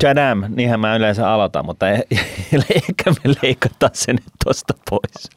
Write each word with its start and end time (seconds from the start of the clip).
Tadam, 0.00 0.44
niinhän 0.48 0.80
mä 0.80 0.96
yleensä 0.96 1.32
aloitan, 1.32 1.64
mutta 1.64 1.90
e- 1.90 2.02
ehkä 2.74 3.10
me 3.10 3.34
leikataan 3.42 3.92
sen 3.94 4.16
nyt 4.16 4.34
tosta 4.44 4.74
pois. 4.90 5.30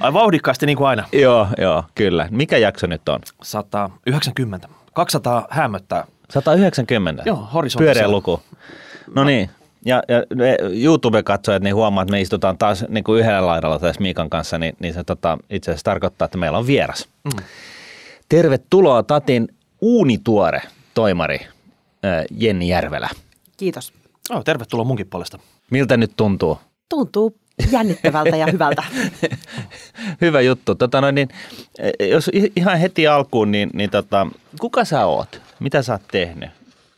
Ai 0.00 0.12
vauhdikkaasti 0.12 0.66
niin 0.66 0.76
kuin 0.78 0.88
aina. 0.88 1.08
joo, 1.12 1.46
joo, 1.58 1.84
kyllä. 1.94 2.28
Mikä 2.30 2.58
jakso 2.58 2.86
nyt 2.86 3.08
on? 3.08 3.20
190. 3.42 4.68
200 4.94 5.46
hämöttää. 5.50 6.04
190. 6.30 7.22
Joo, 7.26 7.48
horisontissa. 7.54 7.92
Pyöreä 7.92 8.08
luku. 8.08 8.42
No 9.14 9.24
niin. 9.24 9.50
Ja, 9.84 10.02
ja 10.08 10.22
YouTube-katsojat 10.82 11.62
niin 11.62 11.74
huomaa, 11.74 12.02
että 12.02 12.12
me 12.12 12.20
istutaan 12.20 12.58
taas 12.58 12.84
niin 12.88 13.04
kuin 13.04 13.20
yhdellä 13.20 13.46
laidalla 13.46 13.78
tässä 13.78 14.00
Miikan 14.00 14.30
kanssa, 14.30 14.58
niin, 14.58 14.76
niin 14.78 14.94
se 14.94 15.04
tota, 15.04 15.38
itse 15.50 15.70
asiassa 15.70 15.84
tarkoittaa, 15.84 16.24
että 16.26 16.38
meillä 16.38 16.58
on 16.58 16.66
vieras. 16.66 17.08
Mm. 17.24 17.44
Tervetuloa 18.28 19.02
Tatin 19.02 19.48
uunituore 19.80 20.62
toimari 20.94 21.46
Jenni 22.30 22.68
Järvelä. 22.68 23.08
Kiitos. 23.56 23.92
Oh, 24.30 24.44
tervetuloa 24.44 24.84
munkin 24.84 25.06
puolesta. 25.06 25.38
Miltä 25.70 25.96
nyt 25.96 26.12
tuntuu? 26.16 26.58
Tuntuu 26.88 27.36
jännittävältä 27.70 28.36
ja 28.36 28.46
hyvältä. 28.52 28.82
Hyvä 30.20 30.40
juttu. 30.40 30.74
Tota 30.74 31.00
noin, 31.00 31.14
niin, 31.14 31.28
eh, 31.78 32.08
jos 32.08 32.28
i- 32.34 32.52
ihan 32.56 32.78
heti 32.78 33.06
alkuun, 33.06 33.50
niin, 33.52 33.70
niin 33.74 33.90
tota, 33.90 34.26
kuka 34.60 34.84
sä 34.84 35.06
oot? 35.06 35.42
Mitä 35.60 35.82
sä 35.82 35.92
oot 35.92 36.02
tehnyt? 36.12 36.50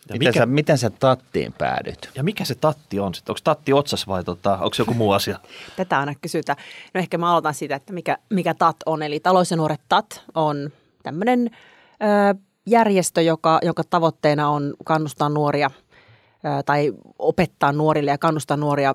Ja 0.08 0.12
Miten, 0.14 0.18
mikä- 0.28 0.38
sä, 0.38 0.46
miten 0.46 0.78
sä 0.78 0.90
tattiin 0.90 1.52
päädyt? 1.52 2.10
Ja 2.14 2.24
mikä 2.24 2.44
se 2.44 2.54
tatti 2.54 3.00
on 3.00 3.14
sitten? 3.14 3.32
Onko 3.32 3.40
tatti 3.44 3.72
otsas 3.72 4.06
vai 4.06 4.24
tota, 4.24 4.52
onko 4.52 4.74
se 4.74 4.80
joku 4.82 4.94
muu 4.94 5.12
asia? 5.12 5.38
Tätä 5.76 5.98
aina 6.00 6.14
kysytään. 6.20 6.58
No 6.94 6.98
ehkä 6.98 7.18
mä 7.18 7.30
aloitan 7.30 7.54
siitä, 7.54 7.76
että 7.76 7.92
mikä, 7.92 8.18
mikä 8.30 8.54
TAT 8.54 8.76
on. 8.86 9.02
Eli 9.02 9.20
Talous 9.20 9.50
ja 9.50 9.56
nuoret 9.56 9.80
TAT 9.88 10.22
on 10.34 10.70
tämmöinen 11.02 11.50
ö, 12.02 12.34
järjestö, 12.66 13.22
joka, 13.22 13.58
jonka 13.62 13.82
tavoitteena 13.90 14.48
on 14.48 14.74
kannustaa 14.84 15.28
nuoria 15.28 15.70
tai 16.66 16.92
opettaa 17.18 17.72
nuorille 17.72 18.10
ja 18.10 18.18
kannustaa 18.18 18.56
nuoria 18.56 18.94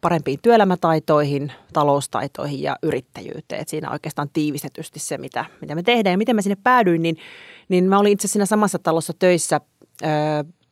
parempiin 0.00 0.38
työelämätaitoihin, 0.42 1.52
taloustaitoihin 1.72 2.62
ja 2.62 2.76
yrittäjyyteen. 2.82 3.60
Et 3.60 3.68
siinä 3.68 3.90
oikeastaan 3.90 4.28
tiivistetysti 4.32 4.98
se, 4.98 5.18
mitä, 5.18 5.44
mitä 5.60 5.74
me 5.74 5.82
tehdään 5.82 6.12
ja 6.12 6.18
miten 6.18 6.36
mä 6.36 6.42
sinne 6.42 6.56
päädyin, 6.62 7.02
niin, 7.02 7.16
niin 7.68 7.84
mä 7.84 7.98
olin 7.98 8.12
itse 8.12 8.28
siinä 8.28 8.46
samassa 8.46 8.78
talossa 8.78 9.12
töissä 9.18 9.60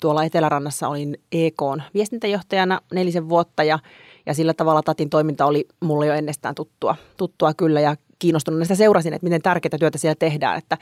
tuolla 0.01 0.25
Etelärannassa 0.25 0.89
olin 0.89 1.19
EKn 1.33 1.83
viestintäjohtajana 1.95 2.81
nelisen 2.95 3.29
vuotta 3.29 3.65
ja, 3.65 3.79
ja 4.27 4.35
sillä 4.35 4.55
tavalla 4.55 4.83
Tatin 4.83 5.11
toiminta 5.11 5.47
oli 5.47 5.69
mulle 5.81 6.07
jo 6.07 6.15
ennestään 6.15 6.55
tuttua, 6.55 6.97
tuttua 7.17 7.55
kyllä 7.55 7.81
ja 7.81 7.97
kiinnostunut 8.19 8.63
sitä 8.63 8.75
seurasin, 8.75 9.15
että 9.15 9.27
miten 9.27 9.43
tärkeää 9.43 9.79
työtä 9.79 9.99
siellä 9.99 10.15
tehdään, 10.19 10.59
että 10.59 10.79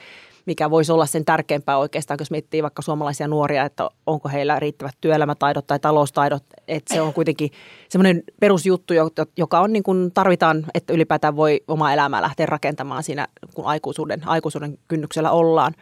mikä 0.47 0.71
voisi 0.71 0.93
olla 0.93 1.07
sen 1.07 1.25
tärkeämpää 1.25 1.79
oikeastaan, 1.79 2.17
jos 2.21 2.31
miettii 2.31 2.63
vaikka 2.63 2.83
suomalaisia 2.83 3.29
nuoria, 3.29 3.65
että 3.65 3.91
onko 4.07 4.29
heillä 4.29 4.61
riittävät 4.61 4.95
työelämätaidot 5.01 5.67
tai 5.67 5.79
taloustaidot, 5.79 6.45
että 6.69 6.95
se 6.95 7.01
on 7.01 7.13
kuitenkin 7.13 7.51
semmoinen 7.89 8.23
perusjuttu, 8.41 8.95
jo- 8.95 9.11
joka 9.37 9.61
on 9.61 9.73
niin 9.73 9.83
kuin 9.83 10.13
tarvitaan, 10.13 10.67
että 10.75 10.93
ylipäätään 10.93 11.37
voi 11.37 11.61
omaa 11.69 11.93
elämää 11.93 12.23
lähteä 12.23 12.47
rakentamaan 12.47 13.03
siinä, 13.03 13.27
kun 13.55 13.67
aikuisuuden, 13.67 14.29
aikuisuuden 14.29 14.79
kynnyksellä 14.89 15.31
ollaan. 15.31 15.75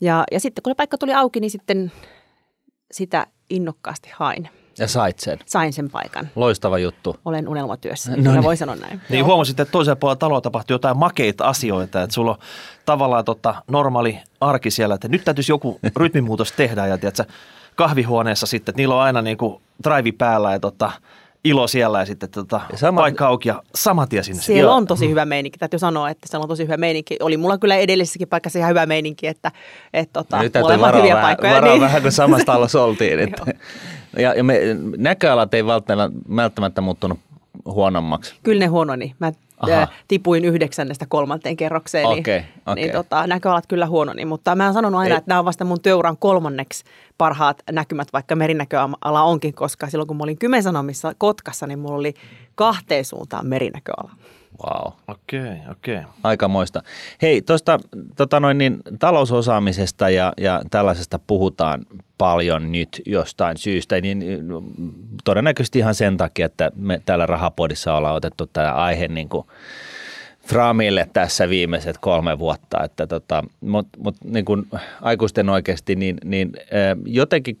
Ja, 0.00 0.24
ja 0.32 0.40
sitten 0.40 0.62
kun 0.62 0.70
se 0.70 0.74
paikka 0.74 0.98
tuli 0.98 1.14
auki, 1.14 1.40
niin 1.40 1.50
sitten 1.50 1.92
sitä 2.92 3.26
innokkaasti 3.50 4.10
hain. 4.12 4.48
Ja 4.78 4.88
sait 4.88 5.18
sen. 5.18 5.38
Sain 5.46 5.72
sen 5.72 5.90
paikan. 5.90 6.28
Loistava 6.36 6.78
juttu. 6.78 7.16
Olen 7.24 7.48
unelmatyössä, 7.48 8.16
No 8.16 8.32
niin. 8.32 8.42
voi 8.42 8.56
sanoa 8.56 8.76
näin. 8.76 9.00
Niin 9.08 9.24
huomasit, 9.24 9.60
että 9.60 9.72
toisella 9.72 9.96
puolella 9.96 10.16
taloa 10.16 10.40
tapahtui 10.40 10.74
jotain 10.74 10.98
makeita 10.98 11.44
asioita, 11.44 12.02
että 12.02 12.14
sulla 12.14 12.30
on 12.30 12.38
tavallaan 12.86 13.24
tota 13.24 13.54
normaali 13.68 14.18
arki 14.40 14.70
siellä, 14.70 14.94
että 14.94 15.08
nyt 15.08 15.24
täytyisi 15.24 15.52
joku 15.52 15.80
rytmimuutos 15.96 16.52
tehdä 16.52 16.86
ja 16.86 16.98
tiedätkö, 16.98 17.24
kahvihuoneessa 17.74 18.46
sitten, 18.46 18.72
että 18.72 18.80
niillä 18.80 18.94
on 18.94 19.00
aina 19.02 19.22
niin 19.22 19.36
kuin 19.36 19.62
drive 19.84 20.12
päällä 20.12 20.52
ja 20.52 20.60
tota, 20.60 20.92
ilo 21.44 21.66
siellä 21.66 21.98
ja 21.98 22.06
sitten 22.06 22.30
tota, 22.30 22.60
Ja 22.72 22.78
sama- 22.78 23.00
paikka 23.00 23.26
auki 23.26 23.48
ja 23.48 23.62
saman 23.74 24.08
tien 24.08 24.24
sinne. 24.24 24.42
Siellä 24.42 24.68
Joo. 24.68 24.74
on 24.76 24.86
tosi 24.86 25.08
hyvä 25.10 25.24
meininki, 25.24 25.58
täytyy 25.58 25.78
sanoa, 25.78 26.10
että 26.10 26.28
siellä 26.28 26.44
on 26.44 26.48
tosi 26.48 26.62
hyvä 26.62 26.76
meininki. 26.76 27.16
Oli 27.20 27.36
mulla 27.36 27.58
kyllä 27.58 27.76
edellisessäkin 27.76 28.28
paikassa 28.28 28.58
ihan 28.58 28.68
hyvä 28.70 28.86
meininki, 28.86 29.26
että, 29.26 29.52
että 29.92 30.12
tota, 30.12 30.42
Nyt 30.42 30.52
täytyy 30.52 30.64
molemmat 30.64 30.86
varoa 30.88 31.00
hyviä 31.02 31.14
vähän, 31.14 31.26
paikkoja. 31.26 31.52
varoa 31.54 31.70
niin. 31.72 31.80
vähän, 31.80 32.02
kun 32.02 32.12
samassa 32.12 32.46
talossa 32.52 32.82
oltiin. 32.84 33.18
Että. 33.18 33.42
ja, 34.18 34.34
ja 34.34 34.44
me, 34.44 34.60
näköalat 34.96 35.54
ei 35.54 35.66
välttämättä, 35.66 36.18
välttämättä 36.36 36.80
muuttunut 36.80 37.18
huonommaksi. 37.64 38.34
Kyllä 38.42 38.58
ne 38.60 38.66
huononi. 38.66 39.14
Mä 39.18 39.32
Aha. 39.60 39.88
tipuin 40.08 40.44
yhdeksännestä 40.44 41.06
kolmanteen 41.08 41.56
kerrokseen, 41.56 42.08
niin, 42.08 42.20
Okei, 42.20 42.42
okei. 42.66 42.84
niin 42.84 42.92
tota, 42.92 43.26
näköalat 43.26 43.66
kyllä 43.66 43.86
huononi. 43.86 44.24
Mutta 44.24 44.56
mä 44.56 44.64
oon 44.64 44.74
sanonut 44.74 45.00
aina, 45.00 45.14
Ei. 45.14 45.18
että 45.18 45.28
nämä 45.28 45.38
on 45.38 45.44
vasta 45.44 45.64
mun 45.64 45.80
työuran 45.80 46.16
kolmanneksi 46.16 46.84
parhaat 47.18 47.62
näkymät, 47.72 48.08
vaikka 48.12 48.36
merinäköala 48.36 49.22
onkin, 49.22 49.54
koska 49.54 49.86
silloin 49.86 50.08
kun 50.08 50.16
mä 50.16 50.22
olin 50.22 50.38
Kymensanomissa 50.38 51.12
Kotkassa, 51.18 51.66
niin 51.66 51.78
mulla 51.78 51.96
oli 51.96 52.14
kahteen 52.54 53.04
suuntaan 53.04 53.46
merinäköala. 53.46 54.10
Wow. 54.64 54.92
Okei, 55.08 55.58
okei. 55.70 56.00
Aikamoista. 56.22 56.82
Hei, 57.22 57.42
tuosta 57.42 57.78
tota 58.16 58.40
noin, 58.40 58.58
niin, 58.58 58.78
talousosaamisesta 58.98 60.10
ja, 60.10 60.32
ja 60.36 60.62
tällaisesta 60.70 61.18
puhutaan 61.26 61.86
paljon 62.18 62.72
nyt 62.72 63.02
jostain 63.06 63.56
syystä, 63.56 64.00
niin 64.00 64.24
mm, 64.78 64.92
todennäköisesti 65.24 65.78
ihan 65.78 65.94
sen 65.94 66.16
takia, 66.16 66.46
että 66.46 66.70
me 66.76 67.02
täällä 67.06 67.26
Rahapodissa 67.26 67.94
ollaan 67.94 68.16
otettu 68.16 68.46
tämä 68.46 68.72
aihe 68.72 69.08
niin 69.08 69.28
kuin 69.28 69.46
Framille 70.46 71.08
tässä 71.12 71.48
viimeiset 71.48 71.98
kolme 71.98 72.38
vuotta, 72.38 72.84
että 72.84 73.06
tota, 73.06 73.44
mutta 73.60 73.98
mut, 74.02 74.16
niin 74.24 74.44
kuin 74.44 74.66
aikuisten 75.00 75.48
oikeasti, 75.48 75.96
niin, 75.96 76.16
niin 76.24 76.52
jotenkin, 77.06 77.58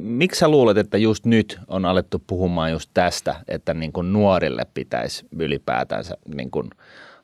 miksi 0.00 0.38
sä 0.38 0.48
luulet, 0.48 0.76
että 0.76 0.98
just 0.98 1.26
nyt 1.26 1.58
on 1.68 1.84
alettu 1.84 2.22
puhumaan 2.26 2.70
just 2.70 2.90
tästä, 2.94 3.34
että 3.48 3.74
niin 3.74 3.92
kuin 3.92 4.12
nuorille 4.12 4.66
pitäisi 4.74 5.26
ylipäätänsä 5.38 6.16
niin 6.34 6.50
kuin 6.50 6.70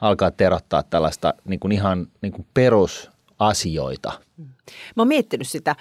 alkaa 0.00 0.30
terottaa 0.30 0.82
tällaista 0.82 1.34
niin 1.44 1.60
kuin 1.60 1.72
ihan 1.72 2.06
niin 2.22 2.32
kuin 2.32 2.46
perusasioita? 2.54 4.12
Mä 4.96 5.00
oon 5.00 5.08
miettinyt 5.08 5.48
sitä 5.48 5.76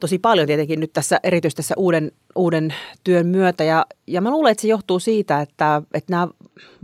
tosi 0.00 0.18
paljon 0.18 0.46
tietenkin 0.46 0.80
nyt 0.80 0.92
tässä 0.92 1.20
erityisesti 1.22 1.62
tässä 1.62 1.74
uuden, 1.76 2.12
uuden 2.34 2.74
työn 3.04 3.26
myötä 3.26 3.64
ja, 3.64 3.86
ja 4.06 4.20
mä 4.20 4.30
luulen, 4.30 4.52
että 4.52 4.62
se 4.62 4.68
johtuu 4.68 4.98
siitä, 4.98 5.40
että, 5.40 5.82
että 5.94 6.12
nämä 6.12 6.28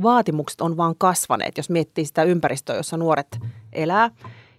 vaatimukset 0.03 0.61
on 0.61 0.77
vaan 0.77 0.95
kasvaneet, 0.99 1.57
jos 1.57 1.71
miettii 1.71 2.05
sitä 2.05 2.23
ympäristöä, 2.23 2.77
jossa 2.77 2.97
nuoret 2.97 3.39
elää. 3.73 4.11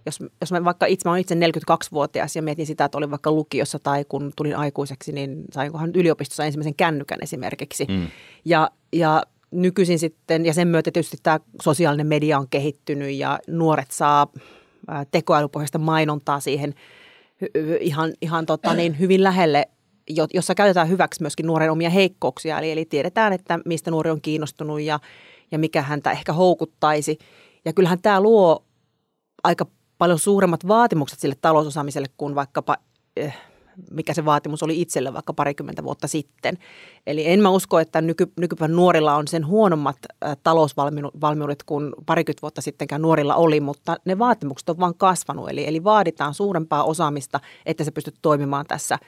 Jos, 0.06 0.18
jos 0.40 0.52
mä 0.52 0.64
vaikka 0.64 0.86
itse, 0.86 1.08
mä 1.08 1.12
olen 1.12 1.20
itse 1.20 1.34
42-vuotias 1.34 2.36
ja 2.36 2.42
mietin 2.42 2.66
sitä, 2.66 2.84
että 2.84 2.98
olin 2.98 3.10
vaikka 3.10 3.32
lukiossa 3.32 3.78
tai 3.78 4.04
kun 4.08 4.32
tulin 4.36 4.56
aikuiseksi, 4.56 5.12
niin 5.12 5.44
sainkohan 5.52 5.90
yliopistossa 5.94 6.44
ensimmäisen 6.44 6.74
kännykän 6.74 7.18
esimerkiksi. 7.22 7.86
Mm. 7.88 8.06
Ja, 8.44 8.70
ja 8.92 9.22
nykyisin 9.50 9.98
sitten, 9.98 10.46
ja 10.46 10.54
sen 10.54 10.68
myötä 10.68 10.90
tietysti 10.90 11.16
tämä 11.22 11.40
sosiaalinen 11.62 12.06
media 12.06 12.38
on 12.38 12.48
kehittynyt 12.48 13.14
ja 13.14 13.38
nuoret 13.46 13.90
saa 13.90 14.26
tekoälypohjaista 15.10 15.78
mainontaa 15.78 16.40
siihen 16.40 16.74
ihan, 17.80 18.12
ihan 18.20 18.46
tota 18.46 18.74
niin, 18.74 18.98
hyvin 18.98 19.22
lähelle, 19.22 19.68
jo- 20.10 20.26
jossa 20.34 20.54
käytetään 20.54 20.88
hyväksi 20.88 21.22
myöskin 21.22 21.46
nuoren 21.46 21.70
omia 21.70 21.90
heikkouksia. 21.90 22.58
Eli, 22.58 22.70
eli 22.70 22.84
tiedetään, 22.84 23.32
että 23.32 23.58
mistä 23.64 23.90
nuori 23.90 24.10
on 24.10 24.20
kiinnostunut 24.20 24.80
ja, 24.80 25.00
ja 25.50 25.58
mikä 25.58 25.82
häntä 25.82 26.10
ehkä 26.10 26.32
houkuttaisi. 26.32 27.18
Ja 27.64 27.72
kyllähän 27.72 28.02
tämä 28.02 28.20
luo 28.20 28.64
aika 29.44 29.66
paljon 30.04 30.18
suuremmat 30.18 30.68
vaatimukset 30.68 31.18
sille 31.18 31.34
talousosaamiselle 31.40 32.08
kuin 32.16 32.34
vaikkapa, 32.34 32.76
eh, 33.16 33.36
mikä 33.90 34.14
se 34.14 34.24
vaatimus 34.24 34.62
oli 34.62 34.80
itselle 34.80 35.12
vaikka 35.12 35.32
parikymmentä 35.32 35.84
vuotta 35.84 36.08
sitten. 36.08 36.58
Eli 37.06 37.28
en 37.28 37.40
mä 37.40 37.50
usko, 37.50 37.78
että 37.78 38.00
nyky, 38.00 38.32
nykypäivän 38.40 38.76
nuorilla 38.76 39.14
on 39.14 39.28
sen 39.28 39.46
huonommat 39.46 39.96
äh, 40.24 40.36
talousvalmiudet 40.42 41.62
kuin 41.62 41.92
parikymmentä 42.06 42.42
vuotta 42.42 42.60
sittenkään 42.60 43.02
nuorilla 43.02 43.34
oli, 43.34 43.60
mutta 43.60 43.96
ne 44.04 44.18
vaatimukset 44.18 44.68
on 44.68 44.78
vaan 44.78 44.94
kasvanut. 44.94 45.50
Eli, 45.50 45.68
eli 45.68 45.84
vaaditaan 45.84 46.34
suurempaa 46.34 46.84
osaamista, 46.84 47.40
että 47.66 47.84
se 47.84 47.90
pystyt 47.90 48.18
toimimaan 48.22 48.66
tässä 48.66 48.98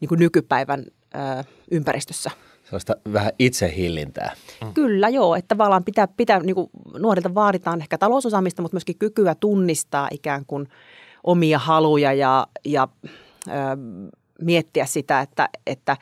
niin 0.00 0.08
kuin 0.08 0.18
nykypäivän 0.18 0.84
äh, 1.16 1.46
ympäristössä. 1.70 2.30
Sellaista 2.66 2.96
vähän 3.12 3.32
itsehillintää. 3.38 4.32
Mm. 4.64 4.74
Kyllä 4.74 5.08
joo, 5.08 5.34
että 5.34 5.48
tavallaan 5.48 5.84
pitää, 5.84 6.08
pitää 6.08 6.40
niin 6.40 6.54
kuin 6.54 6.70
nuorilta 6.98 7.34
vaaditaan 7.34 7.80
ehkä 7.80 7.98
talousosaamista, 7.98 8.62
mutta 8.62 8.74
myöskin 8.74 8.98
kykyä 8.98 9.34
tunnistaa 9.34 10.08
ikään 10.10 10.44
kuin 10.46 10.68
omia 11.24 11.58
haluja 11.58 12.12
ja, 12.12 12.46
ja 12.64 12.88
ö, 13.48 13.50
miettiä 14.42 14.86
sitä, 14.86 15.20
että, 15.20 15.48
että 15.66 15.96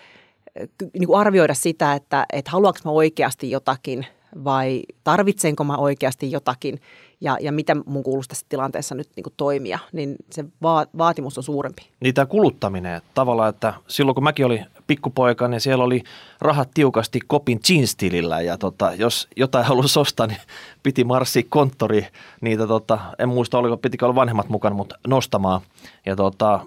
niin 0.93 1.07
kuin 1.07 1.21
arvioida 1.21 1.55
sitä, 1.55 1.95
että, 1.95 2.27
että 2.33 2.51
haluanko 2.51 2.79
mä 2.85 2.91
oikeasti 2.91 3.51
jotakin 3.51 4.07
vai 4.45 4.83
tarvitsenko 5.05 5.65
mä 5.65 5.77
oikeasti 5.77 6.31
jotakin 6.31 6.81
ja, 7.21 7.39
ja 7.41 7.53
mitä 7.53 7.77
mun 7.87 8.03
kuuluisi 8.03 8.29
tässä 8.29 8.47
tilanteessa 8.49 8.95
nyt 8.95 9.09
niin 9.17 9.25
toimia, 9.37 9.79
niin 9.93 10.17
se 10.31 10.45
va- 10.63 10.87
vaatimus 10.99 11.39
on 11.39 11.45
suurempi. 11.45 11.83
Niin 12.01 12.15
tämä 12.15 12.27
kuluttaminen, 12.27 12.95
että 12.95 13.11
tavallaan, 13.15 13.49
että 13.49 13.75
silloin 13.89 14.15
kun 14.15 14.25
mäkin 14.25 14.47
olin 14.47 14.67
pikkupoika, 14.87 15.49
niin 15.49 15.61
siellä 15.61 15.85
oli 15.85 16.03
rahat 16.41 16.71
tiukasti 16.75 17.21
kopin 17.27 17.61
jeans-tilillä 17.69 18.41
ja 18.41 18.59
tota, 18.59 18.93
jos 18.95 19.29
jotain 19.37 19.65
halusi 19.65 19.99
ostaa, 19.99 20.27
niin 20.27 20.41
piti 20.83 21.05
marssia 21.05 21.43
konttori 21.49 22.07
niitä, 22.41 22.67
tota, 22.67 22.99
en 23.19 23.29
muista 23.29 23.59
oliko, 23.59 23.77
pitikö 23.77 24.05
olla 24.05 24.15
vanhemmat 24.15 24.49
mukana, 24.49 24.77
mutta 24.77 24.99
nostamaan. 25.07 25.61
Ja 26.07 26.17
tota, 26.17 26.61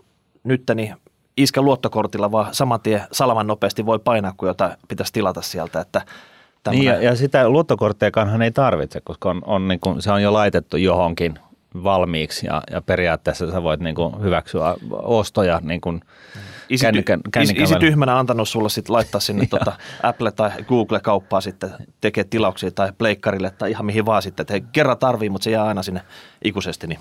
nyt 0.44 0.64
niin 0.76 0.96
iskä 1.38 1.62
luottokortilla, 1.62 2.32
vaan 2.32 2.54
saman 2.54 2.82
tien 2.82 3.02
salaman 3.12 3.48
nopeasti 3.48 3.86
voi 3.86 4.00
painaa, 4.00 4.34
kun 4.38 4.48
jotain 4.48 4.72
pitäisi 4.88 5.14
tilata 5.14 5.42
sieltä. 5.42 5.82
Että 5.82 6.02
niin 6.72 6.84
ja, 6.84 7.02
ja 7.02 7.16
sitä 7.16 7.50
luottokorttejakaan 7.50 8.42
ei 8.42 8.52
tarvitse, 8.52 9.02
koska 9.02 9.30
on, 9.30 9.42
on 9.46 9.68
niin 9.68 9.80
kuin, 9.80 10.02
se 10.02 10.12
on 10.12 10.24
jo 10.24 10.34
laitettu 10.34 10.78
johonkin 10.78 11.40
valmiiksi 11.84 12.46
ja, 12.46 12.62
ja 12.72 12.82
periaatteessa 12.82 13.52
sä 13.52 13.64
voit 13.64 13.80
niin 13.80 13.96
kuin 13.96 14.22
hyväksyä 14.22 14.76
ostoja 14.92 15.60
niin 15.64 15.82
kuin 15.82 16.02
isi, 16.70 16.86
kännykän, 16.86 17.22
kännykän 17.32 17.64
isi, 17.64 17.74
isi 17.74 17.80
tyhmänä 17.80 18.20
antanut 18.20 18.50
sulle 18.50 18.70
sitten 18.70 18.94
laittaa 18.94 19.22
sinne 19.22 19.46
tuota 19.50 19.74
Apple 20.04 20.32
tai 20.32 20.52
Google-kauppaa 20.68 21.42
sitten 21.42 21.70
tekee 22.02 22.24
tilauksia 22.24 22.72
tai 22.72 22.92
pleikkarille 22.98 23.52
tai 23.52 23.72
ihan 23.72 23.86
mihin 23.86 24.06
vaan 24.06 24.22
sitten, 24.22 24.44
että 24.44 24.54
hei, 24.54 24.64
kerran 24.72 24.98
tarvii, 24.98 25.30
mutta 25.30 25.44
se 25.44 25.52
jää 25.52 25.66
aina 25.66 25.84
sinne 25.84 26.02
ikuisesti. 26.44 26.88
Niin. 26.88 27.00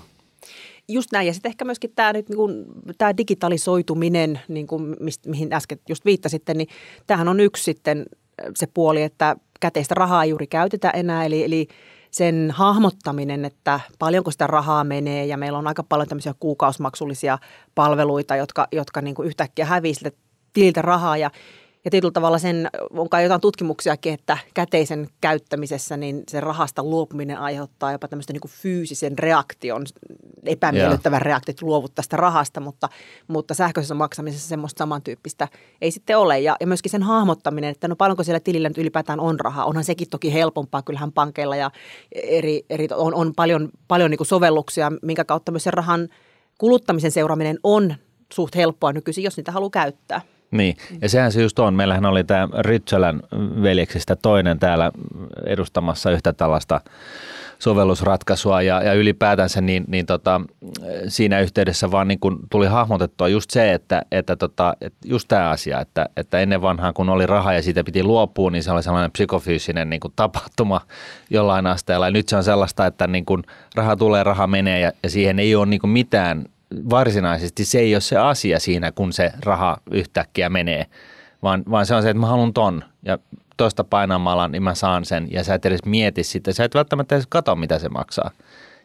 Just 0.89 1.11
näin, 1.11 1.27
ja 1.27 1.33
sitten 1.33 1.49
ehkä 1.49 1.65
myöskin 1.65 1.91
tämä, 1.95 2.13
nyt, 2.13 2.29
niin 2.29 2.65
tämä 2.97 3.17
digitalisoituminen, 3.17 4.39
niin 4.47 4.67
kuin, 4.67 4.95
mist, 4.99 5.25
mihin 5.25 5.53
äsken 5.53 5.79
just 5.89 6.05
viittasitte, 6.05 6.53
niin 6.53 6.67
tämähän 7.07 7.27
on 7.27 7.39
yksi 7.39 7.63
sitten 7.63 8.05
se 8.55 8.67
puoli, 8.73 9.01
että 9.03 9.35
käteistä 9.59 9.95
rahaa 9.95 10.23
ei 10.23 10.29
juuri 10.29 10.47
käytetä 10.47 10.89
enää, 10.89 11.25
eli, 11.25 11.43
eli 11.43 11.67
sen 12.11 12.51
hahmottaminen, 12.53 13.45
että 13.45 13.79
paljonko 13.99 14.31
sitä 14.31 14.47
rahaa 14.47 14.83
menee 14.83 15.25
ja 15.25 15.37
meillä 15.37 15.57
on 15.57 15.67
aika 15.67 15.83
paljon 15.83 16.07
tämmöisiä 16.07 16.33
kuukausimaksullisia 16.39 17.37
palveluita, 17.75 18.35
jotka, 18.35 18.67
jotka 18.71 19.01
niin 19.01 19.15
kuin 19.15 19.27
yhtäkkiä 19.27 19.65
hävii 19.65 19.93
tililtä 20.53 20.81
rahaa. 20.81 21.17
Ja 21.17 21.31
ja 21.87 21.91
tietyllä 21.91 22.11
tavalla 22.11 22.37
sen, 22.37 22.69
on 22.91 23.09
kai 23.09 23.23
jotain 23.23 23.41
tutkimuksiakin, 23.41 24.13
että 24.13 24.37
käteisen 24.53 25.07
käyttämisessä 25.21 25.97
niin 25.97 26.23
se 26.29 26.39
rahasta 26.39 26.83
luopuminen 26.83 27.37
aiheuttaa 27.37 27.91
jopa 27.91 28.07
tämmöistä 28.07 28.33
niin 28.33 28.41
fyysisen 28.47 29.19
reaktion, 29.19 29.85
epämiellyttävän 30.45 31.21
reaktion, 31.21 31.53
että 31.53 31.65
luovut 31.65 31.95
tästä 31.95 32.17
rahasta, 32.17 32.59
mutta, 32.59 32.89
mutta 33.27 33.53
sähköisessä 33.53 33.95
maksamisessa 33.95 34.49
semmoista 34.49 34.79
samantyyppistä 34.79 35.47
ei 35.81 35.91
sitten 35.91 36.17
ole. 36.17 36.39
Ja, 36.39 36.55
ja 36.59 36.67
myöskin 36.67 36.91
sen 36.91 37.03
hahmottaminen, 37.03 37.69
että 37.69 37.87
no 37.87 37.95
paljonko 37.95 38.23
siellä 38.23 38.39
tilillä 38.39 38.69
nyt 38.69 38.77
ylipäätään 38.77 39.19
on 39.19 39.39
rahaa. 39.39 39.65
Onhan 39.65 39.83
sekin 39.83 40.09
toki 40.09 40.33
helpompaa, 40.33 40.81
kyllähän 40.81 41.11
pankeilla 41.11 41.55
ja 41.55 41.71
eri, 42.11 42.65
eri 42.69 42.87
on, 42.95 43.13
on 43.13 43.33
paljon, 43.35 43.69
paljon 43.87 44.11
niin 44.11 44.25
sovelluksia, 44.25 44.91
minkä 45.01 45.25
kautta 45.25 45.51
myös 45.51 45.63
sen 45.63 45.73
rahan 45.73 46.07
kuluttamisen 46.57 47.11
seuraaminen 47.11 47.59
on 47.63 47.95
suht 48.33 48.55
helppoa 48.55 48.93
nykyisin, 48.93 49.23
jos 49.23 49.37
niitä 49.37 49.51
haluaa 49.51 49.69
käyttää. 49.69 50.21
Niin, 50.51 50.77
ja 51.01 51.09
sehän 51.09 51.31
se 51.31 51.41
just 51.41 51.59
on. 51.59 51.73
Meillähän 51.73 52.05
oli 52.05 52.23
tämä 52.23 52.47
Ritsölän 52.59 53.19
veljeksistä 53.61 54.15
toinen 54.15 54.59
täällä 54.59 54.91
edustamassa 55.45 56.11
yhtä 56.11 56.33
tällaista 56.33 56.81
sovellusratkaisua. 57.59 58.61
Ja, 58.61 58.83
ja 58.83 58.93
ylipäätänsä 58.93 59.61
niin, 59.61 59.83
niin 59.87 60.05
tota, 60.05 60.41
siinä 61.07 61.39
yhteydessä 61.39 61.91
vaan 61.91 62.07
niin 62.07 62.19
kun 62.19 62.39
tuli 62.51 62.67
hahmotettua 62.67 63.27
just 63.27 63.49
se, 63.49 63.73
että, 63.73 64.01
että, 64.11 64.35
tota, 64.35 64.73
just 65.05 65.27
tämä 65.27 65.49
asia, 65.49 65.81
että, 65.81 66.05
että 66.17 66.39
ennen 66.39 66.61
vanhaa 66.61 66.93
kun 66.93 67.09
oli 67.09 67.25
raha 67.25 67.53
ja 67.53 67.61
siitä 67.61 67.83
piti 67.83 68.03
luopua, 68.03 68.51
niin 68.51 68.63
se 68.63 68.71
oli 68.71 68.83
sellainen 68.83 69.11
psykofyysinen 69.11 69.89
niin 69.89 70.01
tapahtuma 70.15 70.81
jollain 71.29 71.67
asteella. 71.67 72.07
Ja 72.07 72.11
nyt 72.11 72.29
se 72.29 72.35
on 72.35 72.43
sellaista, 72.43 72.85
että 72.85 73.07
niin 73.07 73.25
kun 73.25 73.43
raha 73.75 73.95
tulee, 73.95 74.23
raha 74.23 74.47
menee 74.47 74.79
ja, 74.79 74.91
ja 75.03 75.09
siihen 75.09 75.39
ei 75.39 75.55
ole 75.55 75.65
niin 75.65 75.89
mitään 75.89 76.45
varsinaisesti 76.89 77.65
se 77.65 77.79
ei 77.79 77.95
ole 77.95 78.01
se 78.01 78.17
asia 78.17 78.59
siinä, 78.59 78.91
kun 78.91 79.13
se 79.13 79.33
raha 79.45 79.77
yhtäkkiä 79.91 80.49
menee, 80.49 80.85
vaan, 81.43 81.63
vaan 81.71 81.85
se 81.85 81.95
on 81.95 82.01
se, 82.01 82.09
että 82.09 82.21
mä 82.21 82.27
haluan 82.27 82.53
ton 82.53 82.83
ja 83.05 83.19
tuosta 83.57 83.83
painamalla, 83.83 84.47
niin 84.47 84.63
mä 84.63 84.75
saan 84.75 85.05
sen 85.05 85.27
ja 85.31 85.43
sä 85.43 85.53
et 85.53 85.65
edes 85.65 85.85
mieti 85.85 86.23
sitä. 86.23 86.53
Sä 86.53 86.63
et 86.63 86.75
välttämättä 86.75 87.15
edes 87.15 87.27
katso, 87.29 87.55
mitä 87.55 87.79
se 87.79 87.89
maksaa. 87.89 88.31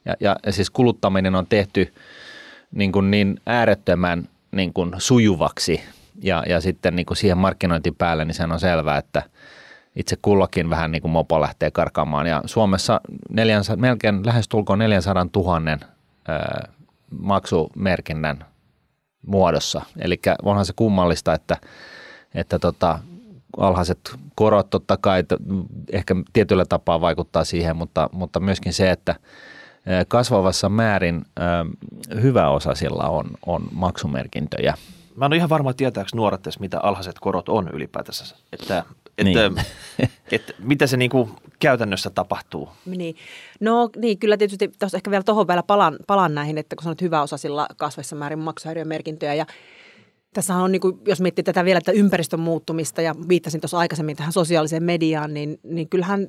Ja, 0.05 0.15
ja, 0.21 0.37
ja 0.47 0.53
siis 0.53 0.71
kuluttaminen 0.71 1.35
on 1.35 1.47
tehty 1.47 1.93
niin, 2.73 2.93
kuin 2.93 3.11
niin 3.11 3.41
äärettömän 3.47 4.29
niin 4.53 4.73
kuin 4.73 4.93
sujuvaksi 4.99 5.81
ja, 6.23 6.43
ja 6.49 6.61
sitten 6.61 6.97
niin 6.97 7.07
kuin 7.07 7.17
siihen 7.17 7.39
markkinointi 7.39 7.93
päälle, 7.99 8.25
niin 8.25 8.35
se 8.35 8.45
on 8.45 8.61
selvää, 8.61 8.99
että 8.99 9.23
itse 9.97 10.17
kullakin 10.23 10.71
vähän 10.71 10.93
niin 10.93 11.03
kuin 11.03 11.13
mopo 11.13 11.41
lähtee 11.41 11.71
karkaamaan. 11.71 12.27
Ja 12.27 12.43
Suomessa 12.47 13.01
400, 13.31 13.77
melkein 13.77 14.27
lähes 14.27 14.49
tulkoon 14.49 14.79
400 14.79 15.27
000 15.37 15.61
maksumerkinnän 17.19 18.45
muodossa. 19.27 19.83
Eli 19.99 20.21
onhan 20.43 20.67
se 20.67 20.73
kummallista, 20.77 21.35
että, 21.35 21.57
että 22.35 22.59
tota, 22.59 22.99
alhaiset 23.57 23.99
korot 24.35 24.71
totta 24.71 24.97
kai 24.97 25.25
ehkä 25.93 26.15
tietyllä 26.33 26.65
tapaa 26.65 27.01
vaikuttaa 27.01 27.45
siihen, 27.45 27.77
mutta, 27.77 28.09
mutta 28.13 28.41
myöskin 28.41 28.73
se, 28.73 28.91
että 28.91 29.15
kasvavassa 30.09 30.69
määrin 30.69 31.25
hyvä 32.23 32.49
osa 32.49 32.75
sillä 32.75 33.05
on, 33.05 33.27
on 33.47 33.63
maksumerkintöjä. 33.73 34.75
Mä 35.17 35.27
en 35.27 35.31
ole 35.31 35.37
ihan 35.37 35.49
varma, 35.49 35.73
tietääkö 35.73 36.11
nuoret 36.15 36.41
mitä 36.61 36.81
alhaiset 36.83 37.19
korot 37.21 37.49
on 37.49 37.69
ylipäätänsä. 37.73 38.37
Että 38.53 38.85
että, 39.19 39.49
niin. 39.49 39.67
että 40.33 40.53
mitä 40.59 40.87
se 40.87 40.97
niin 40.97 41.11
kuin 41.11 41.31
käytännössä 41.59 42.11
tapahtuu? 42.11 42.69
Niin. 42.87 43.17
No 43.61 43.91
niin, 43.97 44.19
kyllä 44.19 44.37
tietysti 44.37 44.71
tuossa 44.79 44.99
ehkä 44.99 45.11
vielä 45.11 45.23
tuohon 45.23 45.49
vielä 45.49 45.63
palan, 45.63 45.97
palan 46.07 46.35
näihin, 46.35 46.59
että 46.59 46.77
kun 46.77 46.83
sanoit 46.83 47.01
hyvä 47.01 47.23
osa 47.23 47.37
sillä 47.37 47.67
kasvessa 47.77 48.17
määrin 48.17 48.39
maksuhäiriömerkintöjä 48.39 49.35
ja 49.35 49.47
tässä 50.35 50.55
on, 50.57 50.73
niin 50.73 50.81
kuin, 50.81 50.99
jos 51.07 51.21
miettii 51.21 51.43
tätä 51.43 51.65
vielä, 51.65 51.79
että 51.79 51.93
ympäristön 51.93 52.41
muuttumista 52.41 53.03
ja 53.03 53.15
viittasin 53.29 53.61
tuossa 53.61 53.79
aikaisemmin 53.79 54.17
tähän 54.17 54.33
sosiaaliseen 54.33 54.83
mediaan, 54.83 55.35
niin, 55.35 55.61
niin 55.63 55.89
kyllähän 55.89 56.29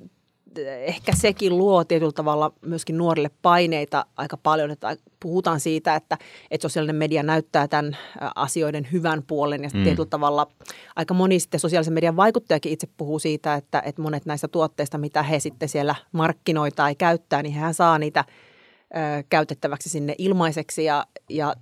ehkä 0.57 1.11
sekin 1.15 1.57
luo 1.57 1.83
tietyllä 1.83 2.11
tavalla 2.11 2.53
myöskin 2.61 2.97
nuorille 2.97 3.31
paineita 3.41 4.05
aika 4.17 4.38
paljon, 4.38 4.71
että 4.71 4.97
puhutaan 5.19 5.59
siitä, 5.59 5.95
että, 5.95 6.17
että 6.51 6.65
sosiaalinen 6.65 6.95
media 6.95 7.23
näyttää 7.23 7.67
tämän 7.67 7.97
asioiden 8.35 8.88
hyvän 8.91 9.23
puolen 9.27 9.63
ja 9.63 9.69
mm. 9.73 9.83
tietyllä 9.83 10.09
tavalla 10.09 10.47
aika 10.95 11.13
moni 11.13 11.39
sitten 11.39 11.59
sosiaalisen 11.59 11.94
median 11.94 12.15
vaikuttajakin 12.15 12.71
itse 12.71 12.88
puhuu 12.97 13.19
siitä, 13.19 13.55
että, 13.55 13.81
että 13.85 14.01
monet 14.01 14.25
näistä 14.25 14.47
tuotteista, 14.47 14.97
mitä 14.97 15.23
he 15.23 15.39
sitten 15.39 15.69
siellä 15.69 15.95
markkinoi 16.11 16.71
tai 16.71 16.95
käyttää, 16.95 17.44
niin 17.44 17.55
hän 17.55 17.73
saa 17.73 18.00
niitä 18.00 18.25
ö, 18.27 19.23
käytettäväksi 19.29 19.89
sinne 19.89 20.15
ilmaiseksi 20.17 20.83
ja, 20.83 21.05
ja 21.29 21.55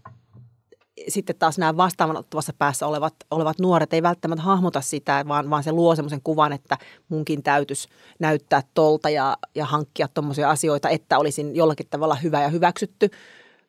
sitten 1.08 1.36
taas 1.40 1.58
nämä 1.58 1.78
vastaanottavassa 1.78 2.54
päässä 2.58 2.88
olevat, 2.88 3.14
olevat 3.32 3.60
nuoret 3.60 3.94
ei 3.94 4.04
välttämättä 4.04 4.44
hahmota 4.44 4.82
sitä, 4.82 5.26
vaan, 5.28 5.50
vaan 5.50 5.64
se 5.64 5.72
luo 5.72 5.96
semmoisen 5.96 6.22
kuvan, 6.24 6.54
että 6.54 6.78
munkin 7.10 7.44
täytyisi 7.44 7.88
näyttää 8.20 8.62
tolta 8.74 9.10
ja, 9.10 9.38
ja 9.56 9.66
hankkia 9.66 10.08
tuommoisia 10.08 10.50
asioita, 10.50 10.90
että 10.90 11.18
olisin 11.18 11.56
jollakin 11.56 11.88
tavalla 11.90 12.16
hyvä 12.16 12.42
ja 12.42 12.50
hyväksytty. 12.50 13.10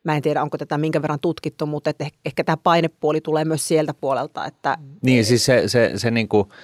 Mä 0.03 0.15
en 0.15 0.21
tiedä, 0.21 0.41
onko 0.41 0.57
tätä 0.57 0.77
minkä 0.77 1.01
verran 1.01 1.19
tutkittu, 1.19 1.65
mutta 1.65 1.89
että 1.89 2.07
ehkä 2.25 2.43
tämä 2.43 2.57
painepuoli 2.57 3.21
tulee 3.21 3.45
myös 3.45 3.67
sieltä 3.67 3.93
puolelta. 3.93 4.45
Että 4.45 4.77
niin, 5.01 5.25
siis 5.25 5.45
se, 5.45 5.63
se, 5.67 5.91
se 5.95 6.11
niin 6.11 6.29
kuin– 6.29 6.47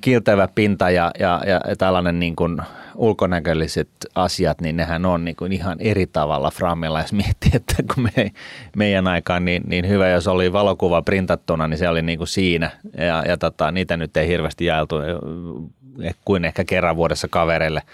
kiiltävä 0.00 0.48
pinta 0.54 0.90
ja, 0.90 1.10
ja, 1.18 1.40
ja 1.46 1.76
tällainen 1.78 2.20
niin 2.20 2.36
kuin 2.36 2.58
ulkonäkölliset 2.94 3.88
asiat, 4.14 4.60
niin 4.60 4.76
nehän 4.76 5.06
on 5.06 5.24
niin 5.24 5.36
kuin 5.36 5.52
ihan 5.52 5.76
eri 5.80 6.06
tavalla 6.06 6.50
framilla, 6.50 7.00
jos 7.00 7.12
miettii, 7.12 7.50
että 7.54 7.74
kun 7.94 8.02
me, 8.16 8.32
meidän 8.76 9.08
aikaan 9.08 9.44
niin, 9.44 9.62
niin 9.66 9.88
hyvä, 9.88 10.08
jos 10.08 10.28
oli 10.28 10.52
valokuva 10.52 11.02
printattuna, 11.02 11.68
niin 11.68 11.78
se 11.78 11.88
oli 11.88 12.02
niin 12.02 12.18
kuin 12.18 12.28
siinä. 12.28 12.70
Ja, 12.98 13.24
ja 13.28 13.36
tota, 13.36 13.70
niitä 13.70 13.96
nyt 13.96 14.16
ei 14.16 14.28
hirveästi 14.28 14.64
jaeltu 14.64 14.96
kuin 16.24 16.44
ehkä 16.44 16.64
kerran 16.64 16.96
vuodessa 16.96 17.28
kavereille– 17.28 17.82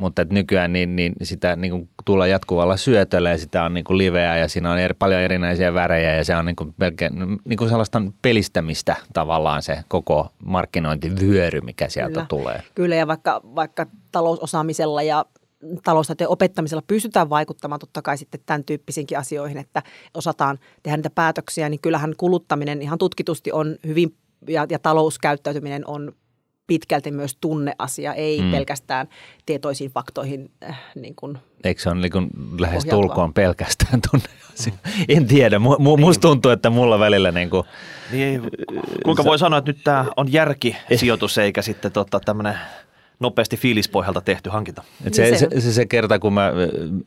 mutta 0.00 0.22
että 0.22 0.34
nykyään 0.34 0.72
niin, 0.72 0.96
niin 0.96 1.12
sitä 1.22 1.56
niin 1.56 1.70
kuin 1.70 1.88
tulla 2.04 2.26
jatkuvalla 2.26 2.76
syötöllä 2.76 3.30
ja 3.30 3.38
sitä 3.38 3.64
on 3.64 3.74
niin 3.74 3.84
kuin 3.84 3.98
liveä 3.98 4.38
ja 4.38 4.48
siinä 4.48 4.72
on 4.72 4.78
eri, 4.78 4.94
paljon 4.98 5.20
erinäisiä 5.20 5.74
värejä 5.74 6.16
ja 6.16 6.24
se 6.24 6.36
on 6.36 6.44
niin 6.46 6.56
kuin 6.56 6.74
melkein 6.76 7.12
niin 7.44 7.56
kuin 7.56 7.68
sellaista 7.68 8.02
pelistämistä 8.22 8.96
tavallaan 9.12 9.62
se 9.62 9.78
koko 9.88 10.28
markkinointivyöry, 10.44 11.60
mikä 11.60 11.88
sieltä 11.88 12.12
Kyllä. 12.12 12.26
tulee. 12.28 12.62
Kyllä 12.74 12.94
ja 12.94 13.06
vaikka, 13.06 13.40
vaikka 13.44 13.86
talousosaamisella 14.12 15.02
ja 15.02 15.24
taloustieteen 15.84 16.30
opettamisella 16.30 16.82
pystytään 16.86 17.30
vaikuttamaan 17.30 17.78
totta 17.78 18.02
kai 18.02 18.18
sitten 18.18 18.40
tämän 18.46 18.64
tyyppisiinkin 18.64 19.18
asioihin, 19.18 19.58
että 19.58 19.82
osataan 20.14 20.58
tehdä 20.82 20.96
niitä 20.96 21.10
päätöksiä, 21.10 21.68
niin 21.68 21.80
kyllähän 21.80 22.14
kuluttaminen 22.16 22.82
ihan 22.82 22.98
tutkitusti 22.98 23.52
on 23.52 23.76
hyvin 23.86 24.14
ja, 24.48 24.66
ja 24.70 24.78
talouskäyttäytyminen 24.78 25.86
on 25.86 26.12
pitkälti 26.70 27.10
myös 27.10 27.36
tunneasia, 27.40 28.14
ei 28.14 28.42
mm. 28.42 28.50
pelkästään 28.50 29.08
tietoisiin 29.46 29.90
faktoihin. 29.90 30.50
Äh, 30.68 30.80
niin 30.94 31.14
kuin 31.14 31.38
Eikö 31.64 31.82
se 31.82 31.90
ole 31.90 32.00
niin 32.00 32.12
kuin 32.12 32.30
lähes 32.58 32.84
tulkoon 32.84 33.34
pelkästään 33.34 34.00
tunneasia? 34.10 34.72
En 35.08 35.26
tiedä, 35.26 35.58
mu, 35.58 35.76
mu, 35.78 35.96
musta 35.96 36.20
tuntuu, 36.20 36.50
että 36.50 36.70
mulla 36.70 36.98
välillä 36.98 37.32
niin 37.32 37.50
kuin, 37.50 37.64
niin, 38.12 38.42
Kuinka 39.04 39.24
voi 39.24 39.38
sanoa, 39.38 39.58
että 39.58 39.70
nyt 39.70 39.84
tämä 39.84 40.04
on 40.16 40.32
järkisijoitus 40.32 41.38
eikä 41.38 41.62
sitten 41.62 41.92
tota, 41.92 42.20
tämmöinen 42.20 42.54
nopeasti 43.20 43.56
fiilispohjalta 43.56 44.20
tehty 44.20 44.50
hankinta. 44.50 44.82
Et 45.04 45.14
se, 45.14 45.38
se, 45.38 45.48
se, 45.60 45.72
se 45.72 45.86
kerta, 45.86 46.18
kun 46.18 46.32
mä 46.32 46.52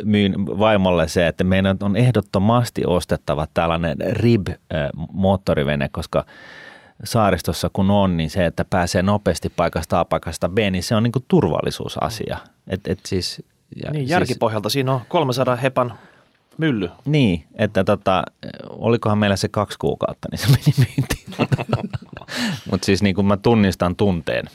myin 0.03 0.45
vaimolle 0.45 1.07
se, 1.07 1.27
että 1.27 1.43
meidän 1.43 1.77
on 1.81 1.95
ehdottomasti 1.95 2.81
ostettava 2.85 3.47
tällainen 3.53 3.97
RIB-moottorivene, 4.11 5.89
koska– 5.91 6.25
saaristossa 7.03 7.69
kun 7.73 7.91
on, 7.91 8.17
niin 8.17 8.29
se, 8.29 8.45
että 8.45 8.65
pääsee 8.65 9.01
nopeasti 9.01 9.49
paikasta 9.49 9.99
A 9.99 10.05
paikasta 10.05 10.49
B, 10.49 10.57
niin 10.57 10.83
se 10.83 10.95
on 10.95 11.03
niin 11.03 11.11
kuin 11.11 11.25
turvallisuusasia. 11.27 12.37
Et, 12.67 12.87
et 12.87 12.99
siis, 13.05 13.43
ja, 13.83 13.91
niin, 13.91 14.09
järkipohjalta 14.09 14.69
siis, 14.69 14.73
siinä 14.73 14.93
on 14.93 15.01
300 15.07 15.55
hepan 15.55 15.93
Mylly. 16.57 16.89
Niin, 17.05 17.43
että 17.55 17.83
tota, 17.83 18.23
olikohan 18.69 19.17
meillä 19.17 19.35
se 19.35 19.47
kaksi 19.47 19.79
kuukautta, 19.79 20.27
niin 20.31 20.39
se 20.39 20.47
meni 20.47 20.73
myyntiin. 20.77 21.49
Mutta 22.71 22.85
siis 22.85 23.03
niin 23.03 23.15
kuin 23.15 23.27
mä 23.27 23.37
tunnistan 23.37 23.95
tunteen 23.95 24.45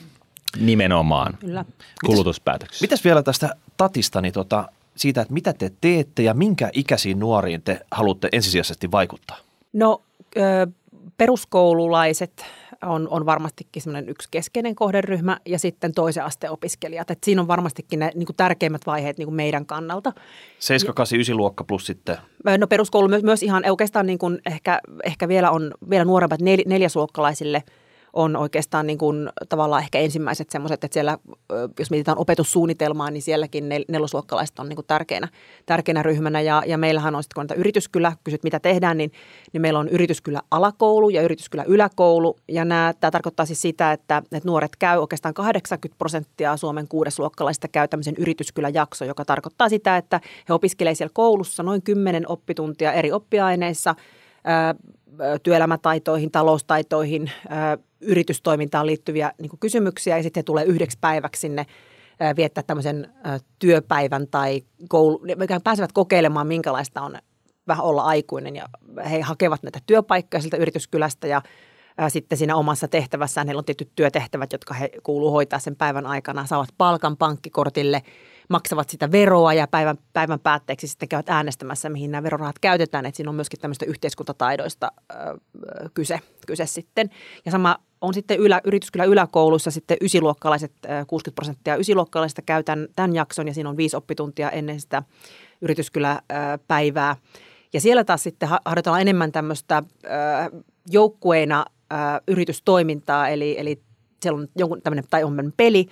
nimenomaan 0.59 1.37
Kyllä. 1.39 1.65
kulutuspäätöksissä. 2.05 2.83
Mitäs 2.83 3.03
vielä 3.03 3.23
tästä 3.23 3.55
Tatista, 3.77 4.21
niin 4.21 4.33
tota, 4.33 4.69
siitä, 4.95 5.21
että 5.21 5.33
mitä 5.33 5.53
te 5.53 5.71
teette 5.81 6.23
ja 6.23 6.33
minkä 6.33 6.69
ikäisiin 6.73 7.19
nuoriin 7.19 7.61
te 7.61 7.79
haluatte 7.91 8.29
ensisijaisesti 8.31 8.91
vaikuttaa? 8.91 9.37
No 9.73 10.01
peruskoululaiset 11.19 12.45
on, 12.85 13.07
on 13.09 13.25
varmastikin 13.25 13.81
semmoinen 13.81 14.09
yksi 14.09 14.27
keskeinen 14.31 14.75
kohderyhmä 14.75 15.37
ja 15.45 15.59
sitten 15.59 15.93
toisen 15.93 16.23
asteen 16.23 16.51
opiskelijat. 16.51 17.11
Et 17.11 17.23
siinä 17.23 17.41
on 17.41 17.47
varmastikin 17.47 17.99
ne 17.99 18.11
niin 18.15 18.25
kuin 18.25 18.35
tärkeimmät 18.35 18.81
vaiheet 18.85 19.17
niin 19.17 19.25
kuin 19.25 19.35
meidän 19.35 19.65
kannalta. 19.65 20.13
7, 20.59 20.95
8, 20.95 21.15
9 21.15 21.37
luokka 21.37 21.63
plus 21.63 21.85
sitten 21.85 22.17
No 22.57 22.67
peruskoulu 22.67 23.07
myös, 23.07 23.23
myös 23.23 23.43
ihan 23.43 23.63
oikeastaan 23.69 24.05
niin 24.05 24.19
kuin 24.19 24.39
ehkä, 24.45 24.81
ehkä 25.03 25.27
vielä 25.27 25.51
on 25.51 25.73
vielä 25.89 26.05
nuoremmat 26.05 26.41
nel, 26.41 26.63
neljäsluokkalaisille 26.65 27.63
on 28.13 28.35
oikeastaan 28.35 28.87
niin 28.87 28.97
kuin 28.97 29.29
tavallaan 29.49 29.81
ehkä 29.81 29.99
ensimmäiset 29.99 30.49
semmoiset, 30.49 30.83
että 30.83 30.93
siellä, 30.93 31.17
jos 31.79 31.91
mietitään 31.91 32.17
opetussuunnitelmaa, 32.17 33.11
niin 33.11 33.21
sielläkin 33.21 33.69
nel, 33.69 33.85
nelosluokkalaiset 33.87 34.59
on 34.59 34.69
niin 34.69 34.75
kuin 34.75 34.87
tärkeänä, 34.87 35.27
tärkeänä 35.65 36.03
ryhmänä. 36.03 36.41
Ja, 36.41 36.63
ja 36.65 36.77
meillähän 36.77 37.15
on 37.15 37.23
sitten, 37.23 37.35
kun 37.35 37.41
näitä 37.41 37.61
yrityskylä, 37.61 38.13
kysyt 38.23 38.43
mitä 38.43 38.59
tehdään, 38.59 38.97
niin, 38.97 39.11
niin 39.53 39.61
meillä 39.61 39.79
on 39.79 39.89
yrityskylä 39.89 40.41
alakoulu 40.51 41.09
ja 41.09 41.21
yrityskylä 41.21 41.63
yläkoulu. 41.67 42.35
Ja 42.47 42.65
nämä, 42.65 42.93
tämä 42.99 43.11
tarkoittaa 43.11 43.45
siis 43.45 43.61
sitä, 43.61 43.91
että, 43.91 44.17
että 44.17 44.49
nuoret 44.49 44.75
käy 44.75 44.99
oikeastaan 44.99 45.33
80 45.33 45.97
prosenttia 45.97 46.57
Suomen 46.57 46.87
kuudesluokkalaisista 46.87 47.67
käy 47.67 47.87
tämmöisen 47.87 48.15
yrityskyläjakso, 48.17 49.05
joka 49.05 49.25
tarkoittaa 49.25 49.69
sitä, 49.69 49.97
että 49.97 50.21
he 50.49 50.53
opiskelevat 50.53 50.97
siellä 50.97 51.11
koulussa 51.13 51.63
noin 51.63 51.81
10 51.81 52.27
oppituntia 52.27 52.93
eri 52.93 53.11
oppiaineissa, 53.11 53.95
työelämätaitoihin, 55.43 56.31
taloustaitoihin, 56.31 57.31
yritystoimintaan 58.01 58.85
liittyviä 58.85 59.31
niin 59.41 59.49
kuin 59.49 59.59
kysymyksiä 59.59 60.17
ja 60.17 60.23
sitten 60.23 60.41
he 60.41 60.43
tulee 60.43 60.65
yhdeksi 60.65 60.97
päiväksi 61.01 61.39
sinne 61.39 61.65
viettää 62.35 62.63
tämmöisen 62.63 63.13
työpäivän 63.59 64.27
tai 64.27 64.61
koulu, 64.89 65.21
mikä 65.35 65.59
pääsevät 65.63 65.91
kokeilemaan, 65.91 66.47
minkälaista 66.47 67.01
on 67.01 67.17
vähän 67.67 67.85
olla 67.85 68.01
aikuinen 68.01 68.55
ja 68.55 68.65
he 69.09 69.21
hakevat 69.21 69.63
näitä 69.63 69.79
työpaikkoja 69.85 70.41
siltä 70.41 70.57
yrityskylästä 70.57 71.27
ja 71.27 71.41
sitten 72.09 72.37
siinä 72.37 72.55
omassa 72.55 72.87
tehtävässään 72.87 73.47
heillä 73.47 73.59
on 73.59 73.65
tietyt 73.65 73.91
työtehtävät, 73.95 74.51
jotka 74.51 74.73
he 74.73 74.89
kuuluu 75.03 75.31
hoitaa 75.31 75.59
sen 75.59 75.75
päivän 75.75 76.05
aikana, 76.05 76.45
saavat 76.45 76.69
palkan 76.77 77.17
pankkikortille, 77.17 78.03
maksavat 78.49 78.89
sitä 78.89 79.11
veroa 79.11 79.53
ja 79.53 79.67
päivän, 79.67 79.97
päivän 80.13 80.39
päätteeksi 80.39 80.87
sitten 80.87 81.09
käyvät 81.09 81.29
äänestämässä, 81.29 81.89
mihin 81.89 82.11
nämä 82.11 82.23
verorahat 82.23 82.59
käytetään. 82.59 83.05
Että 83.05 83.17
siinä 83.17 83.29
on 83.29 83.35
myöskin 83.35 83.59
tämmöistä 83.59 83.85
yhteiskuntataidoista 83.85 84.91
ö, 85.11 85.15
kyse, 85.93 86.19
kyse 86.47 86.65
sitten. 86.65 87.09
Ja 87.45 87.51
sama 87.51 87.77
on 88.01 88.13
sitten 88.13 88.39
ylä, 88.39 88.61
yrityskylä 88.63 89.03
yläkoulussa 89.03 89.71
sitten 89.71 89.97
ysiluokkalaiset, 90.01 90.71
ö, 90.85 91.05
60 91.07 91.35
prosenttia 91.35 91.75
ysiluokkalaisista 91.75 92.41
käy 92.41 92.63
tämän, 92.63 92.87
tämän 92.95 93.15
jakson 93.15 93.47
ja 93.47 93.53
siinä 93.53 93.69
on 93.69 93.77
viisi 93.77 93.95
oppituntia 93.95 94.49
ennen 94.49 94.81
sitä 94.81 95.03
yrityskyläpäivää. 95.61 97.15
Ja 97.73 97.81
siellä 97.81 98.03
taas 98.03 98.23
sitten 98.23 98.49
ha- 98.49 98.61
harjoitellaan 98.65 99.01
enemmän 99.01 99.31
tämmöistä 99.31 99.83
joukkueena 100.89 101.65
yritystoimintaa, 102.27 103.29
eli, 103.29 103.55
eli 103.59 103.81
siellä 104.21 104.39
on 104.39 104.47
jonkun 104.55 104.81
tämmöinen, 104.81 105.03
tai 105.09 105.23
on 105.23 105.53
peli, 105.57 105.87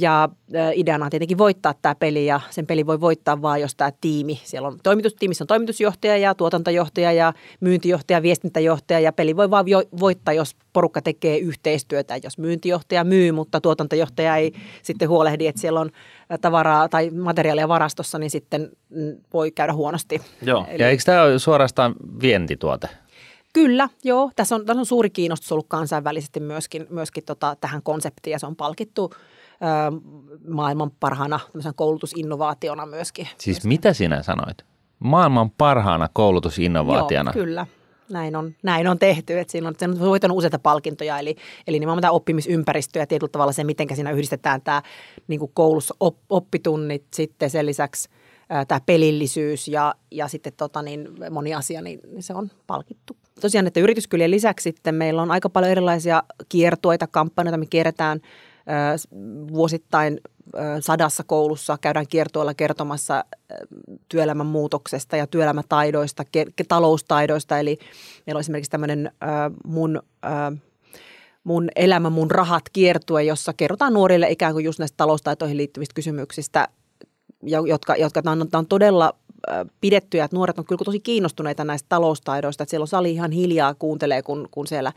ja 0.00 0.28
ideana 0.74 1.04
on 1.04 1.10
tietenkin 1.10 1.38
voittaa 1.38 1.74
tämä 1.82 1.94
peli 1.94 2.26
ja 2.26 2.40
sen 2.50 2.66
peli 2.66 2.86
voi 2.86 3.00
voittaa 3.00 3.42
vaan, 3.42 3.60
jos 3.60 3.74
tämä 3.74 3.90
tiimi, 4.00 4.40
siellä 4.44 4.68
on 4.68 4.78
toimitustiimissä 4.82 5.44
on 5.44 5.48
toimitusjohtaja 5.48 6.16
ja 6.16 6.34
tuotantojohtaja 6.34 7.12
ja 7.12 7.32
myyntijohtaja, 7.60 8.22
viestintäjohtaja 8.22 9.00
ja 9.00 9.12
peli 9.12 9.36
voi 9.36 9.50
vaan 9.50 9.68
jo, 9.68 9.82
voittaa, 10.00 10.34
jos 10.34 10.56
porukka 10.72 11.02
tekee 11.02 11.38
yhteistyötä. 11.38 12.16
Jos 12.22 12.38
myyntijohtaja 12.38 13.04
myy, 13.04 13.32
mutta 13.32 13.60
tuotantojohtaja 13.60 14.36
ei 14.36 14.52
sitten 14.82 15.08
huolehdi, 15.08 15.46
että 15.46 15.60
siellä 15.60 15.80
on 15.80 15.90
tavaraa 16.40 16.88
tai 16.88 17.10
materiaalia 17.10 17.68
varastossa, 17.68 18.18
niin 18.18 18.30
sitten 18.30 18.70
mm, 18.88 19.16
voi 19.32 19.50
käydä 19.50 19.72
huonosti. 19.72 20.20
Joo. 20.42 20.66
Eli- 20.68 20.82
Ja 20.82 20.88
eikö 20.88 21.02
tämä 21.06 21.22
ole 21.22 21.38
suorastaan 21.38 21.94
vientituote? 22.22 22.88
Kyllä, 23.52 23.88
joo. 24.04 24.30
Tässä 24.36 24.54
on, 24.54 24.66
tässä 24.66 24.80
on 24.80 24.86
suuri 24.86 25.10
kiinnostus 25.10 25.52
ollut 25.52 25.66
kansainvälisesti 25.68 26.40
myöskin, 26.40 26.86
myöskin 26.90 27.24
tota, 27.24 27.56
tähän 27.60 27.82
konseptiin 27.82 28.32
ja 28.32 28.38
se 28.38 28.46
on 28.46 28.56
palkittu 28.56 29.12
maailman 30.48 30.90
parhaana 31.00 31.40
koulutusinnovaationa 31.74 32.86
myöskin. 32.86 33.28
Siis 33.38 33.64
mitä 33.64 33.92
sinä 33.92 34.22
sanoit? 34.22 34.64
Maailman 34.98 35.50
parhaana 35.50 36.08
koulutusinnovaationa. 36.12 37.32
Joo, 37.34 37.44
kyllä. 37.44 37.66
Näin 38.10 38.36
on, 38.36 38.54
näin 38.62 38.88
on 38.88 38.98
tehty, 38.98 39.38
että 39.38 39.52
siinä 39.52 39.68
on, 39.68 39.74
on 39.82 40.00
voittanut 40.00 40.38
useita 40.38 40.58
palkintoja, 40.58 41.18
eli, 41.18 41.36
eli 41.66 41.78
nimenomaan 41.78 42.02
tämä 42.02 42.10
oppimisympäristö 42.10 42.98
ja 42.98 43.06
tietyllä 43.06 43.30
tavalla 43.30 43.52
se, 43.52 43.64
miten 43.64 43.86
siinä 43.94 44.10
yhdistetään 44.10 44.62
tämä 44.62 44.82
niin 45.28 45.40
kuin 45.40 45.50
koulussa 45.54 45.94
op, 46.00 46.16
oppitunnit, 46.30 47.04
sitten 47.14 47.50
sen 47.50 47.66
lisäksi 47.66 48.08
ää, 48.48 48.64
tämä 48.64 48.80
pelillisyys 48.86 49.68
ja, 49.68 49.94
ja 50.10 50.28
sitten 50.28 50.52
tota, 50.56 50.82
niin, 50.82 51.08
moni 51.30 51.54
asia, 51.54 51.82
niin 51.82 52.00
se 52.20 52.34
on 52.34 52.50
palkittu. 52.66 53.16
Tosiaan, 53.40 53.66
että 53.66 53.80
yrityskylien 53.80 54.30
lisäksi 54.30 54.62
sitten 54.62 54.94
meillä 54.94 55.22
on 55.22 55.30
aika 55.30 55.48
paljon 55.48 55.72
erilaisia 55.72 56.22
kiertueita, 56.48 57.06
kampanjoita, 57.06 57.58
me 57.58 57.66
kierretään 57.66 58.20
ää, 58.20 58.28
vuosittain 59.52 60.20
sadassa 60.80 61.24
koulussa, 61.24 61.78
käydään 61.80 62.06
kiertueella 62.08 62.54
kertomassa 62.54 63.24
työelämän 64.08 64.46
muutoksesta 64.46 65.16
ja 65.16 65.26
työelämätaidoista, 65.26 66.24
taloustaidoista. 66.68 67.58
Eli 67.58 67.78
meillä 68.26 68.38
on 68.38 68.40
esimerkiksi 68.40 68.70
tämmöinen 68.70 69.12
mun, 69.64 70.02
mun 71.44 71.68
elämä, 71.76 72.10
mun 72.10 72.30
rahat 72.30 72.64
kiertue, 72.72 73.22
jossa 73.22 73.52
kerrotaan 73.52 73.94
nuorille 73.94 74.30
ikään 74.30 74.52
kuin 74.52 74.64
just 74.64 74.78
näistä 74.78 74.96
taloustaitoihin 74.96 75.56
liittyvistä 75.56 75.94
kysymyksistä, 75.94 76.68
jo- 77.42 77.64
jotka, 77.64 77.96
jotka 77.96 78.22
on, 78.26 78.48
on 78.52 78.66
todella 78.66 79.14
pidettyjä, 79.80 80.24
että 80.24 80.36
nuoret 80.36 80.58
on 80.58 80.64
kyllä 80.64 80.84
tosi 80.84 81.00
kiinnostuneita 81.00 81.64
näistä 81.64 81.86
taloustaidoista, 81.88 82.62
että 82.62 82.70
siellä 82.70 82.84
on 82.84 82.88
sali 82.88 83.10
ihan 83.10 83.32
hiljaa 83.32 83.74
kuuntelee, 83.74 84.22
kun, 84.22 84.48
kun 84.50 84.66
siellä 84.66 84.92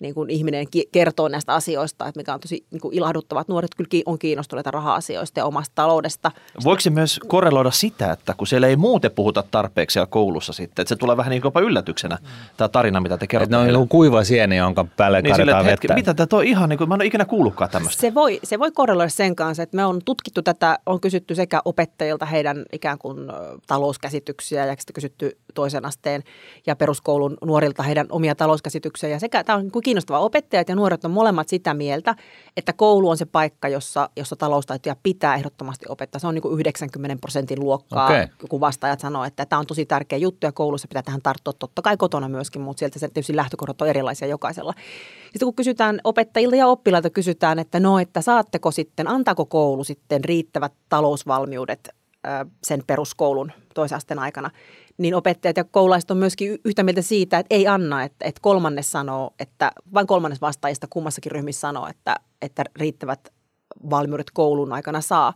niin 0.00 0.14
kuin 0.14 0.30
ihminen 0.30 0.66
kertoo 0.92 1.28
näistä 1.28 1.54
asioista, 1.54 2.08
että 2.08 2.20
mikä 2.20 2.34
on 2.34 2.40
tosi 2.40 2.64
niin 2.70 2.80
kuin 2.80 2.94
ilahduttavaa, 2.94 3.40
että 3.40 3.52
nuoret 3.52 3.70
kyllä 3.76 4.02
on 4.06 4.18
kiinnostuneita 4.18 4.70
raha-asioista 4.70 5.40
ja 5.40 5.46
omasta 5.46 5.72
taloudesta. 5.74 6.30
Voiko 6.64 6.80
se 6.80 6.90
myös 6.90 7.20
korreloida 7.26 7.70
sitä, 7.70 8.12
että 8.12 8.34
kun 8.34 8.46
siellä 8.46 8.66
ei 8.66 8.76
muuten 8.76 9.10
puhuta 9.10 9.44
tarpeeksi 9.50 9.92
siellä 9.92 10.06
koulussa 10.06 10.52
sitten, 10.52 10.82
että 10.82 10.88
se 10.88 10.96
tulee 10.96 11.16
vähän 11.16 11.30
niin 11.30 11.42
kuin 11.42 11.48
jopa 11.48 11.60
yllätyksenä, 11.60 12.18
tämä 12.56 12.68
tarina, 12.68 13.00
mitä 13.00 13.18
te 13.18 13.24
Että 13.24 13.30
kerrotte 13.30 13.56
ne 13.56 13.62
on 13.62 13.68
joku 13.68 13.86
kuiva 13.86 14.24
sieni, 14.24 14.56
jonka 14.56 14.86
päälle 14.96 15.22
Niin 15.22 15.34
sille, 15.34 15.52
kaadetaan 15.52 15.60
että 15.60 15.70
hetki, 15.70 15.88
vettä. 15.88 16.12
mitä 16.12 16.26
tämä 16.26 16.38
on 16.38 16.44
ihan, 16.44 16.68
niin 16.68 16.78
kuin, 16.78 16.88
mä 16.88 16.94
en 16.94 17.00
ole 17.00 17.06
ikinä 17.06 17.24
kuullutkaan 17.24 17.70
tämmöistä. 17.70 18.00
Se 18.00 18.14
voi, 18.14 18.40
se 18.44 18.58
voi 18.58 18.70
korreloida 18.72 19.08
sen 19.08 19.36
kanssa, 19.36 19.62
että 19.62 19.76
me 19.76 19.84
on 19.84 20.00
tutkittu 20.04 20.42
tätä, 20.42 20.78
on 20.86 21.00
kysytty 21.00 21.34
sekä 21.34 21.62
opettajilta 21.64 22.26
heidän 22.26 22.64
ikään 22.72 22.98
kuin 22.98 23.18
talouskäsityksiä 23.66 24.66
ja 24.66 24.74
sitten 24.78 24.94
kysytty 24.94 25.38
toisen 25.54 25.84
asteen 25.84 26.22
ja 26.66 26.76
peruskoulun 26.76 27.36
nuorilta 27.44 27.82
heidän 27.82 28.06
omia 28.10 28.34
talouskäsityksiä. 28.34 29.08
Ja 29.08 29.18
sekä, 29.18 29.44
tämä 29.44 29.56
on 29.56 29.62
niin 29.62 29.72
kuin 29.72 29.82
kiinnostava. 29.86 30.18
Opettajat 30.18 30.68
ja 30.68 30.76
nuoret 30.76 31.04
on 31.04 31.10
molemmat 31.10 31.48
sitä 31.48 31.74
mieltä, 31.74 32.14
että 32.56 32.72
koulu 32.72 33.08
on 33.08 33.16
se 33.16 33.24
paikka, 33.24 33.68
jossa, 33.68 34.10
jossa 34.16 34.36
taloustaitoja 34.36 34.96
pitää 35.02 35.34
ehdottomasti 35.34 35.86
opettaa. 35.88 36.18
Se 36.18 36.26
on 36.26 36.34
niin 36.34 36.42
kuin 36.42 36.60
90 36.60 37.20
prosentin 37.20 37.60
luokkaa, 37.60 38.06
Okei. 38.06 38.26
kun 38.48 38.60
vastaajat 38.60 39.00
sanoo, 39.00 39.24
että 39.24 39.46
tämä 39.46 39.60
on 39.60 39.66
tosi 39.66 39.86
tärkeä 39.86 40.18
juttu 40.18 40.46
ja 40.46 40.52
koulussa 40.52 40.88
pitää 40.88 41.02
tähän 41.02 41.22
tarttua 41.22 41.52
totta 41.52 41.82
kai 41.82 41.96
kotona 41.96 42.28
myöskin, 42.28 42.62
mutta 42.62 42.78
sieltä 42.78 42.98
se 42.98 43.08
tietysti 43.08 43.36
lähtökohdat 43.36 43.82
on 43.82 43.88
erilaisia 43.88 44.28
jokaisella. 44.28 44.74
Sitten 45.24 45.46
kun 45.46 45.54
kysytään 45.54 46.00
opettajilta 46.04 46.56
ja 46.56 46.66
oppilailta 46.66 47.10
kysytään, 47.10 47.58
että 47.58 47.80
no, 47.80 47.98
että 47.98 48.20
saatteko 48.20 48.70
sitten, 48.70 49.08
antaako 49.08 49.46
koulu 49.46 49.84
sitten 49.84 50.24
riittävät 50.24 50.72
talousvalmiudet 50.88 51.88
sen 52.64 52.82
peruskoulun 52.86 53.52
toisen 53.74 53.96
asteen 53.96 54.18
aikana, 54.18 54.50
niin 54.98 55.14
opettajat 55.14 55.56
ja 55.56 55.64
koululaiset 55.64 56.10
on 56.10 56.16
myöskin 56.16 56.58
yhtä 56.64 56.82
mieltä 56.82 57.02
siitä, 57.02 57.38
että 57.38 57.54
ei 57.54 57.66
anna, 57.66 58.04
että, 58.04 58.24
että 58.24 58.40
kolmannes 58.42 58.92
sanoo, 58.92 59.34
että 59.38 59.72
vain 59.94 60.06
kolmannes 60.06 60.40
vastaajista 60.40 60.86
kummassakin 60.90 61.32
ryhmissä 61.32 61.60
sanoo, 61.60 61.88
että, 61.88 62.16
että 62.42 62.64
riittävät 62.76 63.32
valmiudet 63.90 64.30
koulun 64.30 64.72
aikana 64.72 65.00
saa. 65.00 65.34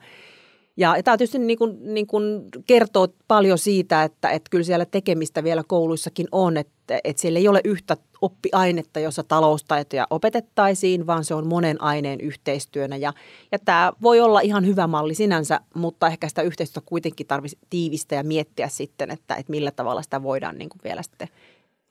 Ja 0.76 1.02
tämä 1.04 1.16
tietysti 1.16 1.38
niin 1.38 1.58
kuin, 1.58 1.94
niin 1.94 2.06
kuin 2.06 2.44
kertoo 2.66 3.08
paljon 3.28 3.58
siitä, 3.58 4.02
että, 4.02 4.30
että 4.30 4.50
kyllä 4.50 4.64
siellä 4.64 4.84
tekemistä 4.84 5.44
vielä 5.44 5.62
kouluissakin 5.66 6.26
on, 6.32 6.56
että, 6.56 7.00
että 7.04 7.22
siellä 7.22 7.38
ei 7.38 7.48
ole 7.48 7.60
yhtä 7.64 7.96
oppiainetta, 8.20 9.00
jossa 9.00 9.22
taloustaitoja 9.22 10.06
opetettaisiin, 10.10 11.06
vaan 11.06 11.24
se 11.24 11.34
on 11.34 11.46
monen 11.46 11.82
aineen 11.82 12.20
yhteistyönä. 12.20 12.96
Ja, 12.96 13.12
ja 13.52 13.58
tämä 13.58 13.92
voi 14.02 14.20
olla 14.20 14.40
ihan 14.40 14.66
hyvä 14.66 14.86
malli 14.86 15.14
sinänsä, 15.14 15.60
mutta 15.74 16.06
ehkä 16.06 16.28
sitä 16.28 16.42
yhteistyötä 16.42 16.86
kuitenkin 16.86 17.26
tarvitsisi 17.26 17.66
tiivistä 17.70 18.14
ja 18.14 18.22
miettiä 18.22 18.68
sitten, 18.68 19.10
että, 19.10 19.34
että 19.34 19.50
millä 19.50 19.70
tavalla 19.70 20.02
sitä 20.02 20.22
voidaan 20.22 20.58
niin 20.58 20.68
kuin 20.68 20.80
vielä 20.84 21.02
sitten 21.02 21.28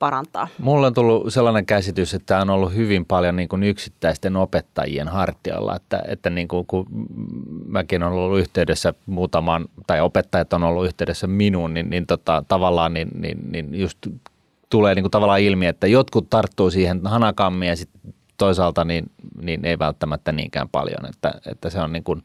parantaa. 0.00 0.48
Mulla 0.58 0.86
on 0.86 0.94
tullut 0.94 1.32
sellainen 1.32 1.66
käsitys, 1.66 2.14
että 2.14 2.26
tämä 2.26 2.40
on 2.40 2.50
ollut 2.50 2.74
hyvin 2.74 3.06
paljon 3.06 3.36
niin 3.36 3.48
kuin 3.48 3.62
yksittäisten 3.62 4.36
opettajien 4.36 5.08
hartiolla, 5.08 5.76
että, 5.76 6.02
että 6.08 6.30
niin 6.30 6.48
kuin, 6.48 6.66
kun 6.66 6.86
mäkin 7.66 8.02
olen 8.02 8.18
ollut 8.18 8.38
yhteydessä 8.38 8.94
muutamaan, 9.06 9.64
tai 9.86 10.00
opettajat 10.00 10.52
on 10.52 10.62
ollut 10.62 10.86
yhteydessä 10.86 11.26
minuun, 11.26 11.74
niin, 11.74 11.90
niin 11.90 12.06
tota, 12.06 12.44
tavallaan 12.48 12.94
niin, 12.94 13.08
niin, 13.14 13.52
niin 13.52 13.80
just 13.80 13.98
tulee 14.70 14.94
niin 14.94 15.02
kuin 15.02 15.10
tavallaan 15.10 15.40
ilmi, 15.40 15.66
että 15.66 15.86
jotkut 15.86 16.30
tarttuu 16.30 16.70
siihen 16.70 17.00
hanakammin 17.04 17.68
ja 17.68 17.76
sitten 17.76 18.14
toisaalta 18.36 18.84
niin, 18.84 19.10
niin 19.42 19.64
ei 19.64 19.78
välttämättä 19.78 20.32
niinkään 20.32 20.68
paljon, 20.68 21.06
että, 21.08 21.34
että 21.46 21.70
se 21.70 21.80
on 21.80 21.92
niin 21.92 22.04
kuin, 22.04 22.22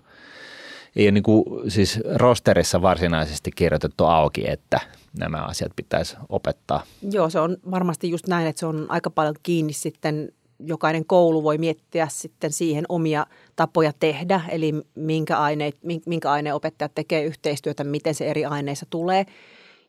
ei 0.95 1.05
ole 1.05 1.11
niin 1.11 1.23
kuin, 1.23 1.71
siis 1.71 1.99
rosterissa 2.15 2.81
varsinaisesti 2.81 3.51
kirjoitettu 3.51 4.05
auki, 4.05 4.49
että 4.49 4.79
nämä 5.19 5.37
asiat 5.37 5.71
pitäisi 5.75 6.17
opettaa. 6.29 6.83
Joo, 7.11 7.29
se 7.29 7.39
on 7.39 7.57
varmasti 7.71 8.09
just 8.09 8.27
näin, 8.27 8.47
että 8.47 8.59
se 8.59 8.65
on 8.65 8.85
aika 8.89 9.09
paljon 9.09 9.35
kiinni 9.43 9.73
sitten 9.73 10.29
jokainen 10.59 11.05
koulu 11.05 11.43
voi 11.43 11.57
miettiä 11.57 12.07
sitten 12.11 12.51
siihen 12.51 12.85
omia 12.89 13.25
tapoja 13.55 13.93
tehdä, 13.99 14.41
eli 14.49 14.73
minkä, 14.95 15.39
aineet, 15.39 15.77
minkä 16.05 16.31
aineen 16.31 16.55
opettajat 16.55 16.91
tekee 16.95 17.23
yhteistyötä, 17.23 17.83
miten 17.83 18.15
se 18.15 18.25
eri 18.25 18.45
aineissa 18.45 18.85
tulee. 18.89 19.25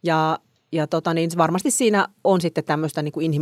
Ja 0.02 0.38
ja 0.72 0.86
tota, 0.86 1.14
niin 1.14 1.30
varmasti 1.36 1.70
siinä 1.70 2.08
on 2.24 2.40
sitten 2.40 2.64
tämmöistä 2.64 3.02
niin 3.02 3.12
kuin 3.12 3.32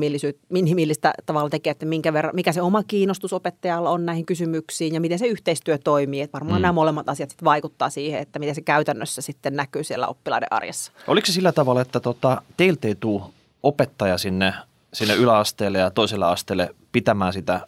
inhimillistä 0.51 1.13
tavalla 1.27 1.51
tekijä, 1.51 1.71
että 1.71 1.87
minkä 1.87 2.13
verran, 2.13 2.35
mikä 2.35 2.53
se 2.53 2.63
oma 2.63 2.83
kiinnostus 2.83 3.33
opettajalla 3.33 3.91
on 3.91 4.07
näihin 4.07 4.27
kysymyksiin 4.27 4.95
ja 4.95 5.01
miten 5.01 5.19
se 5.19 5.27
yhteistyö 5.27 5.79
toimii. 5.79 6.21
Että 6.21 6.33
varmaan 6.33 6.61
mm. 6.61 6.63
nämä 6.63 6.73
molemmat 6.73 7.09
asiat 7.09 7.31
sitten 7.31 7.45
vaikuttaa 7.45 7.91
siihen, 7.91 8.21
että 8.21 8.39
miten 8.39 8.55
se 8.55 8.61
käytännössä 8.61 9.23
sitten 9.23 9.57
näkyy 9.57 9.85
siellä 9.85 10.07
oppilaiden 10.07 10.53
arjessa. 10.53 10.93
Oliko 11.07 11.27
se 11.27 11.33
sillä 11.33 11.53
tavalla, 11.53 11.81
että 11.81 12.01
tota, 12.01 12.43
teiltä 12.57 12.89
ei 12.89 12.95
tule 12.95 13.23
opettaja 13.63 14.19
sinne, 14.19 14.55
sinne 14.93 15.15
yläasteelle 15.15 15.79
ja 15.79 15.91
toisella 15.91 16.31
asteelle 16.31 16.75
pitämään 16.93 17.33
sitä 17.33 17.61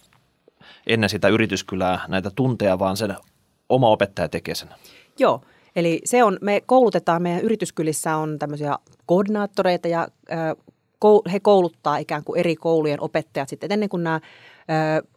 ennen 0.87 1.11
sitä 1.11 1.29
yrityskylää 1.29 2.05
näitä 2.09 2.31
tunteja, 2.31 2.79
vaan 2.79 2.97
sen 2.97 3.17
oma 3.69 3.89
opettaja 3.89 4.29
tekee 4.29 4.55
sen? 4.55 4.69
Joo, 5.19 5.43
Eli 5.77 6.01
se 6.05 6.25
on, 6.25 6.39
me 6.41 6.63
koulutetaan, 6.67 7.23
meidän 7.23 7.41
yrityskylissä 7.41 8.17
on 8.17 8.39
tämmöisiä 8.39 8.79
koordinaattoreita 9.07 9.89
ja 9.89 10.09
he 11.33 11.41
kouluttaa 11.41 11.97
ikään 11.97 12.25
kuin 12.25 12.41
eri 12.41 12.57
koulujen 12.57 13.01
opettajat 13.01 13.49
sitten 13.49 13.73
ennen 13.73 13.89
kuin 13.89 14.05
nämä 14.05 14.21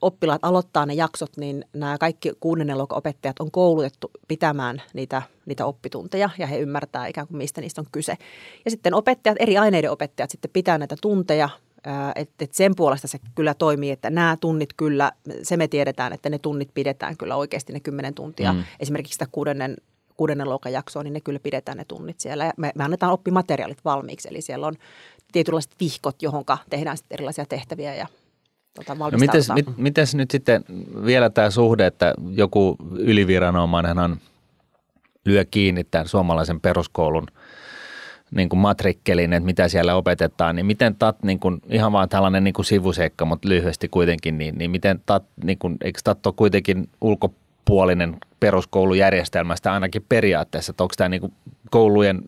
oppilaat 0.02 0.44
aloittaa 0.44 0.86
ne 0.86 0.94
jaksot, 0.94 1.38
niin 1.38 1.66
nämä 1.74 1.98
kaikki 1.98 2.32
kuudennen 2.40 2.78
luokan 2.78 2.98
opettajat 2.98 3.40
on 3.40 3.52
koulutettu 3.52 4.12
pitämään 4.28 4.82
niitä, 4.94 5.22
niitä 5.46 5.66
oppitunteja 5.66 6.30
ja 6.38 6.48
he 6.48 6.60
ymmärtää 6.60 7.08
ikään 7.08 7.28
kuin 7.28 7.38
mistä 7.38 7.62
niistä 7.62 7.82
on 7.82 7.88
kyse. 7.92 8.18
Ja 8.66 8.72
sitten 8.72 8.94
opettajat, 8.94 9.38
eri 9.40 9.58
aineiden 9.58 9.92
opettajat 9.92 10.30
sitten 10.30 10.52
pitää 10.54 10.78
näitä 10.78 10.96
tunteja, 11.02 11.50
että 12.16 12.46
et 12.46 12.54
sen 12.54 12.76
puolesta 12.76 13.08
se 13.08 13.18
kyllä 13.36 13.54
toimii, 13.54 13.92
että 13.92 14.10
nämä 14.10 14.38
tunnit 14.42 14.70
kyllä, 14.78 15.12
se 15.44 15.58
me 15.58 15.68
tiedetään, 15.68 16.14
että 16.14 16.30
ne 16.30 16.40
tunnit 16.40 16.70
pidetään 16.74 17.18
kyllä 17.18 17.36
oikeasti 17.36 17.74
ne 17.74 17.80
kymmenen 17.80 18.14
tuntia. 18.14 18.54
Mm. 18.54 18.64
Esimerkiksi 18.80 19.14
sitä 19.14 19.26
kuudennen 19.32 19.76
kuudennen 20.20 20.50
luokan 20.50 20.72
jaksoa, 20.72 21.04
niin 21.04 21.14
ne 21.14 21.22
kyllä 21.22 21.40
pidetään 21.40 21.78
ne 21.78 21.86
tunnit 21.86 22.20
siellä. 22.20 22.46
Ja 22.46 22.54
me, 22.58 22.72
me 22.76 22.84
annetaan 22.84 23.14
oppimateriaalit 23.14 23.86
valmiiksi, 23.86 24.28
eli 24.32 24.42
siellä 24.42 24.68
on 24.68 24.76
tietynlaiset 25.32 25.72
vihkot, 25.80 26.22
johon 26.22 26.44
tehdään 26.70 26.98
sitten 26.98 27.16
erilaisia 27.16 27.46
tehtäviä 27.46 27.96
ja 27.96 28.08
tota, 28.76 28.96
no 28.96 29.18
mites, 29.18 29.50
mit, 29.54 29.78
mites 29.78 30.16
nyt 30.16 30.32
sitten 30.32 30.64
vielä 31.06 31.30
tämä 31.30 31.50
suhde, 31.50 31.86
että 31.86 32.14
joku 32.32 32.76
yliviranomainenhan 32.98 34.18
lyö 35.26 35.46
kiinni 35.46 35.84
tämän 35.84 36.08
suomalaisen 36.08 36.62
peruskoulun 36.62 37.28
niin 38.32 38.50
kuin 38.50 38.60
matrikkelin, 38.60 39.34
että 39.34 39.46
mitä 39.46 39.68
siellä 39.68 39.96
opetetaan, 39.96 40.56
niin 40.56 40.66
miten 40.66 40.96
TAT, 40.96 41.24
niin 41.24 41.40
kuin, 41.40 41.62
ihan 41.70 41.92
vaan 41.92 42.10
tällainen 42.10 42.44
niin 42.44 42.54
kuin 42.54 42.66
sivuseikka, 42.66 43.26
mutta 43.26 43.50
lyhyesti 43.50 43.90
kuitenkin, 43.90 44.38
niin, 44.38 44.58
niin 44.58 44.72
miten 44.72 45.02
TAT, 45.06 45.24
niin 45.44 45.58
kuin, 45.58 45.78
eikö 45.84 46.00
TAT 46.04 46.26
ole 46.26 46.34
kuitenkin 46.38 46.90
ulkopuolinen 47.70 48.18
peruskoulujärjestelmästä 48.40 49.74
ainakin 49.74 50.06
periaatteessa, 50.10 50.72
että 50.72 50.84
onko 50.84 50.94
tämä 50.98 51.10
niin 51.10 51.34
koulujen 51.72 52.22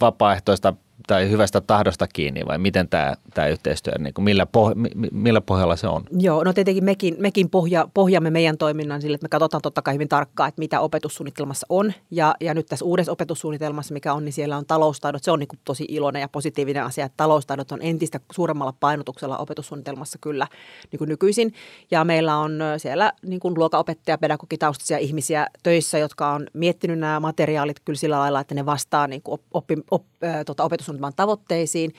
vapaaehtoista 0.00 0.74
tai 1.06 1.30
hyvästä 1.30 1.60
tahdosta 1.60 2.06
kiinni 2.12 2.46
vai 2.46 2.58
miten 2.58 2.88
tämä, 2.88 3.14
tämä 3.34 3.48
yhteistyö, 3.48 3.92
niin 3.98 4.14
kuin 4.14 4.24
millä, 4.24 4.46
poh, 4.46 4.72
millä 5.12 5.40
pohjalla 5.40 5.76
se 5.76 5.88
on? 5.88 6.02
Joo, 6.18 6.44
no 6.44 6.52
tietenkin 6.52 6.84
mekin, 6.84 7.16
mekin 7.18 7.50
pohja, 7.50 7.88
pohjaamme 7.94 8.30
meidän 8.30 8.58
toiminnan 8.58 9.02
sille, 9.02 9.14
että 9.14 9.24
me 9.24 9.28
katsotaan 9.28 9.62
totta 9.62 9.82
kai 9.82 9.94
hyvin 9.94 10.08
tarkkaan, 10.08 10.48
että 10.48 10.58
mitä 10.58 10.80
opetussuunnitelmassa 10.80 11.66
on. 11.68 11.92
Ja, 12.10 12.34
ja 12.40 12.54
nyt 12.54 12.66
tässä 12.66 12.84
uudessa 12.84 13.12
opetussuunnitelmassa, 13.12 13.94
mikä 13.94 14.12
on, 14.12 14.24
niin 14.24 14.32
siellä 14.32 14.56
on 14.56 14.66
taloustaidot. 14.66 15.24
Se 15.24 15.30
on 15.30 15.38
niin 15.38 15.48
kuin 15.48 15.60
tosi 15.64 15.84
iloinen 15.88 16.20
ja 16.20 16.28
positiivinen 16.28 16.84
asia, 16.84 17.04
että 17.04 17.16
taloustaidot 17.16 17.72
on 17.72 17.78
entistä 17.82 18.20
suuremmalla 18.32 18.74
painotuksella 18.80 19.38
opetussuunnitelmassa 19.38 20.18
kyllä 20.20 20.46
niin 20.92 20.98
kuin 20.98 21.08
nykyisin. 21.08 21.54
Ja 21.90 22.04
meillä 22.04 22.36
on 22.36 22.58
siellä 22.76 23.12
niin 23.26 23.40
kuin 23.40 23.54
luokanopettaja, 23.58 24.18
pedagogitaustaisia 24.18 24.98
ihmisiä 24.98 25.46
töissä, 25.62 25.98
jotka 25.98 26.32
on 26.32 26.46
miettinyt 26.52 26.98
nämä 26.98 27.20
materiaalit 27.20 27.80
kyllä 27.80 27.96
sillä 27.96 28.18
lailla, 28.18 28.40
että 28.40 28.54
ne 28.54 28.66
vastaa 28.66 29.06
niin 29.06 29.22
kuin 29.22 29.40
oppi, 29.50 29.76
op, 29.90 30.04
tota, 30.46 30.64
opetussuunnitelman 30.90 31.12
tavoitteisiin. 31.16 31.92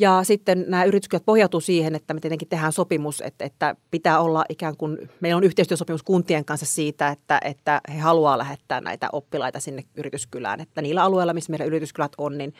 Ja 0.00 0.20
sitten 0.22 0.64
nämä 0.68 0.84
yritykset 0.84 1.22
pohjautuu 1.26 1.60
siihen, 1.60 1.94
että 1.94 2.14
me 2.14 2.20
tietenkin 2.20 2.48
tehdään 2.48 2.72
sopimus, 2.72 3.20
että, 3.20 3.44
että 3.44 3.76
pitää 3.90 4.20
olla 4.20 4.44
ikään 4.48 4.76
kuin, 4.76 5.10
meillä 5.20 5.36
on 5.36 5.44
yhteistyösopimus 5.44 6.02
kuntien 6.02 6.44
kanssa 6.44 6.66
siitä, 6.66 7.08
että, 7.08 7.40
että 7.44 7.80
he 7.94 7.98
haluaa 7.98 8.38
lähettää 8.38 8.80
näitä 8.80 9.08
oppilaita 9.12 9.60
sinne 9.60 9.84
yrityskylään. 9.96 10.60
Että 10.60 10.82
niillä 10.82 11.02
alueilla, 11.02 11.34
missä 11.34 11.50
meidän 11.50 11.66
yrityskylät 11.66 12.12
on, 12.18 12.38
niin 12.38 12.54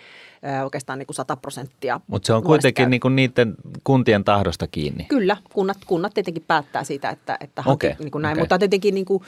oikeastaan 0.65 0.99
niin 0.99 1.07
kuin 1.07 1.15
100 1.15 1.37
prosenttia. 1.37 2.01
Mutta 2.07 2.27
se 2.27 2.33
on 2.33 2.43
kuitenkin 2.43 2.91
niin 2.91 3.01
kuin 3.01 3.17
niiden 3.17 3.55
kuntien 3.85 4.25
tahdosta 4.25 4.67
kiinni. 4.67 5.05
Kyllä, 5.05 5.37
kunnat, 5.53 5.79
kunnat 5.87 6.15
tietenkin 6.15 6.45
päättää 6.47 6.85
siitä, 6.85 7.11
että, 7.11 7.37
että 7.41 7.63
okay, 7.67 7.95
niin 7.99 8.11
kuin 8.11 8.23
näin. 8.23 8.33
Okay. 8.33 8.43
Mutta 8.43 8.59
tietenkin 8.59 8.95
niin 8.95 9.07
kuin, 9.07 9.23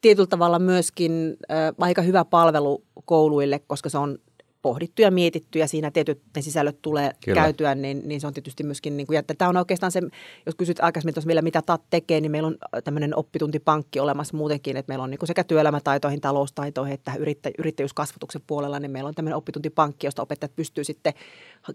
tietyllä 0.00 0.26
tavalla 0.26 0.58
myöskin 0.58 1.36
äh, 1.50 1.74
aika 1.78 2.02
hyvä 2.02 2.24
palvelu 2.24 2.84
kouluille, 3.04 3.58
koska 3.58 3.88
se 3.88 3.98
on 3.98 4.18
pohdittu 4.62 5.02
ja 5.02 5.10
mietitty 5.10 5.58
ja 5.58 5.68
siinä 5.68 5.90
tietyt 5.90 6.22
ne 6.36 6.42
sisällöt 6.42 6.82
tulee 6.82 7.10
Kyllä. 7.24 7.42
käytyä, 7.42 7.74
niin, 7.74 8.02
niin 8.04 8.20
se 8.20 8.26
on 8.26 8.34
tietysti 8.34 8.62
myöskin, 8.64 8.96
niin 8.96 9.06
kuin, 9.06 9.14
ja 9.14 9.22
tämä 9.22 9.48
on 9.48 9.56
oikeastaan 9.56 9.92
se, 9.92 10.00
jos 10.46 10.54
kysyt 10.54 10.80
aikaisemmin 10.80 11.14
tuossa 11.14 11.26
vielä 11.28 11.42
mitä 11.42 11.62
TAT 11.62 11.82
tekee, 11.90 12.20
niin 12.20 12.30
meillä 12.30 12.46
on 12.46 12.56
tämmöinen 12.84 13.16
oppituntipankki 13.16 14.00
olemassa 14.00 14.36
muutenkin, 14.36 14.76
että 14.76 14.90
meillä 14.90 15.02
on 15.02 15.10
niin 15.10 15.18
kuin 15.18 15.26
sekä 15.26 15.44
työelämätaitoihin, 15.44 16.20
taloustaitoihin 16.20 16.94
että 16.94 17.12
yrittä, 17.18 17.50
yrittäjyyskasvatuksen 17.58 18.42
puolella, 18.46 18.80
niin 18.80 18.90
meillä 18.90 19.08
on 19.08 19.14
tämmöinen 19.14 19.36
oppituntipankki, 19.36 20.06
josta 20.06 20.22
opettajat 20.22 20.56
pystyy 20.56 20.84
sitten 20.84 21.12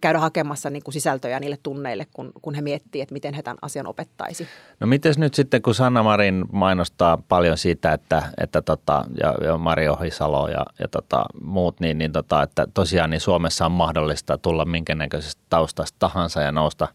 käydä 0.01 0.19
hakemassa 0.19 0.69
niin 0.69 0.83
kuin 0.83 0.93
sisältöjä 0.93 1.39
niille 1.39 1.57
tunneille, 1.63 2.07
kun, 2.13 2.31
kun 2.41 2.55
he 2.55 2.61
miettii, 2.61 3.01
että 3.01 3.13
miten 3.13 3.33
he 3.33 3.41
tämän 3.41 3.57
asian 3.61 3.87
opettaisi. 3.87 4.47
No 4.79 4.87
miten 4.87 5.13
nyt 5.17 5.33
sitten, 5.33 5.61
kun 5.61 5.75
Sanna 5.75 6.03
Marin 6.03 6.45
mainostaa 6.51 7.17
paljon 7.27 7.57
siitä, 7.57 7.93
että, 7.93 8.23
että 8.37 8.61
tota, 8.61 9.05
ja, 9.21 9.35
ja 9.45 9.57
Mari 9.57 9.89
Ohisalo 9.89 10.47
ja, 10.47 10.65
ja 10.79 10.87
tota, 10.87 11.25
muut, 11.41 11.79
niin, 11.79 11.97
niin 11.97 12.11
tota, 12.11 12.43
että 12.43 12.67
tosiaan 12.73 13.09
niin 13.09 13.21
Suomessa 13.21 13.65
on 13.65 13.71
mahdollista 13.71 14.37
tulla 14.37 14.65
minkä 14.65 14.95
näköisestä 14.95 15.41
taustasta 15.49 15.95
tahansa 15.99 16.41
ja 16.41 16.51
nousta 16.51 16.87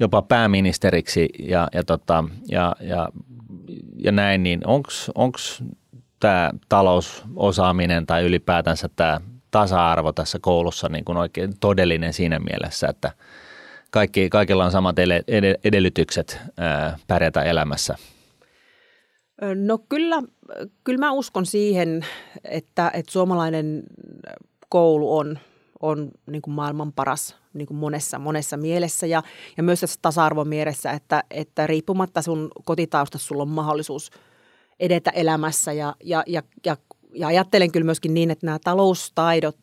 jopa 0.00 0.22
pääministeriksi 0.22 1.28
ja, 1.38 1.68
ja, 1.74 1.84
tota, 1.84 2.24
ja, 2.48 2.76
ja, 2.80 3.08
ja 4.04 4.12
näin, 4.12 4.42
niin 4.42 4.60
onko 5.14 5.38
tämä 6.20 6.50
talousosaaminen 6.68 8.06
tai 8.06 8.24
ylipäätänsä 8.24 8.88
tämä 8.96 9.20
tasa-arvo 9.50 10.12
tässä 10.12 10.38
koulussa 10.40 10.88
niin 10.88 11.04
kuin 11.04 11.18
oikein 11.18 11.52
todellinen 11.60 12.12
siinä 12.12 12.38
mielessä, 12.38 12.88
että 12.88 13.12
kaikki, 13.90 14.30
kaikilla 14.30 14.64
on 14.64 14.70
samat 14.70 14.96
edellytykset 15.64 16.38
ää, 16.58 16.98
pärjätä 17.06 17.42
elämässä? 17.42 17.94
No 19.54 19.78
kyllä, 19.78 20.22
kyllä 20.84 20.98
mä 20.98 21.12
uskon 21.12 21.46
siihen, 21.46 22.06
että, 22.44 22.90
että 22.94 23.12
suomalainen 23.12 23.82
koulu 24.70 25.16
on, 25.16 25.38
on 25.80 26.10
niin 26.26 26.42
kuin 26.42 26.54
maailman 26.54 26.92
paras 26.92 27.36
niin 27.54 27.66
kuin 27.66 27.78
monessa, 27.78 28.18
monessa 28.18 28.56
mielessä 28.56 29.06
ja, 29.06 29.22
ja 29.56 29.62
myös 29.62 29.80
tässä 29.80 29.98
tasa-arvon 30.02 30.48
mielessä, 30.48 30.90
että, 30.90 31.24
että 31.30 31.66
riippumatta 31.66 32.22
sun 32.22 32.48
kotitaustasta 32.64 33.26
sulla 33.26 33.42
on 33.42 33.48
mahdollisuus 33.48 34.10
edetä 34.80 35.10
elämässä 35.10 35.72
ja, 35.72 35.94
ja, 36.04 36.22
ja, 36.26 36.42
ja, 36.66 36.76
ja 37.14 37.26
ajattelen 37.26 37.72
kyllä 37.72 37.84
myöskin 37.84 38.14
niin, 38.14 38.30
että 38.30 38.46
nämä 38.46 38.58
taloustaidot 38.64 39.58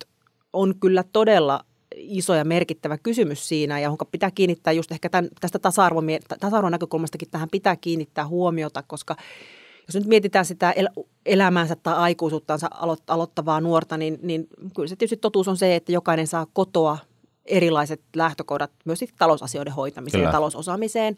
on 0.53 0.73
kyllä 0.79 1.03
todella 1.13 1.65
iso 1.95 2.35
ja 2.35 2.45
merkittävä 2.45 2.97
kysymys 2.97 3.47
siinä, 3.47 3.79
ja 3.79 3.87
jonka 3.87 4.05
pitää 4.05 4.31
kiinnittää 4.31 4.73
just 4.73 4.91
ehkä 4.91 5.09
tämän, 5.09 5.29
tästä 5.41 5.59
tasa-arvon, 5.59 6.05
tasa-arvon 6.39 6.71
näkökulmastakin 6.71 7.29
tähän 7.31 7.49
pitää 7.51 7.75
kiinnittää 7.75 8.27
huomiota, 8.27 8.83
koska 8.87 9.15
jos 9.87 9.95
nyt 9.95 10.05
mietitään 10.05 10.45
sitä 10.45 10.71
el- 10.71 11.03
elämäänsä 11.25 11.75
tai 11.75 11.95
aikuisuuttansa 11.95 12.67
alo- 12.73 13.03
aloittavaa 13.07 13.61
nuorta, 13.61 13.97
niin, 13.97 14.19
niin 14.21 14.47
kyllä 14.75 14.87
se 14.87 14.95
tietysti 14.95 15.17
totuus 15.17 15.47
on 15.47 15.57
se, 15.57 15.75
että 15.75 15.91
jokainen 15.91 16.27
saa 16.27 16.47
kotoa 16.53 16.97
erilaiset 17.45 18.01
lähtökohdat 18.15 18.71
myös 18.85 18.99
talousasioiden 19.17 19.73
hoitamiseen 19.73 20.19
Kyllä. 20.19 20.27
ja 20.27 20.31
talousosaamiseen. 20.31 21.15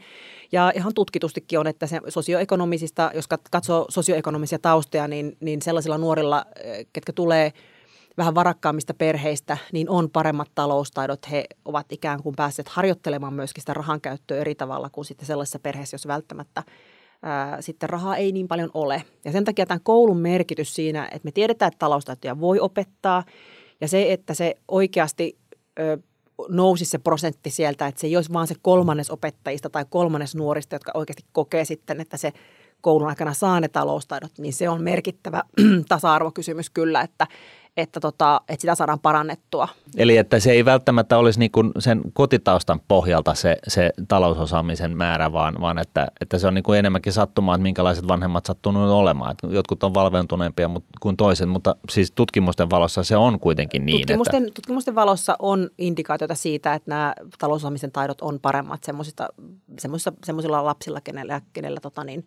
Ja 0.51 0.71
ihan 0.75 0.93
tutkitustikin 0.93 1.60
on, 1.60 1.67
että 1.67 1.88
se 1.88 1.99
sosioekonomisista, 2.08 3.12
jos 3.15 3.27
katsoo 3.51 3.86
sosioekonomisia 3.89 4.60
taustoja, 4.60 5.08
niin, 5.08 5.38
niin 5.39 5.62
sellaisilla 5.62 5.97
nuorilla, 5.97 6.45
ketkä 6.93 7.13
tulee 7.13 7.53
vähän 8.17 8.36
varakkaammista 8.36 8.93
perheistä, 8.93 9.58
niin 9.71 9.89
on 9.89 10.10
paremmat 10.10 10.51
taloustaidot. 10.55 11.32
He 11.32 11.45
ovat 11.65 11.91
ikään 11.91 12.23
kuin 12.23 12.36
päässeet 12.36 12.67
harjoittelemaan 12.67 13.34
myöskin 13.34 13.62
sitä 13.62 13.73
rahan 13.73 14.01
käyttöä 14.01 14.38
eri 14.38 14.55
tavalla 14.55 14.89
kuin 14.89 15.05
sitten 15.05 15.27
sellaisessa 15.27 15.60
perheessä, 15.60 15.95
jos 15.95 16.08
välttämättä 16.08 16.63
ää, 17.21 17.62
sitten 17.62 17.89
rahaa 17.89 18.17
ei 18.17 18.32
niin 18.32 18.47
paljon 18.47 18.71
ole. 18.73 19.03
Ja 19.25 19.32
sen 19.32 19.45
takia 19.45 19.65
tämän 19.65 19.84
koulun 19.84 20.17
merkitys 20.17 20.75
siinä, 20.75 21.05
että 21.05 21.21
me 21.23 21.32
tiedetään, 21.32 21.67
että 21.67 21.79
taloustaitoja 21.79 22.39
voi 22.39 22.60
opettaa 22.60 23.23
ja 23.82 23.88
se, 23.88 24.13
että 24.13 24.34
se 24.34 24.55
oikeasti 24.67 25.38
ö, 25.79 25.97
nousi 26.49 26.86
se 26.86 26.97
prosentti 26.97 27.49
sieltä, 27.49 27.88
että 27.88 28.01
se 28.01 28.08
ei 28.08 28.15
olisi 28.15 28.34
vaan 28.34 28.47
se 28.47 28.55
kolmannes 28.62 29.12
opettajista 29.12 29.69
tai 29.69 29.86
kolmannes 29.89 30.36
nuorista, 30.36 30.75
jotka 30.75 30.91
oikeasti 30.93 31.23
kokee 31.32 31.65
sitten, 31.65 32.01
että 32.01 32.17
se 32.17 32.34
koulun 32.82 33.08
aikana 33.08 33.34
saa 33.34 33.60
ne 33.60 33.67
taloustaidot, 33.67 34.32
niin 34.38 34.53
se 34.53 34.69
on 34.69 34.84
merkittävä 34.84 35.43
tasa-arvokysymys 35.89 36.69
kyllä, 36.69 37.01
että, 37.01 37.27
että, 37.80 38.00
tota, 38.00 38.42
että 38.50 38.62
sitä 38.62 38.76
saadaan 38.76 39.00
parannettua. 39.00 39.68
Eli 39.98 40.18
että 40.18 40.39
se 40.39 40.52
ei 40.52 40.65
välttämättä 40.65 41.18
olisi 41.18 41.39
niin 41.39 41.52
kuin 41.52 41.72
sen 41.80 42.02
kotitaustan 42.13 42.82
pohjalta 42.88 43.34
se, 43.34 43.58
se 43.68 43.92
talousosaamisen 44.08 44.98
määrä, 44.98 45.34
vaan, 45.34 45.56
vaan 45.62 45.78
että, 45.78 46.08
että 46.22 46.39
se 46.39 46.48
on 46.48 46.54
niin 46.54 46.63
kuin 46.63 46.80
enemmänkin 46.80 47.13
sattumaa, 47.13 47.56
että 47.56 47.63
minkälaiset 47.63 48.08
vanhemmat 48.08 48.46
sattunut 48.46 48.92
olemaan. 48.92 49.32
Että 49.32 49.48
jotkut 49.48 49.84
on 49.84 49.94
valventuneempia 49.94 50.70
kuin 51.00 51.18
toiset, 51.18 51.50
mutta 51.50 51.76
siis 51.89 52.12
tutkimusten 52.12 52.70
valossa 52.70 53.04
se 53.04 53.18
on 53.18 53.39
kuitenkin 53.39 53.86
niin. 53.86 54.00
Tutkimusten, 54.00 54.44
että... 54.44 54.54
tutkimusten 54.56 54.96
valossa 54.96 55.36
on 55.39 55.70
indikaatioita 55.78 56.36
siitä, 56.36 56.74
että 56.74 56.89
nämä 56.89 57.13
talousosaamisen 57.39 57.92
taidot 57.92 58.22
on 58.22 58.39
paremmat 58.39 58.84
semmoisilla 60.26 60.65
lapsilla, 60.65 61.02
kenellä, 61.02 61.42
kenellä 61.54 61.80
tota 61.80 62.04
niin, 62.04 62.26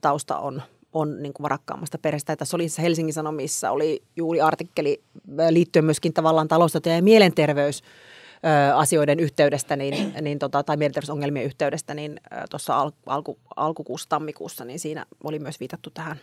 tausta 0.00 0.38
on 0.38 0.62
on 0.92 1.22
niin 1.22 1.32
kuin 1.32 1.44
varakkaammasta 1.44 1.98
perheestä. 1.98 2.36
Tässä 2.36 2.56
oli 2.56 2.66
Helsingin 2.78 3.14
Sanomissa 3.14 3.70
oli 3.70 4.02
juuri 4.16 4.40
artikkeli 4.40 5.00
liittyen 5.50 5.84
myöskin 5.84 6.12
tavallaan 6.12 6.48
taloustaito- 6.48 6.88
ja 6.88 7.02
mielenterveys 7.02 7.82
asioiden 8.74 9.20
yhteydestä 9.20 9.76
niin, 9.76 10.12
niin 10.20 10.38
tota, 10.38 10.62
tai 10.62 10.76
mielenterveysongelmien 10.76 11.44
yhteydestä, 11.44 11.94
niin 11.94 12.20
tuossa 12.50 12.80
al, 12.80 12.90
alku, 13.06 13.38
alkukuussa, 13.56 14.08
tammikuussa, 14.08 14.64
niin 14.64 14.78
siinä 14.78 15.06
oli 15.24 15.38
myös 15.38 15.60
viitattu 15.60 15.90
tähän. 15.90 16.16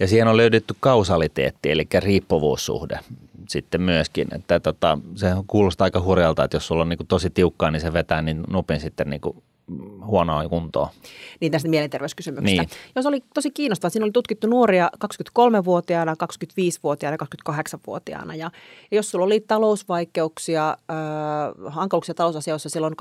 Ja 0.00 0.08
siihen 0.08 0.28
on 0.28 0.36
löydetty 0.36 0.74
kausaliteetti, 0.80 1.70
eli 1.70 1.86
riippuvuussuhde 1.98 2.98
sitten 3.48 3.82
myöskin. 3.82 4.28
Että 4.34 4.60
tota, 4.60 4.98
se 5.14 5.28
kuulostaa 5.46 5.84
aika 5.84 6.00
hurjalta, 6.00 6.44
että 6.44 6.56
jos 6.56 6.66
sulla 6.66 6.82
on 6.82 6.88
niin 6.88 7.06
tosi 7.08 7.30
tiukkaa, 7.30 7.70
niin 7.70 7.80
se 7.80 7.92
vetää 7.92 8.22
niin 8.22 8.42
nopein 8.50 8.80
sitten 8.80 9.10
niin 9.10 9.20
huonoa 10.06 10.48
kuntoa. 10.48 10.90
Niin 11.40 11.52
tästä 11.52 11.68
mielenterveyskysymyksestä. 11.68 12.62
Niin. 12.62 12.70
Jos 12.96 13.06
oli 13.06 13.24
tosi 13.34 13.50
kiinnostavaa, 13.50 13.90
siinä 13.90 14.04
oli 14.04 14.12
tutkittu 14.12 14.46
nuoria 14.46 14.90
23-vuotiaana, 15.04 16.14
25-vuotiaana 16.14 17.16
ja 17.20 17.52
28-vuotiaana. 17.52 18.34
Ja, 18.34 18.50
ja 18.90 18.96
jos 18.96 19.10
sulla 19.10 19.24
oli 19.24 19.40
talousvaikeuksia, 19.40 20.68
äh, 20.70 20.76
hankaluuksia 21.66 22.14
talousasioissa 22.14 22.68
silloin 22.68 22.94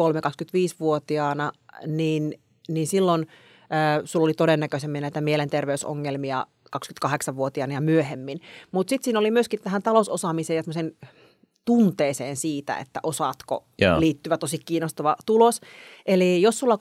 23-25-vuotiaana, 0.00 1.52
niin, 1.86 2.40
niin 2.68 2.86
silloin 2.86 3.26
äh, 3.60 4.02
sulla 4.04 4.24
oli 4.24 4.34
todennäköisemmin 4.34 5.02
näitä 5.02 5.20
mielenterveysongelmia 5.20 6.46
28-vuotiaana 6.76 7.74
ja 7.74 7.80
myöhemmin. 7.80 8.40
Mutta 8.72 8.90
sitten 8.90 9.04
siinä 9.04 9.18
oli 9.18 9.30
myöskin 9.30 9.60
tähän 9.60 9.82
talousosaamiseen 9.82 10.56
ja 10.56 10.62
tunteeseen 11.66 12.36
siitä, 12.36 12.76
että 12.76 13.00
osaatko 13.02 13.64
Joo. 13.78 14.00
liittyvä 14.00 14.38
tosi 14.38 14.58
kiinnostava 14.58 15.16
tulos. 15.26 15.60
Eli 16.06 16.42
jos 16.42 16.58
sulla 16.58 16.78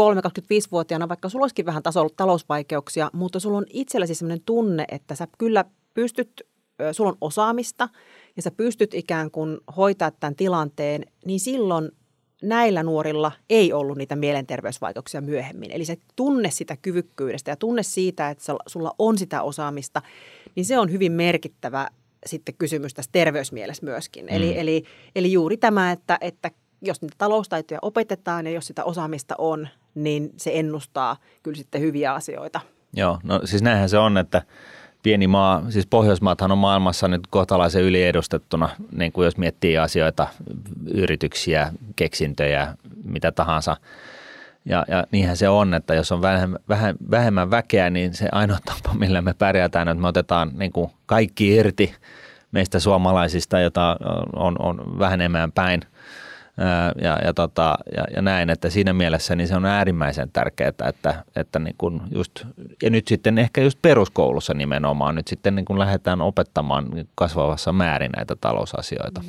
23-25-vuotiaana, 0.00 1.08
vaikka 1.08 1.28
sulla 1.28 1.44
olisikin 1.44 1.66
vähän 1.66 1.82
taso, 1.82 2.08
talousvaikeuksia, 2.16 3.10
mutta 3.12 3.40
sulla 3.40 3.58
on 3.58 3.66
itselläsi 3.72 4.14
sellainen 4.14 4.44
tunne, 4.46 4.84
että 4.90 5.14
sä 5.14 5.28
kyllä 5.38 5.64
pystyt, 5.94 6.42
sulla 6.92 7.10
on 7.10 7.18
osaamista 7.20 7.88
ja 8.36 8.42
sä 8.42 8.50
pystyt 8.50 8.94
ikään 8.94 9.30
kuin 9.30 9.58
hoitaa 9.76 10.10
tämän 10.10 10.36
tilanteen, 10.36 11.02
niin 11.24 11.40
silloin 11.40 11.90
näillä 12.42 12.82
nuorilla 12.82 13.32
ei 13.50 13.72
ollut 13.72 13.98
niitä 13.98 14.16
mielenterveysvaikeuksia 14.16 15.20
myöhemmin. 15.20 15.70
Eli 15.70 15.84
se 15.84 15.96
tunne 16.16 16.50
sitä 16.50 16.76
kyvykkyydestä 16.76 17.50
ja 17.50 17.56
tunne 17.56 17.82
siitä, 17.82 18.30
että 18.30 18.44
sulla 18.66 18.94
on 18.98 19.18
sitä 19.18 19.42
osaamista, 19.42 20.02
niin 20.54 20.66
se 20.66 20.78
on 20.78 20.92
hyvin 20.92 21.12
merkittävä 21.12 21.88
sitten 22.28 22.54
kysymys 22.58 22.94
tässä 22.94 23.10
terveysmielessä 23.12 23.86
myöskin. 23.86 24.24
Mm. 24.24 24.36
Eli, 24.36 24.58
eli, 24.58 24.84
eli 25.14 25.32
juuri 25.32 25.56
tämä, 25.56 25.92
että, 25.92 26.18
että 26.20 26.50
jos 26.82 27.02
niitä 27.02 27.14
taloustaitoja 27.18 27.78
opetetaan 27.82 28.46
ja 28.46 28.52
jos 28.52 28.66
sitä 28.66 28.84
osaamista 28.84 29.34
on, 29.38 29.68
niin 29.94 30.30
se 30.36 30.50
ennustaa 30.54 31.16
kyllä 31.42 31.56
sitten 31.56 31.80
hyviä 31.80 32.14
asioita. 32.14 32.60
Joo, 32.96 33.18
no 33.22 33.40
siis 33.44 33.62
näinhän 33.62 33.88
se 33.88 33.98
on, 33.98 34.18
että 34.18 34.42
pieni 35.02 35.26
maa, 35.26 35.70
siis 35.70 35.86
Pohjoismaathan 35.86 36.52
on 36.52 36.58
maailmassa 36.58 37.08
nyt 37.08 37.26
kohtalaisen 37.30 37.82
yliedustettuna, 37.82 38.68
niin 38.92 39.12
kuin 39.12 39.24
jos 39.24 39.36
miettii 39.36 39.78
asioita, 39.78 40.26
yrityksiä, 40.94 41.72
keksintöjä, 41.96 42.74
mitä 43.04 43.32
tahansa– 43.32 43.76
ja, 44.68 44.84
ja 44.88 45.04
niinhän 45.12 45.36
se 45.36 45.48
on, 45.48 45.74
että 45.74 45.94
jos 45.94 46.12
on 46.12 46.22
vähemmän, 46.22 46.60
vähemmän 47.10 47.50
väkeä, 47.50 47.90
niin 47.90 48.14
se 48.14 48.28
ainoa 48.32 48.58
tapa, 48.64 48.94
millä 48.94 49.22
me 49.22 49.34
pärjätään, 49.34 49.88
että 49.88 50.02
me 50.02 50.08
otetaan 50.08 50.50
niin 50.54 50.72
kuin 50.72 50.90
kaikki 51.06 51.54
irti 51.54 51.94
meistä 52.52 52.80
suomalaisista, 52.80 53.60
jota 53.60 53.96
on, 54.36 54.56
on 54.58 54.98
vähenemään 54.98 55.52
päin 55.52 55.80
ja, 57.02 57.18
ja, 57.24 57.34
tota, 57.34 57.78
ja, 57.96 58.04
ja 58.16 58.22
näin, 58.22 58.50
että 58.50 58.70
siinä 58.70 58.92
mielessä 58.92 59.36
niin 59.36 59.48
se 59.48 59.56
on 59.56 59.66
äärimmäisen 59.66 60.30
tärkeää, 60.32 60.72
että, 60.88 61.24
että 61.36 61.58
niin 61.58 61.74
kuin 61.78 62.00
just, 62.10 62.44
ja 62.82 62.90
nyt 62.90 63.08
sitten 63.08 63.38
ehkä 63.38 63.60
just 63.60 63.78
peruskoulussa 63.82 64.54
nimenomaan, 64.54 65.14
nyt 65.14 65.28
sitten 65.28 65.54
niin 65.54 65.64
kuin 65.64 65.78
lähdetään 65.78 66.20
opettamaan 66.20 66.86
kasvavassa 67.14 67.72
määrin 67.72 68.10
näitä 68.16 68.36
talousasioita. 68.40 69.20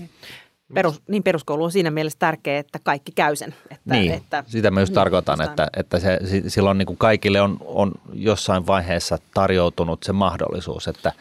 Perus, 0.73 1.01
niin 1.07 1.23
peruskoulu 1.23 1.63
on 1.63 1.71
siinä 1.71 1.91
mielessä 1.91 2.19
tärkeä, 2.19 2.59
että 2.59 2.79
kaikki 2.83 3.11
käy 3.11 3.35
sen. 3.35 3.55
Että, 3.71 3.95
niin, 3.95 4.13
että, 4.13 4.43
sitä 4.47 4.71
myös 4.71 4.89
niin, 4.89 4.95
tarkoitan, 4.95 5.41
että, 5.41 5.67
että 5.77 5.99
se, 5.99 6.19
silloin 6.47 6.77
niin 6.77 6.85
kuin 6.85 6.97
kaikille 6.97 7.41
on, 7.41 7.57
on 7.65 7.91
jossain 8.13 8.67
vaiheessa 8.67 9.17
tarjoutunut 9.33 10.03
se 10.03 10.13
mahdollisuus, 10.13 10.87
että 10.87 11.13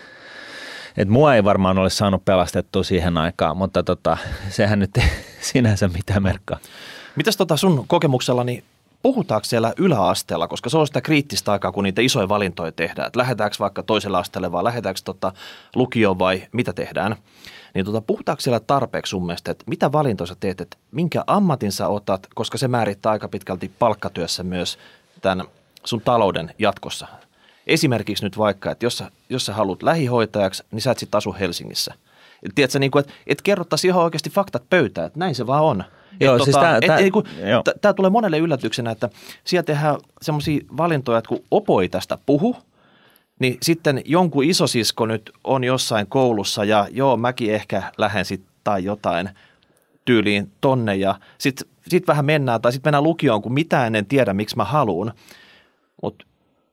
et 0.97 1.09
mua 1.09 1.35
ei 1.35 1.45
varmaan 1.45 1.79
ole 1.79 1.91
saanut 1.91 2.25
pelastettua 2.25 2.83
siihen 2.83 3.19
aikaan, 3.19 3.57
mutta 3.57 3.83
tota, 3.83 4.17
sehän 4.51 4.79
nyt 4.79 4.97
ei 4.97 5.09
sinänsä 5.53 5.89
mitään 5.89 6.23
merkkaa. 6.23 6.59
Mitäs 7.17 7.37
tota 7.37 7.57
sun 7.57 7.85
kokemuksella, 7.87 8.45
niin 8.45 8.65
puhutaanko 9.03 9.45
siellä 9.45 9.73
yläasteella, 9.77 10.49
koska 10.49 10.71
se 10.71 10.79
on 10.79 10.87
sitä 10.87 11.01
kriittistä 11.01 11.53
aikaa, 11.53 11.73
kun 11.73 11.85
niitä 11.85 12.03
isoja 12.03 12.29
valintoja 12.29 12.73
tehdään, 12.73 13.07
että 13.07 13.19
lähdetäänkö 13.19 13.57
vaikka 13.61 13.83
toiselle 13.83 14.19
asteelle 14.19 14.53
vai 14.53 14.65
lähdetäänkö 14.65 15.01
tota 15.05 15.33
lukioon 15.75 16.19
vai 16.19 16.43
mitä 16.53 16.73
tehdään– 16.73 17.17
niin 17.79 17.87
tota, 17.87 18.01
puhutaanko 18.01 18.41
siellä 18.41 18.61
tarpeeksi 18.61 19.11
sun 19.11 19.27
mielestä, 19.27 19.51
että 19.51 19.64
mitä 19.67 19.93
valintoja 19.93 20.27
sä 20.27 20.37
teet, 20.41 20.61
että 20.61 20.77
minkä 20.91 21.25
ammatin 21.27 21.73
sä 21.73 21.88
otat, 21.88 22.27
koska 22.35 22.59
se 22.59 22.69
määrittää 22.69 23.12
aika 23.12 23.29
pitkälti 23.29 23.71
palkkatyössä 23.79 24.43
myös 24.43 24.79
tämän 25.23 25.47
sun 25.85 26.01
talouden 26.01 26.55
jatkossa. 26.59 27.07
Esimerkiksi 27.67 28.25
nyt 28.25 28.38
vaikka, 28.38 28.71
että 28.71 28.87
jos 28.87 28.99
sä, 28.99 29.11
jos 29.29 29.47
sä 29.47 29.55
haluat 29.55 29.83
lähihoitajaksi, 29.83 30.62
niin 30.71 30.81
sä 30.83 30.91
et 30.91 30.99
sitten 30.99 31.19
asu 31.19 31.37
Helsingissä. 31.41 31.95
Et 32.43 32.53
tiedätkö, 32.55 32.79
niin 32.79 32.91
kuin, 32.91 33.01
että, 33.01 33.12
että 33.27 33.43
kerrottaisiin 33.43 33.88
ihan 33.88 34.05
oikeasti 34.05 34.31
faktat 34.31 34.62
pöytään, 34.71 35.07
että 35.07 35.19
näin 35.19 35.35
se 35.35 35.47
vaan 35.47 35.64
on. 35.64 35.85
Joo, 36.21 36.38
siis 36.38 36.57
tota, 36.57 37.79
tämä 37.81 37.95
tulee 37.95 38.11
monelle 38.11 38.38
yllätyksenä, 38.38 38.91
että 38.91 39.09
siellä 39.45 39.62
tehdään 39.62 39.97
semmoisia 40.23 40.61
valintoja, 40.77 41.19
että 41.19 41.29
kun 41.29 41.45
Opo 41.51 41.83
ei 41.83 41.88
tästä 41.88 42.19
puhu– 42.27 42.57
niin 43.38 43.59
sitten 43.62 44.03
jonkun 44.05 44.44
isosisko 44.44 45.07
nyt 45.07 45.33
on 45.44 45.64
jossain 45.64 46.07
koulussa 46.07 46.64
ja 46.64 46.88
joo, 46.90 47.16
mäkin 47.16 47.55
ehkä 47.55 47.92
lähden 47.98 48.24
sitten 48.24 48.53
tai 48.64 48.85
jotain 48.85 49.31
tyyliin 50.05 50.53
tonne 50.61 50.96
ja 50.96 51.20
sitten 51.38 51.68
sit 51.88 52.07
vähän 52.07 52.24
mennään 52.24 52.62
tai 52.62 52.72
sitten 52.72 52.88
mennään 52.88 53.05
lukioon, 53.05 53.42
kun 53.42 53.53
mitään 53.53 53.94
en 53.94 54.07
tiedä, 54.07 54.35
miksi 54.35 54.57
mä 54.57 54.64
haluan. 54.64 55.12
Mutta 56.03 56.27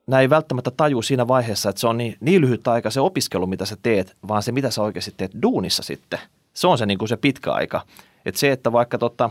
näin 0.07 0.21
ei 0.21 0.29
välttämättä 0.29 0.71
taju 0.71 1.01
siinä 1.01 1.27
vaiheessa, 1.27 1.69
että 1.69 1.79
se 1.79 1.87
on 1.87 1.97
niin, 1.97 2.17
niin 2.19 2.41
lyhyt 2.41 2.67
aika 2.67 2.89
se 2.89 2.99
opiskelu, 2.99 3.47
mitä 3.47 3.65
sä 3.65 3.77
teet, 3.83 4.15
vaan 4.27 4.43
se, 4.43 4.51
mitä 4.51 4.71
sä 4.71 4.81
oikeasti 4.81 5.13
teet 5.17 5.31
duunissa 5.41 5.83
sitten. 5.83 6.19
Se 6.53 6.67
on 6.67 6.77
se, 6.77 6.85
niin 6.85 6.97
kuin 6.97 7.09
se 7.09 7.17
pitkä 7.17 7.51
aika. 7.51 7.81
Että 8.25 8.39
se, 8.39 8.51
että 8.51 8.71
vaikka 8.71 8.97
totta, 8.97 9.29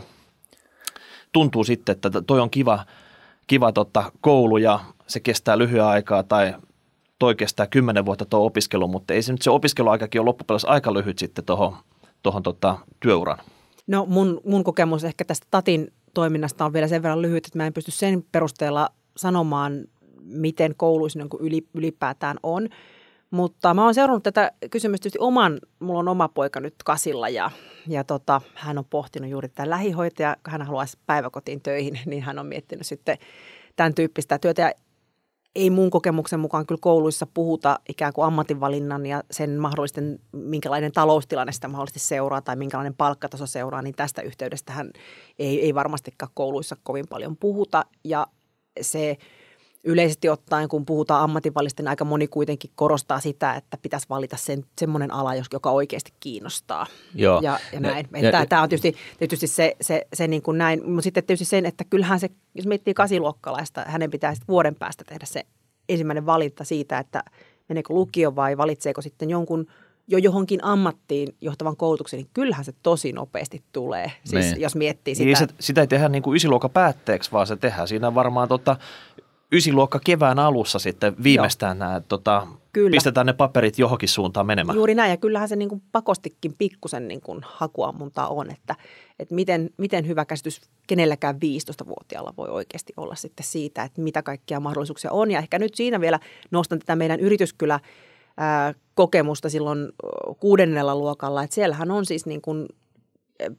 tuntuu 1.31 1.63
sitten, 1.63 1.93
että 1.93 2.09
toi 2.27 2.39
on 2.39 2.49
kiva, 2.49 2.85
kiva 3.47 3.71
totta, 3.71 4.11
koulu 4.21 4.57
ja 4.57 4.79
se 5.07 5.19
kestää 5.19 5.57
lyhyen 5.57 5.85
aikaa 5.85 6.23
tai 6.23 6.53
toi 7.19 7.35
kestää 7.35 7.67
kymmenen 7.67 8.05
vuotta 8.05 8.25
tuo 8.25 8.45
opiskelu, 8.45 8.87
mutta 8.87 9.13
ei 9.13 9.21
se 9.21 9.31
nyt 9.31 9.41
se 9.41 9.49
opiskeluaikakin 9.49 10.21
ole 10.21 10.25
loppupeleissä 10.25 10.67
aika 10.67 10.93
lyhyt 10.93 11.19
sitten 11.19 11.45
tuohon 11.45 11.77
tohon 12.23 12.43
tota, 12.43 12.77
työuran. 12.99 13.37
No 13.87 14.05
mun, 14.05 14.41
mun 14.45 14.63
kokemus 14.63 15.03
ehkä 15.03 15.25
tästä 15.25 15.47
Tatin 15.51 15.93
toiminnasta 16.13 16.65
on 16.65 16.73
vielä 16.73 16.87
sen 16.87 17.03
verran 17.03 17.21
lyhyt, 17.21 17.47
että 17.47 17.59
mä 17.59 17.67
en 17.67 17.73
pysty 17.73 17.91
sen 17.91 18.25
perusteella 18.31 18.89
sanomaan, 19.17 19.85
miten 20.21 20.73
kouluissa 20.77 21.19
niin 21.19 21.63
ylipäätään 21.73 22.37
on. 22.43 22.69
Mutta 23.31 23.73
mä 23.73 23.83
oon 23.83 23.93
seurannut 23.93 24.23
tätä 24.23 24.51
kysymystä 24.71 25.03
tietysti 25.03 25.19
oman, 25.19 25.59
mulla 25.79 25.99
on 25.99 26.07
oma 26.07 26.27
poika 26.27 26.59
nyt 26.59 26.75
kasilla 26.85 27.29
ja, 27.29 27.51
ja 27.87 28.03
tota, 28.03 28.41
hän 28.53 28.77
on 28.77 28.85
pohtinut 28.89 29.29
juuri 29.29 29.49
tätä 29.49 29.69
lähihoitaja, 29.69 30.35
hän 30.47 30.61
haluaisi 30.61 30.97
päiväkotiin 31.05 31.61
töihin, 31.61 31.99
niin 32.05 32.23
hän 32.23 32.39
on 32.39 32.45
miettinyt 32.45 32.87
sitten 32.87 33.17
tämän 33.75 33.93
tyyppistä 33.93 34.39
työtä. 34.39 34.61
Ja 34.61 34.71
ei 35.55 35.69
mun 35.69 35.89
kokemuksen 35.89 36.39
mukaan 36.39 36.65
kyllä 36.65 36.79
kouluissa 36.81 37.27
puhuta 37.33 37.79
ikään 37.89 38.13
kuin 38.13 38.25
ammatinvalinnan 38.25 39.05
ja 39.05 39.23
sen 39.31 39.59
mahdollisten, 39.59 40.19
minkälainen 40.31 40.91
taloustilanne 40.91 41.51
sitä 41.51 41.67
mahdollisesti 41.67 41.99
seuraa 41.99 42.41
tai 42.41 42.55
minkälainen 42.55 42.95
palkkataso 42.95 43.45
seuraa, 43.45 43.81
niin 43.81 43.95
tästä 43.95 44.21
yhteydestähän 44.21 44.91
ei, 45.39 45.61
ei 45.61 45.75
varmastikaan 45.75 46.31
kouluissa 46.33 46.77
kovin 46.83 47.05
paljon 47.09 47.37
puhuta. 47.37 47.85
Ja 48.03 48.27
se 48.81 49.17
yleisesti 49.85 50.29
ottaen, 50.29 50.69
kun 50.69 50.85
puhutaan 50.85 51.23
ammatinvalista, 51.23 51.83
niin 51.83 51.87
aika 51.87 52.05
moni 52.05 52.27
kuitenkin 52.27 52.71
korostaa 52.75 53.19
sitä, 53.19 53.53
että 53.53 53.77
pitäisi 53.81 54.09
valita 54.09 54.37
sen, 54.37 54.65
semmoinen 54.79 55.11
ala, 55.11 55.31
joka 55.53 55.71
oikeasti 55.71 56.13
kiinnostaa. 56.19 56.85
Joo. 57.15 57.39
Ja, 57.43 57.59
ja 57.73 57.79
näin. 57.79 58.07
Ja, 58.13 58.31
tämä, 58.31 58.43
ja, 58.43 58.45
tämä 58.45 58.61
on 58.61 58.69
tietysti, 58.69 58.95
tietysti 59.19 59.47
se, 59.47 59.75
se, 59.81 60.01
se 60.13 60.27
niin 60.27 60.41
kuin 60.41 60.57
näin, 60.57 60.89
mutta 60.89 61.01
sitten 61.01 61.23
tietysti 61.23 61.45
sen, 61.45 61.65
että 61.65 61.83
kyllähän 61.89 62.19
se, 62.19 62.29
jos 62.55 62.67
miettii 62.67 62.93
kasiluokkalaista, 62.93 63.85
hänen 63.87 64.11
pitää 64.11 64.33
sitten 64.33 64.47
vuoden 64.47 64.75
päästä 64.75 65.03
tehdä 65.03 65.25
se 65.25 65.45
ensimmäinen 65.89 66.25
valinta 66.25 66.63
siitä, 66.63 66.99
että 66.99 67.23
meneekö 67.69 67.93
lukio 67.93 68.35
vai 68.35 68.57
valitseeko 68.57 69.01
sitten 69.01 69.29
jonkun 69.29 69.67
jo 70.07 70.17
johonkin 70.17 70.63
ammattiin 70.63 71.35
johtavan 71.41 71.77
koulutuksen, 71.77 72.17
niin 72.17 72.29
kyllähän 72.33 72.65
se 72.65 72.73
tosi 72.83 73.11
nopeasti 73.11 73.63
tulee, 73.71 74.11
siis 74.23 74.45
niin. 74.45 74.61
jos 74.61 74.75
miettii 74.75 75.15
sitä. 75.15 75.25
Niin, 75.25 75.37
se, 75.37 75.47
sitä 75.59 75.81
ei 75.81 75.87
tehdä 75.87 76.09
niin 76.09 76.23
kuin 76.23 76.35
ysiluokan 76.35 76.69
päätteeksi, 76.69 77.31
vaan 77.31 77.47
se 77.47 77.55
tehdään 77.55 77.87
siinä 77.87 78.15
varmaan 78.15 78.47
tota, 78.47 78.75
ysiluokka 79.55 79.99
kevään 80.05 80.39
alussa 80.39 80.79
sitten 80.79 81.23
viimeistään 81.23 81.79
nämä, 81.79 82.01
tota, 82.07 82.47
Kyllä. 82.73 82.91
pistetään 82.95 83.25
ne 83.25 83.33
paperit 83.33 83.79
johonkin 83.79 84.09
suuntaan 84.09 84.45
menemään. 84.45 84.75
Juuri 84.75 84.95
näin 84.95 85.09
ja 85.09 85.17
kyllähän 85.17 85.49
se 85.49 85.55
niin 85.55 85.69
kuin 85.69 85.81
pakostikin 85.91 86.55
pikkusen 86.57 87.07
niin 87.07 87.21
kuin 87.21 87.39
hakuammuntaa 87.43 88.27
on, 88.27 88.51
että, 88.51 88.75
että 89.19 89.35
miten, 89.35 89.69
miten 89.77 90.07
hyvä 90.07 90.25
käsitys 90.25 90.61
kenelläkään 90.87 91.35
15-vuotiaalla 91.35 92.33
voi 92.37 92.49
oikeasti 92.49 92.93
olla 92.97 93.15
sitten 93.15 93.45
siitä, 93.45 93.83
että 93.83 94.01
mitä 94.01 94.23
kaikkia 94.23 94.59
mahdollisuuksia 94.59 95.11
on. 95.11 95.31
Ja 95.31 95.39
ehkä 95.39 95.59
nyt 95.59 95.75
siinä 95.75 96.01
vielä 96.01 96.19
nostan 96.51 96.79
tätä 96.79 96.95
meidän 96.95 97.19
yrityskylä 97.19 97.79
kokemusta 98.93 99.49
silloin 99.49 99.91
kuudennella 100.39 100.95
luokalla, 100.95 101.43
että 101.43 101.53
siellähän 101.53 101.91
on 101.91 102.05
siis 102.05 102.25
niin 102.25 102.41
kuin 102.41 102.67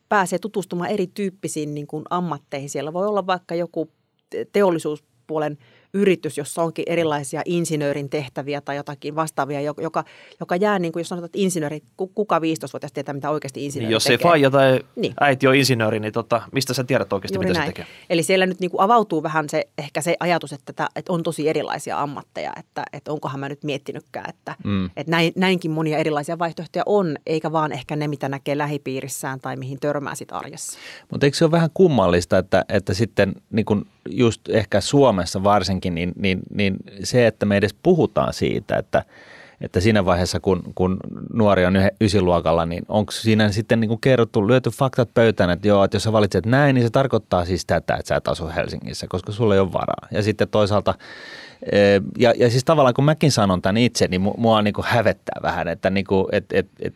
pääsee 0.08 0.38
tutustumaan 0.38 0.90
erityyppisiin 0.90 1.74
niin 1.74 1.86
kuin 1.86 2.04
ammatteihin. 2.10 2.70
Siellä 2.70 2.92
voi 2.92 3.06
olla 3.06 3.26
vaikka 3.26 3.54
joku 3.54 3.90
teollisuuspuolen 4.52 5.58
yritys, 5.94 6.38
jossa 6.38 6.62
onkin 6.62 6.84
erilaisia 6.88 7.42
insinöörin 7.44 8.10
tehtäviä 8.10 8.60
tai 8.60 8.76
jotakin 8.76 9.14
vastaavia, 9.16 9.60
joka, 9.60 10.04
joka 10.40 10.56
jää, 10.56 10.78
niin 10.78 10.92
kuin 10.92 11.00
jos 11.00 11.08
sanotaan, 11.08 11.26
että 11.26 11.38
insinööri, 11.38 11.82
kuka 11.96 12.38
15-vuotias 12.38 12.92
tietää, 12.92 13.14
mitä 13.14 13.30
oikeasti 13.30 13.64
insinööri 13.64 13.86
niin, 13.86 13.92
Jos 13.92 14.04
tekee. 14.04 14.14
ei 14.14 14.22
faija 14.22 14.50
tai 14.50 14.80
niin. 14.96 15.14
äiti 15.20 15.46
ole 15.46 15.58
insinööri, 15.58 16.00
niin 16.00 16.12
tota, 16.12 16.42
mistä 16.52 16.74
sä 16.74 16.84
tiedät 16.84 17.12
oikeasti, 17.12 17.36
Juuri 17.36 17.48
mitä 17.48 17.58
näin. 17.58 17.68
se 17.68 17.72
tekee? 17.72 17.86
Eli 18.10 18.22
siellä 18.22 18.46
nyt 18.46 18.60
niin 18.60 18.70
kuin 18.70 18.80
avautuu 18.80 19.22
vähän 19.22 19.48
se, 19.48 19.68
ehkä 19.78 20.00
se 20.00 20.16
ajatus, 20.20 20.52
että, 20.52 20.72
tätä, 20.72 20.88
että 20.96 21.12
on 21.12 21.22
tosi 21.22 21.48
erilaisia 21.48 22.00
ammatteja, 22.00 22.52
että, 22.58 22.82
että 22.92 23.12
onkohan 23.12 23.40
mä 23.40 23.48
nyt 23.48 23.64
miettinytkään, 23.64 24.30
että, 24.30 24.54
mm. 24.64 24.84
että 24.96 25.10
näin, 25.10 25.32
näinkin 25.36 25.70
monia 25.70 25.98
erilaisia 25.98 26.38
vaihtoehtoja 26.38 26.82
on, 26.86 27.16
eikä 27.26 27.52
vaan 27.52 27.72
ehkä 27.72 27.96
ne, 27.96 28.08
mitä 28.08 28.28
näkee 28.28 28.58
lähipiirissään 28.58 29.40
tai 29.40 29.56
mihin 29.56 29.80
törmää 29.80 30.14
sit 30.14 30.32
arjessa. 30.32 30.78
Mutta 31.10 31.26
eikö 31.26 31.36
se 31.36 31.44
ole 31.44 31.50
vähän 31.50 31.70
kummallista, 31.74 32.38
että, 32.38 32.64
että 32.68 32.94
sitten 32.94 33.34
niin 33.50 33.66
kun 33.66 33.86
just 34.10 34.48
ehkä 34.48 34.80
Suomessa 34.80 35.44
varsinkin, 35.44 35.94
niin, 35.94 36.12
niin, 36.16 36.40
niin 36.54 36.76
se, 37.04 37.26
että 37.26 37.46
me 37.46 37.56
edes 37.56 37.74
puhutaan 37.82 38.32
siitä, 38.32 38.76
että, 38.76 39.04
että 39.60 39.80
siinä 39.80 40.04
vaiheessa, 40.04 40.40
kun, 40.40 40.62
kun 40.74 40.96
nuori 41.32 41.66
on 41.66 41.74
ysiluokalla, 42.00 42.66
niin 42.66 42.84
onko 42.88 43.12
siinä 43.12 43.52
sitten 43.52 43.80
niin 43.80 43.88
kuin 43.88 44.00
kerrottu, 44.00 44.48
lyöty 44.48 44.70
faktat 44.70 45.14
pöytään, 45.14 45.50
että 45.50 45.68
joo, 45.68 45.84
että 45.84 45.96
jos 45.96 46.02
sä 46.02 46.12
valitset 46.12 46.46
näin, 46.46 46.74
niin 46.74 46.84
se 46.84 46.90
tarkoittaa 46.90 47.44
siis 47.44 47.66
tätä, 47.66 47.94
että 47.94 48.08
sä 48.08 48.16
et 48.16 48.28
asu 48.28 48.50
Helsingissä, 48.56 49.06
koska 49.08 49.32
sulla 49.32 49.54
ei 49.54 49.60
ole 49.60 49.72
varaa. 49.72 50.08
Ja 50.10 50.22
sitten 50.22 50.48
toisaalta, 50.48 50.94
eh, 51.72 52.00
ja, 52.18 52.32
ja 52.36 52.50
siis 52.50 52.64
tavallaan 52.64 52.94
kun 52.94 53.04
mäkin 53.04 53.32
sanon 53.32 53.62
tämän 53.62 53.76
itse, 53.76 54.08
niin 54.08 54.22
mua 54.36 54.62
niin 54.62 54.74
kuin 54.74 54.86
hävettää 54.88 55.40
vähän, 55.42 55.68
että 55.68 55.90
niin 55.90 56.06
kuin, 56.06 56.26
et, 56.32 56.44
et, 56.52 56.66
et, 56.80 56.94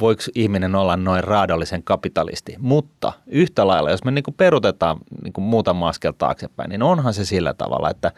voiko 0.00 0.22
ihminen 0.34 0.74
olla 0.74 0.96
noin 0.96 1.24
raadollisen 1.24 1.82
kapitalisti. 1.82 2.56
Mutta 2.58 3.12
yhtä 3.26 3.66
lailla, 3.66 3.90
jos 3.90 4.04
me 4.04 4.10
niin 4.10 4.22
kuin 4.22 4.34
perutetaan 4.34 4.98
niin 5.24 5.32
kuin 5.32 5.44
muutama 5.44 5.88
askel 5.88 6.12
taaksepäin, 6.18 6.70
niin 6.70 6.82
onhan 6.82 7.14
se 7.14 7.24
sillä 7.24 7.54
tavalla, 7.54 7.90
että 7.90 8.12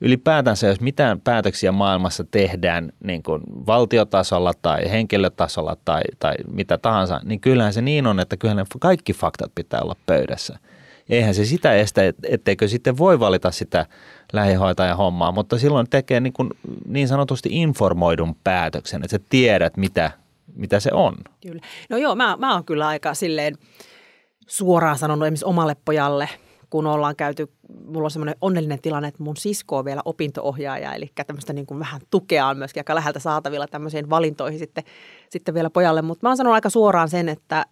ylipäätänsä, 0.00 0.66
jos 0.66 0.80
mitään 0.80 1.20
päätöksiä 1.20 1.72
maailmassa 1.72 2.24
tehdään 2.30 2.92
niin 3.04 3.22
kuin 3.22 3.42
valtiotasolla 3.66 4.52
tai 4.62 4.90
henkilötasolla 4.90 5.76
tai, 5.84 6.02
tai 6.18 6.34
mitä 6.52 6.78
tahansa, 6.78 7.20
niin 7.24 7.40
kyllähän 7.40 7.72
se 7.72 7.82
niin 7.82 8.06
on, 8.06 8.20
että 8.20 8.36
kyllähän 8.36 8.66
kaikki 8.80 9.12
faktat 9.12 9.52
pitää 9.54 9.80
olla 9.80 9.96
pöydässä. 10.06 10.58
Eihän 11.08 11.34
se 11.34 11.44
sitä 11.44 11.74
estä, 11.74 12.02
etteikö 12.28 12.68
sitten 12.68 12.98
voi 12.98 13.20
valita 13.20 13.50
sitä 13.50 13.86
lähihoitajan 14.32 14.96
hommaa, 14.96 15.32
mutta 15.32 15.58
silloin 15.58 15.90
tekee 15.90 16.20
niin, 16.20 16.32
kuin 16.32 16.50
niin 16.88 17.08
sanotusti 17.08 17.48
informoidun 17.52 18.36
päätöksen, 18.44 19.04
että 19.04 19.16
sä 19.16 19.24
tiedät, 19.28 19.76
mitä 19.76 20.10
mitä 20.54 20.80
se 20.80 20.90
on. 20.92 21.14
Kyllä. 21.42 21.62
No 21.90 21.96
joo, 21.96 22.14
mä, 22.14 22.36
mä 22.36 22.54
oon 22.54 22.64
kyllä 22.64 22.86
aika 22.86 23.14
silleen 23.14 23.58
suoraan 24.46 24.98
sanonut 24.98 25.26
esimerkiksi 25.26 25.44
omalle 25.44 25.76
pojalle, 25.84 26.28
kun 26.70 26.86
ollaan 26.86 27.16
käyty, 27.16 27.52
mulla 27.84 28.06
on 28.06 28.10
semmoinen 28.10 28.36
onnellinen 28.40 28.82
tilanne, 28.82 29.08
että 29.08 29.22
mun 29.22 29.36
sisko 29.36 29.78
on 29.78 29.84
vielä 29.84 30.02
opintoohjaaja, 30.04 30.94
eli 30.94 31.10
tämmöistä 31.26 31.52
niin 31.52 31.66
kuin 31.66 31.80
vähän 31.80 32.00
tukea 32.10 32.46
on 32.46 32.58
myöskin 32.58 32.80
aika 32.80 32.94
läheltä 32.94 33.18
saatavilla 33.18 33.66
tämmöisiin 33.66 34.10
valintoihin 34.10 34.58
sitten, 34.58 34.84
sitten 35.30 35.54
vielä 35.54 35.70
pojalle. 35.70 36.02
Mutta 36.02 36.26
mä 36.26 36.30
oon 36.30 36.36
sanonut 36.36 36.54
aika 36.54 36.70
suoraan 36.70 37.08
sen, 37.08 37.28
että, 37.28 37.66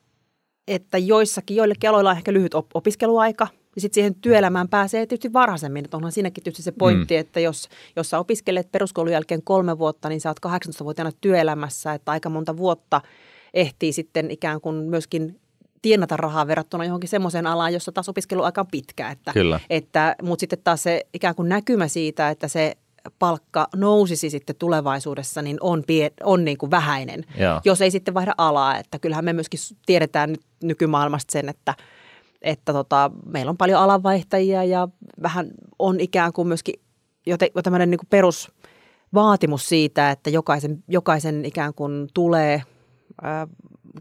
että 0.69 0.99
joissakin, 0.99 1.57
joillekin 1.57 1.91
aloilla 1.91 2.11
on 2.11 2.17
ehkä 2.17 2.33
lyhyt 2.33 2.55
op- 2.55 2.71
opiskeluaika– 2.77 3.49
ja 3.75 3.81
sitten 3.81 3.95
siihen 3.95 4.15
työelämään 4.15 4.69
pääsee 4.69 5.07
tietysti 5.07 5.33
varhaisemmin. 5.33 5.85
Että 5.85 5.97
onhan 5.97 6.13
siinäkin 6.13 6.45
tietysti 6.45 6.63
se 6.63 6.73
pointti, 6.73 7.15
mm. 7.15 7.21
että 7.21 7.41
jos, 7.41 7.69
jos 7.97 8.11
sä 8.11 8.19
opiskelet 8.19 8.73
peruskoulun 8.73 9.13
jälkeen 9.13 9.43
kolme 9.43 9.79
vuotta, 9.79 10.09
niin 10.09 10.21
sä 10.21 10.29
oot 10.29 10.61
18-vuotiaana 10.81 11.13
työelämässä, 11.21 11.95
että 11.95 12.13
aika 12.13 12.29
monta 12.29 12.57
vuotta 12.57 13.01
ehtii 13.55 13.93
sitten 13.93 14.31
ikään 14.31 14.61
kuin 14.61 14.77
myöskin 14.77 15.41
tienata 15.83 16.17
rahaa 16.17 16.47
verrattuna 16.47 16.85
johonkin 16.85 17.09
semmoiseen 17.09 17.47
alaan, 17.47 17.73
jossa 17.73 17.93
taas 17.93 18.09
opiskeluaika 18.09 18.61
on 18.61 18.67
pitkä. 18.71 19.11
Että, 19.11 19.33
Kyllä. 19.33 19.61
Että, 19.71 20.17
mutta 20.23 20.41
sitten 20.41 20.59
taas 20.65 20.83
se 20.83 21.07
ikään 21.15 21.35
kuin 21.35 21.49
näkymä 21.49 21.89
siitä, 21.89 22.31
että 22.31 22.49
se 22.49 22.77
palkka 23.19 23.69
nousisi 23.77 24.31
sitten 24.31 24.57
tulevaisuudessa, 24.57 25.43
niin 25.43 25.57
on, 25.61 25.83
pie, 25.87 26.11
on 26.23 26.45
niin 26.45 26.59
kuin 26.59 26.71
vähäinen, 26.71 27.25
Joo. 27.39 27.61
jos 27.65 27.81
ei 27.81 27.91
sitten 27.91 28.15
vaihda 28.15 28.35
alaa. 28.39 28.79
Että 28.79 28.99
kyllähän 28.99 29.25
me 29.25 29.33
myöskin 29.33 29.61
tiedetään 29.87 30.31
nyt 30.31 30.43
nykymaailmasta 30.63 31.33
sen, 31.33 31.49
että– 31.49 31.75
että 32.45 32.73
tota, 32.73 33.11
meillä 33.27 33.51
on 33.51 33.57
paljon 33.57 33.81
alanvaihtajia 33.81 34.65
ja 34.65 34.89
vähän 35.23 35.51
on 35.79 36.01
ikään 36.01 36.33
kuin 36.33 36.49
myöskin 36.49 36.75
jo, 37.27 37.37
tämmöinen 37.63 37.91
niin 37.91 38.01
perusvaatimus 38.11 39.69
siitä, 39.69 40.11
että 40.11 40.31
jokaisen, 40.31 40.85
jokaisen 40.89 41.45
ikään 41.45 41.75
kuin 41.75 42.09
tulee 42.15 42.63
ää, 43.23 43.47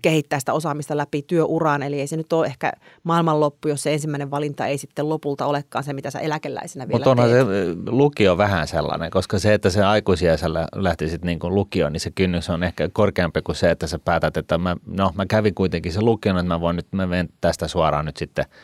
kehittää 0.02 0.40
sitä 0.40 0.54
osaamista 0.54 0.98
läpi 0.98 1.22
työuraan. 1.22 1.84
Eli 1.84 2.00
ei 2.00 2.08
se 2.08 2.18
nyt 2.18 2.34
ole 2.34 2.46
ehkä 2.46 2.72
maailmanloppu, 3.04 3.68
jos 3.68 3.84
se 3.84 3.94
ensimmäinen 3.94 4.32
valinta 4.32 4.68
ei 4.68 4.78
sitten 4.78 5.10
lopulta 5.10 5.46
olekaan 5.46 5.84
se, 5.84 5.94
mitä 5.94 6.12
sä 6.12 6.20
eläkeläisenä 6.20 6.88
vielä 6.88 6.98
Mutta 6.98 7.12
onhan 7.12 7.30
teet. 7.30 7.48
se 7.48 7.76
lukio 7.86 8.38
vähän 8.38 8.68
sellainen, 8.68 9.12
koska 9.12 9.40
se, 9.40 9.54
että 9.54 9.70
se 9.70 9.84
aikuisiäisellä 9.84 10.68
lähtisit 10.76 11.24
niin 11.24 11.40
kuin 11.40 11.56
lukioon, 11.56 11.94
niin 11.94 12.02
se 12.02 12.12
kynnys 12.12 12.50
on 12.50 12.64
ehkä 12.64 12.90
korkeampi 12.94 13.42
kuin 13.42 13.56
se, 13.56 13.72
että 13.72 13.88
sä 13.88 14.00
päätät, 14.00 14.38
että 14.38 14.58
mä, 14.58 14.78
no, 14.86 15.12
mä 15.16 15.26
kävin 15.26 15.56
kuitenkin 15.56 15.94
se 15.94 16.02
lukion, 16.02 16.38
että 16.38 16.48
mä 16.48 16.62
voin 16.62 16.76
nyt, 16.76 16.88
mä 16.92 17.08
menen 17.08 17.30
tästä 17.42 17.68
suoraan 17.68 18.06
nyt 18.06 18.18
sitten– 18.18 18.46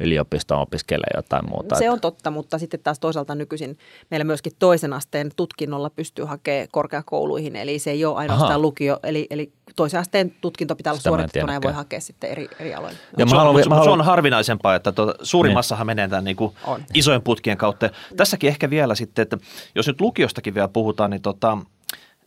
yliopistoon 0.00 0.60
opiskelee 0.60 1.10
jotain 1.16 1.48
muuta. 1.48 1.76
Se 1.76 1.90
on 1.90 2.00
totta, 2.00 2.30
mutta 2.30 2.58
sitten 2.58 2.80
taas 2.80 2.98
toisaalta 2.98 3.34
nykyisin 3.34 3.78
meillä 4.10 4.24
myöskin 4.24 4.52
toisen 4.58 4.92
asteen 4.92 5.30
tutkinnolla 5.36 5.90
pystyy 5.90 6.24
hakemaan 6.24 6.68
korkeakouluihin, 6.72 7.56
eli 7.56 7.78
se 7.78 7.90
ei 7.90 8.04
ole 8.04 8.16
ainoastaan 8.16 8.50
Aha. 8.50 8.58
lukio, 8.58 8.98
eli, 9.02 9.26
eli 9.30 9.52
toisen 9.76 10.00
asteen 10.00 10.34
tutkinto 10.40 10.76
pitää 10.76 10.92
olla 10.92 11.00
suoritettuna 11.00 11.52
ja 11.52 11.62
voi 11.62 11.72
hakea 11.72 12.00
sitten 12.00 12.30
eri, 12.30 12.48
eri 12.58 12.74
aloille. 12.74 12.98
Ja 13.18 13.26
se, 13.26 13.36
haluan, 13.36 13.56
on, 13.56 13.62
haluan... 13.70 13.84
se 13.84 13.90
on 13.90 14.04
harvinaisempaa, 14.04 14.74
että 14.74 14.92
tuota, 14.92 15.14
suurimmassahan 15.22 15.86
niin. 15.86 15.96
menee 15.96 16.08
tämän 16.08 16.24
niin 16.24 16.36
kuin 16.36 16.54
isojen 16.94 17.22
putkien 17.22 17.56
kautta. 17.56 17.90
Tässäkin 18.16 18.48
ehkä 18.48 18.70
vielä 18.70 18.94
sitten, 18.94 19.22
että 19.22 19.38
jos 19.74 19.86
nyt 19.86 20.00
lukiostakin 20.00 20.54
vielä 20.54 20.68
puhutaan, 20.68 21.10
niin 21.10 21.22
tota, 21.22 21.58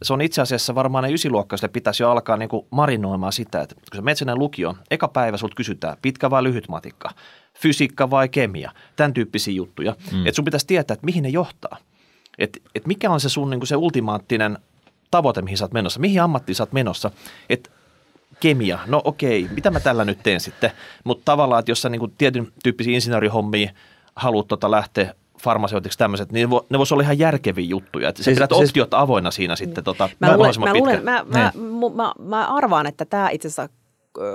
se 0.02 0.14
on 0.14 0.22
itse 0.22 0.42
asiassa 0.42 0.76
varmaan 0.76 1.04
ne 1.04 1.12
ysiluokkaisille 1.12 1.72
pitäisi 1.72 2.04
jo 2.04 2.12
alkaa 2.12 2.38
niin 2.38 2.50
kuin 2.50 2.66
marinoimaan 2.70 3.34
sitä, 3.34 3.62
että 3.62 3.76
kun 3.76 3.84
sä 3.96 4.02
menet 4.02 4.18
sinne 4.18 4.36
lukioon, 4.36 4.76
eka 4.92 5.08
päivä 5.08 5.38
sulta 5.38 5.56
kysytään 5.56 5.98
pitkä 6.02 6.30
vai 6.30 6.44
lyhyt 6.44 6.70
matikka, 6.70 7.10
fysiikka 7.60 8.10
vai 8.10 8.30
kemia, 8.30 8.72
tämän 8.96 9.14
tyyppisiä 9.14 9.54
juttuja. 9.54 9.96
Mm. 10.12 10.20
Että 10.26 10.36
sun 10.36 10.46
pitäisi 10.46 10.68
tietää, 10.68 10.94
että 10.94 11.06
mihin 11.06 11.24
ne 11.24 11.30
johtaa. 11.30 11.78
Että 12.38 12.60
et 12.76 12.88
mikä 12.88 13.10
on 13.10 13.20
se 13.20 13.30
sun 13.30 13.50
niin 13.50 13.60
kuin 13.60 13.68
se 13.68 13.76
ultimaattinen 13.76 14.58
tavoite, 15.12 15.42
mihin 15.42 15.58
sä 15.58 15.66
oot 15.66 15.74
menossa, 15.74 16.00
mihin 16.00 16.22
ammattiin 16.22 16.56
sä 16.56 16.64
oot 16.64 16.74
menossa. 16.74 17.12
Että 17.50 17.70
kemia, 18.40 18.80
no 18.88 19.02
okei, 19.04 19.48
mitä 19.56 19.72
mä 19.72 19.80
tällä 19.80 20.06
nyt 20.06 20.24
teen 20.24 20.40
sitten. 20.40 20.72
Mutta 21.04 21.26
tavallaan, 21.26 21.60
että 21.60 21.72
jos 21.72 21.82
sä 21.82 21.90
niin 21.90 22.00
kuin 22.00 22.14
tietyn 22.18 22.48
tyyppisiä 22.64 22.94
insinöörihommia 22.94 23.72
haluat 24.16 24.48
tota 24.48 24.72
lähteä 24.72 25.14
farmaseutiksi 25.42 25.98
tämmöiset, 25.98 26.32
niin 26.32 26.50
ne 26.70 26.78
voisi 26.78 26.94
olla 26.94 27.04
ihan 27.04 27.20
järkeviä 27.20 27.66
juttuja. 27.66 28.10
Että 28.10 28.24
siis, 28.24 28.36
pidät 28.36 28.50
siis, 28.56 28.70
optiot 28.70 28.94
avoinna 28.94 29.32
siinä 29.32 29.56
sitten 29.56 29.84
tota, 29.84 30.10
mä, 30.20 30.38
luulen, 30.38 30.54
mä, 30.60 30.74
luulen, 30.74 31.04
mä, 31.04 31.26
mä, 31.26 31.52
mä, 31.56 31.90
mä, 31.96 32.14
mä 32.20 32.48
arvaan, 32.48 32.88
että 32.88 33.06
tämä 33.06 33.30
itse 33.30 33.48
asiassa 33.48 33.70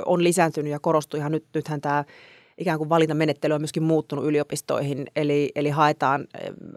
on 0.07 0.25
lisääntynyt 0.25 0.73
ja 0.73 0.81
korostuu 0.81 1.19
ihan 1.19 1.33
nyt. 1.33 1.45
Nythän 1.55 1.81
tämä 1.81 2.05
ikään 2.59 2.79
kuin 2.79 2.89
valintamenettely 2.89 3.55
on 3.55 3.61
myöskin 3.61 3.83
muuttunut 3.83 4.25
yliopistoihin, 4.25 5.07
eli, 5.17 5.53
eli 5.55 5.71
haetaan, 5.71 6.27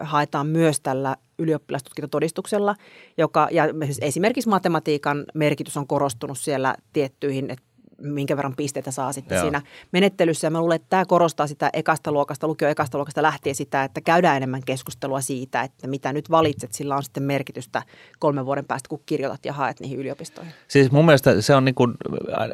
haetaan 0.00 0.46
myös 0.46 0.80
tällä 0.80 1.16
ylioppilastutkintotodistuksella, 1.38 2.74
joka, 3.18 3.48
ja 3.50 3.64
esimerkiksi 4.00 4.50
matematiikan 4.50 5.24
merkitys 5.34 5.76
on 5.76 5.86
korostunut 5.86 6.38
siellä 6.38 6.74
tiettyihin, 6.92 7.50
että 7.50 7.64
minkä 8.00 8.36
verran 8.36 8.56
pisteitä 8.56 8.90
saa 8.90 9.12
sitten 9.12 9.36
Joo. 9.36 9.42
siinä 9.42 9.62
menettelyssä. 9.92 10.46
Ja 10.46 10.50
mä 10.50 10.60
luulen, 10.60 10.76
että 10.76 10.86
tämä 10.90 11.04
korostaa 11.04 11.46
sitä 11.46 11.70
ekasta 11.72 12.12
luokasta, 12.12 12.48
lukio 12.48 12.68
ekasta 12.68 12.98
luokasta 12.98 13.22
lähtien 13.22 13.54
sitä, 13.54 13.84
että 13.84 14.00
käydään 14.00 14.36
enemmän 14.36 14.62
keskustelua 14.66 15.20
siitä, 15.20 15.62
että 15.62 15.86
mitä 15.86 16.12
nyt 16.12 16.30
valitset, 16.30 16.72
sillä 16.72 16.96
on 16.96 17.02
sitten 17.02 17.22
merkitystä 17.22 17.82
kolmen 18.18 18.46
vuoden 18.46 18.64
päästä, 18.64 18.88
kun 18.88 19.02
kirjoitat 19.06 19.44
ja 19.44 19.52
haet 19.52 19.80
niihin 19.80 19.98
yliopistoihin. 19.98 20.52
Siis 20.68 20.90
mun 20.90 21.04
mielestä 21.04 21.42
se 21.42 21.54
on 21.54 21.64
niin 21.64 21.74
kuin, 21.74 21.94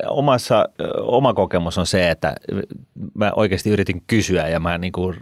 omassa, 0.08 0.68
oma 1.00 1.34
kokemus 1.34 1.78
on 1.78 1.86
se, 1.86 2.10
että 2.10 2.34
mä 3.14 3.32
oikeasti 3.36 3.70
yritin 3.70 4.02
kysyä 4.06 4.48
ja 4.48 4.60
mä 4.60 4.78
niin 4.78 4.92
kuin 4.92 5.16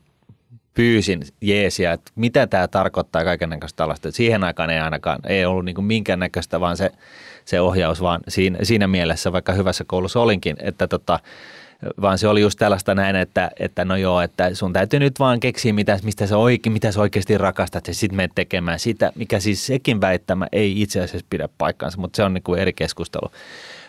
pyysin 0.74 1.22
jeesiä, 1.40 1.92
että 1.92 2.12
mitä 2.14 2.46
tämä 2.46 2.68
tarkoittaa 2.68 3.24
kaikenlaista 3.24 3.76
tällaista. 3.76 4.10
Siihen 4.10 4.44
aikaan 4.44 4.70
ei 4.70 4.78
ainakaan, 4.78 5.18
ei 5.26 5.44
ollut 5.44 5.64
niin 5.64 5.84
minkäännäköistä, 5.84 6.60
vaan 6.60 6.76
se, 6.76 6.90
se 7.44 7.60
ohjaus 7.60 8.00
vaan 8.00 8.20
siinä, 8.28 8.58
siinä 8.62 8.86
mielessä, 8.86 9.32
vaikka 9.32 9.52
hyvässä 9.52 9.84
koulussa 9.86 10.20
olinkin, 10.20 10.56
että 10.60 10.86
tota, 10.86 11.18
vaan 12.00 12.18
se 12.18 12.28
oli 12.28 12.40
just 12.40 12.58
tällaista 12.58 12.94
näin, 12.94 13.16
että, 13.16 13.50
että 13.58 13.84
no 13.84 13.96
joo, 13.96 14.20
että 14.20 14.54
sun 14.54 14.72
täytyy 14.72 15.00
nyt 15.00 15.18
vaan 15.18 15.40
keksiä, 15.40 15.72
mitä, 15.72 15.98
mistä 16.02 16.26
sä 16.26 16.36
oike, 16.36 16.70
mitä 16.70 16.92
sä 16.92 17.00
oikeasti 17.00 17.38
rakastat 17.38 17.88
ja 17.88 17.94
sitten 17.94 18.16
menet 18.16 18.32
tekemään 18.34 18.78
sitä, 18.78 19.12
mikä 19.14 19.40
siis 19.40 19.66
sekin 19.66 20.00
väittämä 20.00 20.46
ei 20.52 20.82
itse 20.82 21.00
asiassa 21.00 21.26
pidä 21.30 21.48
paikkaansa, 21.58 21.98
mutta 21.98 22.16
se 22.16 22.24
on 22.24 22.34
niin 22.34 22.42
kuin 22.42 22.60
eri 22.60 22.72
keskustelu. 22.72 23.32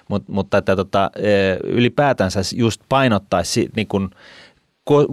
Mut, 0.07 0.23
mutta 0.27 0.57
että 0.57 0.75
tota, 0.75 1.11
ylipäätänsä 1.63 2.41
just 2.55 2.81
painottaisi 2.89 3.69
niin 3.75 3.87
kuin, 3.87 4.09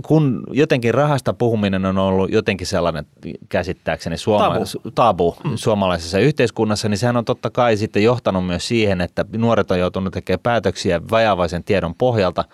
kun 0.06 0.44
jotenkin 0.50 0.94
rahasta 0.94 1.32
puhuminen 1.32 1.86
on 1.86 1.98
ollut 1.98 2.32
jotenkin 2.32 2.66
sellainen 2.66 3.06
käsittääkseni 3.48 4.16
suoma- 4.16 4.54
tabu. 4.54 4.90
tabu 4.94 5.36
mm. 5.44 5.56
suomalaisessa 5.56 6.18
yhteiskunnassa, 6.18 6.88
niin 6.88 6.98
sehän 6.98 7.16
on 7.16 7.24
totta 7.24 7.50
kai 7.50 7.76
sitten 7.76 8.02
johtanut 8.04 8.46
myös 8.46 8.68
siihen, 8.68 9.00
että 9.00 9.24
nuoret 9.36 9.70
on 9.70 9.78
joutunut 9.78 10.12
tekemään 10.12 10.40
päätöksiä 10.42 11.00
vajavaisen 11.10 11.64
tiedon 11.64 11.94
pohjalta 11.94 12.44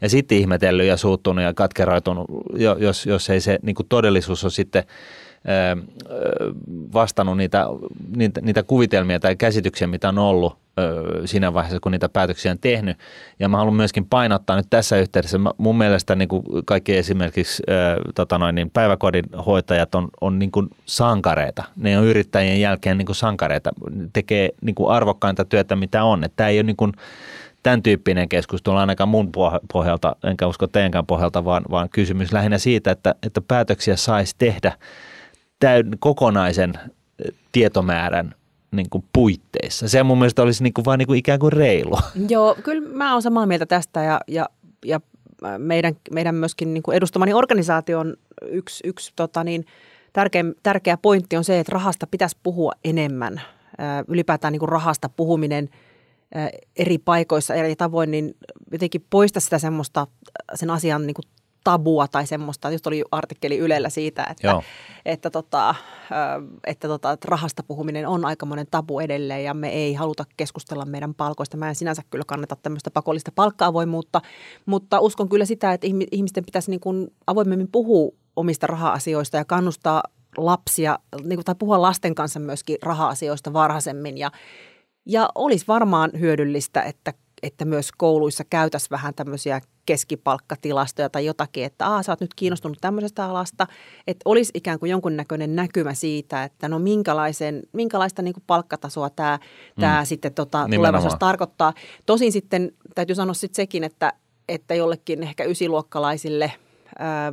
ja 0.00 0.08
sitten 0.08 0.38
ihmetellyt 0.38 0.86
ja 0.86 0.96
suuttunut 0.96 1.44
ja 1.44 1.54
katkeroitunut, 1.54 2.26
jos, 2.78 3.06
jos 3.06 3.30
ei 3.30 3.40
se 3.40 3.58
niin 3.62 3.76
todellisuus 3.88 4.44
ole 4.44 4.50
sitten– 4.50 4.84
vastannut 6.92 7.36
niitä, 7.36 7.66
niitä, 8.16 8.40
niitä 8.40 8.62
kuvitelmia 8.62 9.20
tai 9.20 9.36
käsityksiä, 9.36 9.86
mitä 9.86 10.08
on 10.08 10.18
ollut 10.18 10.58
siinä 11.24 11.54
vaiheessa, 11.54 11.80
kun 11.80 11.92
niitä 11.92 12.08
päätöksiä 12.08 12.52
on 12.52 12.58
tehnyt. 12.58 12.96
Ja 13.38 13.48
mä 13.48 13.56
haluan 13.56 13.74
myöskin 13.74 14.06
painottaa 14.06 14.56
nyt 14.56 14.66
tässä 14.70 14.96
yhteydessä, 14.96 15.38
mun 15.58 15.78
mielestä 15.78 16.14
niin 16.14 16.28
kuin 16.28 16.44
kaikki 16.64 16.96
esimerkiksi 16.96 17.62
tota 18.14 18.38
noin, 18.38 18.54
niin 18.54 18.70
päiväkodin 18.70 19.24
hoitajat 19.46 19.94
on, 19.94 20.08
on 20.20 20.38
niin 20.38 20.50
kuin 20.50 20.68
sankareita. 20.86 21.64
Ne 21.76 21.98
on 21.98 22.04
yrittäjien 22.04 22.60
jälkeen 22.60 22.98
niin 22.98 23.06
kuin 23.06 23.16
sankareita, 23.16 23.70
tekee 24.12 24.50
niin 24.60 24.74
kuin 24.74 24.90
arvokkainta 24.90 25.44
työtä, 25.44 25.76
mitä 25.76 26.04
on. 26.04 26.24
Tämä 26.36 26.48
ei 26.48 26.58
ole 26.58 26.62
niin 26.62 26.76
kuin, 26.76 26.92
tämän 27.62 27.82
tyyppinen 27.82 28.28
keskustelu 28.28 28.76
ainakaan 28.76 29.08
mun 29.08 29.32
pohjalta, 29.72 30.16
enkä 30.24 30.46
usko 30.46 30.66
teidänkään 30.66 31.06
pohjalta, 31.06 31.44
vaan, 31.44 31.64
vaan 31.70 31.88
kysymys 31.88 32.32
lähinnä 32.32 32.58
siitä, 32.58 32.90
että, 32.90 33.14
että 33.22 33.40
päätöksiä 33.40 33.96
saisi 33.96 34.34
tehdä– 34.38 34.72
täyn, 35.58 35.90
kokonaisen 35.98 36.72
tietomäärän 37.52 38.34
niin 38.70 38.90
kuin 38.90 39.04
puitteissa. 39.12 39.88
Se 39.88 40.02
mun 40.02 40.18
mielestä 40.18 40.42
olisi 40.42 40.62
niin 40.62 40.74
kuin 40.74 40.84
vaan 40.84 40.98
niin 40.98 41.06
kuin 41.06 41.18
ikään 41.18 41.38
kuin 41.38 41.52
reilu. 41.52 41.98
Joo, 42.28 42.56
kyllä 42.64 42.88
mä 42.88 43.12
oon 43.12 43.22
samaa 43.22 43.46
mieltä 43.46 43.66
tästä 43.66 44.02
ja, 44.02 44.20
ja, 44.28 44.48
ja 44.84 45.00
meidän, 45.58 45.94
meidän 46.12 46.34
myöskin 46.34 46.74
niin 46.74 46.82
kuin 46.82 46.96
edustamani 46.96 47.32
organisaation 47.32 48.16
yksi, 48.46 48.86
yksi 48.86 49.12
tota 49.16 49.44
niin, 49.44 49.64
tärkeä, 50.12 50.44
tärkeä 50.62 50.96
pointti 50.96 51.36
on 51.36 51.44
se, 51.44 51.60
että 51.60 51.72
rahasta 51.72 52.06
pitäisi 52.06 52.36
puhua 52.42 52.72
enemmän. 52.84 53.40
Ylipäätään 54.08 54.52
niin 54.52 54.60
kuin 54.60 54.68
rahasta 54.68 55.08
puhuminen 55.08 55.68
eri 56.76 56.98
paikoissa 56.98 57.54
eri 57.54 57.76
tavoin, 57.76 58.10
niin 58.10 58.34
jotenkin 58.72 59.04
poista 59.10 59.40
sitä 59.40 59.58
semmoista 59.58 60.06
sen 60.54 60.70
asian 60.70 61.06
niin 61.06 61.14
kuin 61.14 61.24
tabua 61.64 62.08
tai 62.08 62.26
semmoista, 62.26 62.70
just 62.70 62.86
oli 62.86 63.04
artikkeli 63.10 63.58
Ylellä 63.58 63.88
siitä, 63.88 64.26
että, 64.30 64.62
että, 65.04 65.30
tota, 65.30 65.74
että, 66.66 66.88
tota, 66.88 67.12
että 67.12 67.28
rahasta 67.30 67.62
puhuminen 67.62 68.08
on 68.08 68.24
aikamoinen 68.24 68.66
tabu 68.70 69.00
edelleen 69.00 69.44
ja 69.44 69.54
me 69.54 69.68
ei 69.68 69.94
haluta 69.94 70.24
keskustella 70.36 70.84
meidän 70.84 71.14
palkoista. 71.14 71.56
Mä 71.56 71.68
en 71.68 71.74
sinänsä 71.74 72.02
kyllä 72.10 72.24
kannata 72.26 72.56
tämmöistä 72.56 72.90
pakollista 72.90 73.32
palkka-avoimuutta, 73.34 74.20
mutta 74.66 75.00
uskon 75.00 75.28
kyllä 75.28 75.44
sitä, 75.44 75.72
että 75.72 75.86
ihmisten 76.12 76.44
pitäisi 76.44 76.70
niin 76.70 76.80
kuin 76.80 77.08
avoimemmin 77.26 77.68
puhua 77.72 78.12
omista 78.36 78.66
raha-asioista 78.66 79.36
ja 79.36 79.44
kannustaa 79.44 80.02
lapsia, 80.36 80.98
niin 81.22 81.36
kuin, 81.36 81.44
tai 81.44 81.54
puhua 81.58 81.82
lasten 81.82 82.14
kanssa 82.14 82.40
myöskin 82.40 82.76
raha-asioista 82.82 83.52
varhaisemmin. 83.52 84.18
Ja, 84.18 84.30
ja 85.06 85.28
olisi 85.34 85.64
varmaan 85.68 86.10
hyödyllistä, 86.20 86.82
että 86.82 87.12
että 87.42 87.64
myös 87.64 87.92
kouluissa 87.96 88.44
käytäisiin 88.50 88.90
vähän 88.90 89.14
tämmöisiä 89.14 89.60
keskipalkkatilastoja 89.86 91.10
tai 91.10 91.26
jotakin, 91.26 91.64
että 91.64 91.86
Aa, 91.86 92.02
sä 92.02 92.12
oot 92.12 92.20
nyt 92.20 92.34
kiinnostunut 92.34 92.78
tämmöisestä 92.80 93.24
alasta, 93.24 93.66
että 94.06 94.22
olisi 94.24 94.52
ikään 94.54 94.78
kuin 94.78 94.90
jonkunnäköinen 94.90 95.56
näkymä 95.56 95.94
siitä, 95.94 96.44
että 96.44 96.68
no 96.68 96.78
minkälaisen, 96.78 97.62
minkälaista 97.72 98.22
niin 98.22 98.34
kuin 98.34 98.44
palkkatasoa 98.46 99.10
tämä, 99.10 99.38
mm. 99.76 99.80
tämä 99.80 100.04
sitten 100.04 100.34
tota, 100.34 100.68
tulevaisuudessa 100.74 101.18
tarkoittaa. 101.18 101.74
Tosin 102.06 102.32
sitten 102.32 102.72
täytyy 102.94 103.16
sanoa 103.16 103.34
sitten 103.34 103.56
sekin, 103.56 103.84
että, 103.84 104.12
että 104.48 104.74
jollekin 104.74 105.22
ehkä 105.22 105.44
ysiluokkalaisille 105.44 106.52
ää, 106.98 107.32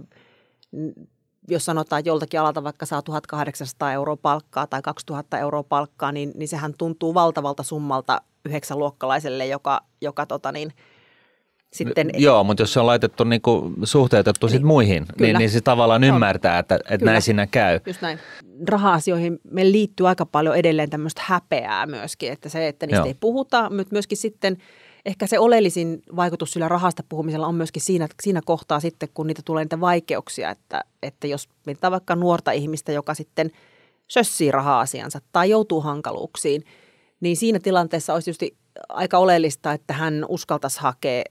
jos 1.47 1.65
sanotaan, 1.65 1.99
että 1.99 2.09
joltakin 2.09 2.39
alalta 2.39 2.63
vaikka 2.63 2.85
saa 2.85 3.01
1800 3.01 3.93
euroa 3.93 4.17
palkkaa 4.17 4.67
tai 4.67 4.81
2000 4.81 5.39
euroa 5.39 5.63
palkkaa, 5.63 6.11
niin, 6.11 6.31
niin 6.35 6.47
sehän 6.47 6.73
tuntuu 6.77 7.13
valtavalta 7.13 7.63
summalta 7.63 8.21
yhdeksänluokkalaiselle, 8.45 9.45
joka, 9.45 9.81
joka 10.01 10.25
tota 10.25 10.51
niin, 10.51 10.73
sitten... 11.75 12.09
Joo, 12.17 12.43
mutta 12.43 12.63
jos 12.63 12.73
se 12.73 12.79
on 12.79 12.85
laitettu 12.85 13.23
niin 13.23 13.41
kuin 13.41 13.73
suhteutettu 13.83 14.45
niin, 14.45 14.51
sit 14.51 14.63
muihin, 14.63 15.05
niin, 15.19 15.37
niin 15.37 15.49
se 15.49 15.61
tavallaan 15.61 16.03
on. 16.03 16.09
ymmärtää, 16.09 16.59
että, 16.59 16.79
että 16.89 17.05
näin 17.05 17.21
siinä 17.21 17.47
käy. 17.47 17.79
Just 17.85 18.01
näin. 18.01 18.19
Raha-asioihin 18.67 19.39
me 19.51 19.71
liittyy 19.71 20.07
aika 20.07 20.25
paljon 20.25 20.55
edelleen 20.55 20.89
tämmöistä 20.89 21.21
häpeää 21.25 21.85
myöskin, 21.85 22.31
että 22.31 22.49
se, 22.49 22.67
että 22.67 22.85
niistä 22.85 22.99
Joo. 22.99 23.07
ei 23.07 23.15
puhuta, 23.19 23.69
mutta 23.69 23.91
myöskin 23.91 24.17
sitten 24.17 24.57
ehkä 25.05 25.27
se 25.27 25.39
oleellisin 25.39 26.01
vaikutus 26.15 26.51
sillä 26.51 26.67
rahasta 26.67 27.03
puhumisella 27.09 27.47
on 27.47 27.55
myöskin 27.55 27.81
siinä, 27.81 28.07
siinä 28.23 28.41
kohtaa 28.45 28.79
sitten, 28.79 29.09
kun 29.13 29.27
niitä 29.27 29.41
tulee 29.45 29.63
niitä 29.63 29.79
vaikeuksia, 29.79 30.49
että, 30.49 30.83
että 31.03 31.27
jos 31.27 31.49
mietitään 31.65 31.91
vaikka 31.91 32.15
nuorta 32.15 32.51
ihmistä, 32.51 32.91
joka 32.91 33.13
sitten 33.13 33.51
sössii 34.07 34.51
raha-asiansa 34.51 35.19
tai 35.31 35.49
joutuu 35.49 35.81
hankaluuksiin– 35.81 36.63
niin 37.19 37.37
siinä 37.37 37.59
tilanteessa 37.59 38.13
olisi 38.13 38.29
just 38.29 38.41
aika 38.89 39.17
oleellista, 39.17 39.71
että 39.71 39.93
hän 39.93 40.25
uskaltaisi 40.29 40.79
hakea 40.79 41.23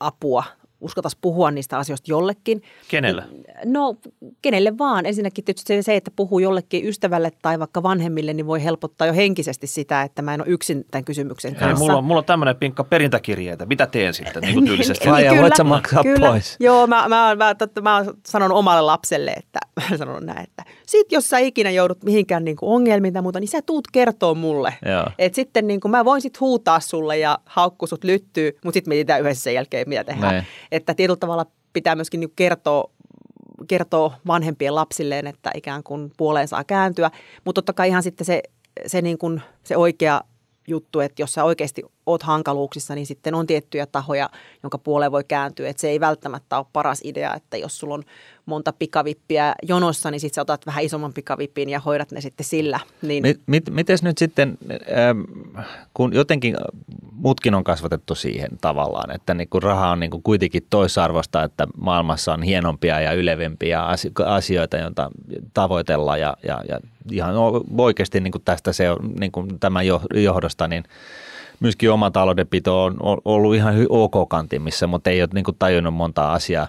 apua 0.00 0.44
uskaltaisi 0.82 1.18
puhua 1.20 1.50
niistä 1.50 1.78
asioista 1.78 2.10
jollekin. 2.10 2.62
Kenelle? 2.88 3.24
No, 3.64 3.96
kenelle 4.42 4.78
vaan. 4.78 5.06
Ensinnäkin 5.06 5.44
tietysti 5.44 5.82
se, 5.82 5.96
että 5.96 6.10
puhuu 6.16 6.38
jollekin 6.38 6.88
ystävälle 6.88 7.32
tai 7.42 7.58
vaikka 7.58 7.82
vanhemmille, 7.82 8.32
niin 8.32 8.46
voi 8.46 8.64
helpottaa 8.64 9.06
jo 9.06 9.14
henkisesti 9.14 9.66
sitä, 9.66 10.02
että 10.02 10.22
mä 10.22 10.34
en 10.34 10.40
ole 10.40 10.48
yksin 10.48 10.84
tämän 10.90 11.04
kysymyksen 11.04 11.54
kanssa. 11.54 11.68
Ei, 11.68 11.74
mulla, 11.74 11.98
on, 11.98 12.04
mulla 12.04 12.18
on 12.18 12.24
tämmöinen 12.24 12.56
pinkka 12.56 12.84
perintäkirjeitä. 12.84 13.66
Mitä 13.66 13.86
teen 13.86 14.14
sitten 14.14 14.42
niin 14.42 14.54
kuin 14.54 14.66
tyylisesti? 14.66 15.10
Vai 15.10 15.22
niin, 15.22 15.42
voit 15.42 15.56
sä 15.56 15.64
maksaa 15.64 16.02
kyllä. 16.02 16.28
pois? 16.28 16.56
Joo, 16.60 16.86
mä, 16.86 17.08
mä, 17.08 17.34
mä, 17.34 17.54
totta, 17.54 17.80
mä 17.80 18.04
sanon 18.26 18.52
omalle 18.52 18.82
lapselle, 18.82 19.30
että 19.30 19.60
mä 19.90 19.96
sanon 19.96 20.26
näin, 20.26 20.42
että 20.42 20.64
sit 20.86 21.12
jos 21.12 21.28
sä 21.28 21.38
ikinä 21.38 21.70
joudut 21.70 22.04
mihinkään 22.04 22.44
niin 22.44 22.56
kuin 22.56 22.70
ongelmiin 22.70 23.14
tai 23.14 23.22
muuta, 23.22 23.40
niin 23.40 23.48
sä 23.48 23.62
tuut 23.62 23.88
kertoa 23.92 24.34
mulle. 24.34 24.74
että 25.18 25.36
sitten 25.36 25.66
niin 25.66 25.80
kuin 25.80 25.90
mä 25.90 26.04
voin 26.04 26.20
sit 26.20 26.40
huutaa 26.40 26.80
sulle 26.80 27.18
ja 27.18 27.38
haukku 27.44 27.86
sut 27.86 28.04
lyttyy, 28.04 28.58
mutta 28.64 28.76
sitten 28.76 28.90
mietitään 28.90 29.20
yhdessä 29.20 29.42
sen 29.42 29.54
jälkeen, 29.54 29.88
mitä 29.88 30.04
tehdään. 30.04 30.32
Näin 30.32 30.46
että 30.72 30.94
tietyllä 30.94 31.16
tavalla 31.16 31.46
pitää 31.72 31.94
myöskin 31.94 32.20
niin 32.20 32.32
kertoa 32.36 32.90
kertoo 33.68 34.12
vanhempien 34.26 34.74
lapsilleen, 34.74 35.26
että 35.26 35.50
ikään 35.54 35.82
kuin 35.82 36.12
puoleen 36.16 36.48
saa 36.48 36.64
kääntyä. 36.64 37.10
Mutta 37.44 37.58
totta 37.58 37.72
kai 37.72 37.88
ihan 37.88 38.02
sitten 38.02 38.24
se, 38.24 38.42
se, 38.86 39.02
niin 39.02 39.18
kuin, 39.18 39.42
se 39.64 39.76
oikea 39.76 40.20
juttu, 40.68 41.00
että 41.00 41.22
jos 41.22 41.34
sä 41.34 41.44
oikeasti 41.44 41.82
oot 42.06 42.22
hankaluuksissa, 42.22 42.94
niin 42.94 43.06
sitten 43.06 43.34
on 43.34 43.46
tiettyjä 43.46 43.86
tahoja, 43.86 44.30
jonka 44.62 44.78
puoleen 44.78 45.12
voi 45.12 45.24
kääntyä. 45.24 45.68
Että 45.68 45.80
se 45.80 45.88
ei 45.88 46.00
välttämättä 46.00 46.58
ole 46.58 46.66
paras 46.72 47.00
idea, 47.04 47.34
että 47.34 47.56
jos 47.56 47.78
sulla 47.78 47.94
on 47.94 48.02
monta 48.46 48.72
pikavippiä 48.72 49.54
jonossa, 49.62 50.10
niin 50.10 50.20
sitten 50.20 50.34
sä 50.34 50.42
otat 50.42 50.66
vähän 50.66 50.84
isomman 50.84 51.12
pikavipin 51.12 51.68
ja 51.68 51.80
hoidat 51.80 52.12
ne 52.12 52.20
sitten 52.20 52.46
sillä. 52.46 52.80
Niin... 53.02 53.22
Mit, 53.22 53.40
mit, 53.46 53.70
mites 53.70 54.02
nyt 54.02 54.18
sitten, 54.18 54.58
ähm, 54.98 55.20
kun 55.94 56.14
jotenkin 56.14 56.56
mutkin 57.12 57.54
on 57.54 57.64
kasvatettu 57.64 58.14
siihen 58.14 58.50
tavallaan, 58.60 59.14
että 59.14 59.34
niin 59.34 59.48
kun 59.48 59.62
raha 59.62 59.90
on 59.90 60.00
niin 60.00 60.10
kuin 60.10 60.22
kuitenkin 60.22 60.66
toisarvosta, 60.70 61.42
että 61.42 61.66
maailmassa 61.76 62.32
on 62.32 62.42
hienompia 62.42 63.00
ja 63.00 63.12
ylevempiä 63.12 63.82
asioita, 64.26 64.76
joita 64.76 65.10
tavoitellaan 65.54 66.20
ja, 66.20 66.36
ja, 66.42 66.62
ja 66.68 66.80
ihan 67.12 67.34
oikeasti 67.78 68.20
niin 68.20 68.32
tästä 68.44 68.72
se, 68.72 68.84
niin 69.20 69.32
kuin 69.32 69.60
tämän 69.60 69.84
johdosta, 70.14 70.68
niin 70.68 70.84
myöskin 71.60 71.90
oma 71.90 72.10
taloudenpito 72.10 72.84
on 72.84 72.96
ollut 73.24 73.54
ihan 73.54 73.74
ok 73.88 74.28
kantimissa, 74.28 74.86
mutta 74.86 75.10
ei 75.10 75.22
ole 75.22 75.28
niin 75.34 75.44
kuin 75.44 75.56
tajunnut 75.58 75.94
monta 75.94 76.32
asiaa. 76.32 76.68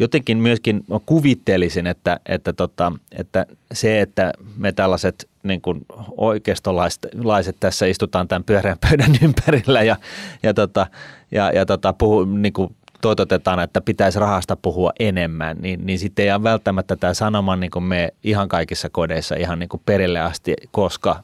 Jotenkin 0.00 0.38
myöskin 0.38 0.84
kuvittelisin, 1.06 1.86
että, 1.86 2.20
että, 2.26 2.52
tota, 2.52 2.92
että 3.12 3.46
se, 3.72 4.00
että 4.00 4.32
me 4.56 4.72
tällaiset 4.72 5.28
niin 5.42 5.60
kuin 5.60 5.86
oikeistolaiset 6.16 7.56
tässä 7.60 7.86
istutaan 7.86 8.28
tämän 8.28 8.44
pyöreän 8.44 8.78
pöydän 8.88 9.12
ympärillä 9.24 9.82
ja, 9.82 9.96
ja, 10.42 10.54
tota, 10.54 10.86
ja, 11.30 11.50
ja 11.50 11.66
tota, 11.66 11.92
puhu, 11.92 12.24
niin 12.24 12.52
kuin 12.52 12.76
toitotetaan, 13.00 13.60
että 13.60 13.80
pitäisi 13.80 14.18
rahasta 14.18 14.56
puhua 14.56 14.92
enemmän, 14.98 15.56
niin, 15.60 15.86
niin 15.86 15.98
sitten 15.98 16.24
ei 16.24 16.42
välttämättä 16.42 16.96
tämä 16.96 17.14
sanoma 17.14 17.56
niin 17.56 17.70
kuin 17.70 17.82
me 17.82 18.08
ihan 18.24 18.48
kaikissa 18.48 18.88
kodeissa 18.88 19.34
ihan 19.34 19.58
niin 19.58 19.68
kuin 19.68 19.82
perille 19.86 20.20
asti, 20.20 20.54
koska 20.70 21.22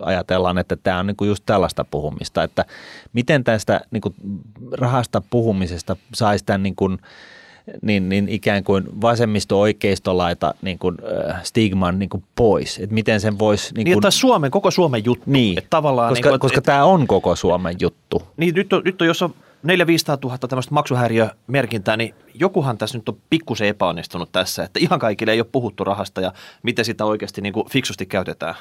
ajatellaan, 0.00 0.58
että 0.58 0.76
tämä 0.76 0.98
on 0.98 1.06
niin 1.06 1.16
kuin 1.16 1.28
just 1.28 1.42
tällaista 1.46 1.84
puhumista, 1.84 2.42
että 2.42 2.64
miten 3.12 3.44
tästä 3.44 3.80
niin 3.90 4.00
kuin 4.00 4.14
rahasta 4.72 5.22
puhumisesta 5.30 5.96
saisi 6.14 6.44
tämän 6.44 6.62
niin 6.62 6.76
kuin, 6.76 6.98
niin, 7.82 8.08
niin 8.08 8.28
ikään 8.28 8.64
kuin 8.64 8.84
vasemmisto-oikeistolaita 9.00 10.54
niin 10.62 10.78
kuin, 10.78 10.96
äh, 11.28 11.44
stigman 11.44 11.98
niin 11.98 12.08
kuin 12.08 12.24
pois. 12.36 12.78
Että 12.78 12.94
miten 12.94 13.20
sen 13.20 13.38
voisi... 13.38 13.74
Niin, 13.74 13.84
niin 13.84 14.00
kuin, 14.00 14.12
Suomen, 14.12 14.50
koko 14.50 14.70
Suomen 14.70 15.04
juttu. 15.04 15.24
Niin, 15.26 15.58
että 15.58 15.70
tavallaan, 15.70 16.08
koska, 16.08 16.28
niin 16.28 16.32
kuin, 16.32 16.40
koska 16.40 16.58
et, 16.58 16.64
tämä 16.64 16.84
on 16.84 17.06
koko 17.06 17.36
Suomen 17.36 17.76
juttu. 17.80 18.22
Niin, 18.36 18.54
nyt 18.54 18.72
on, 18.72 18.82
nyt 18.84 19.00
on 19.00 19.06
jos 19.06 19.22
on 19.22 19.34
4 19.62 19.86
500 19.86 20.18
000 20.22 20.38
tämmöistä 20.38 20.74
maksuhäiriömerkintää, 20.74 21.96
niin 21.96 22.14
jokuhan 22.34 22.78
tässä 22.78 22.98
nyt 22.98 23.08
on 23.08 23.16
pikkusen 23.30 23.68
epäonnistunut 23.68 24.32
tässä, 24.32 24.64
että 24.64 24.80
ihan 24.82 24.98
kaikille 24.98 25.32
ei 25.32 25.40
ole 25.40 25.48
puhuttu 25.52 25.84
rahasta 25.84 26.20
ja 26.20 26.32
miten 26.62 26.84
sitä 26.84 27.04
oikeasti 27.04 27.40
niin 27.40 27.52
kuin 27.52 27.68
fiksusti 27.70 28.06
käytetään. 28.06 28.54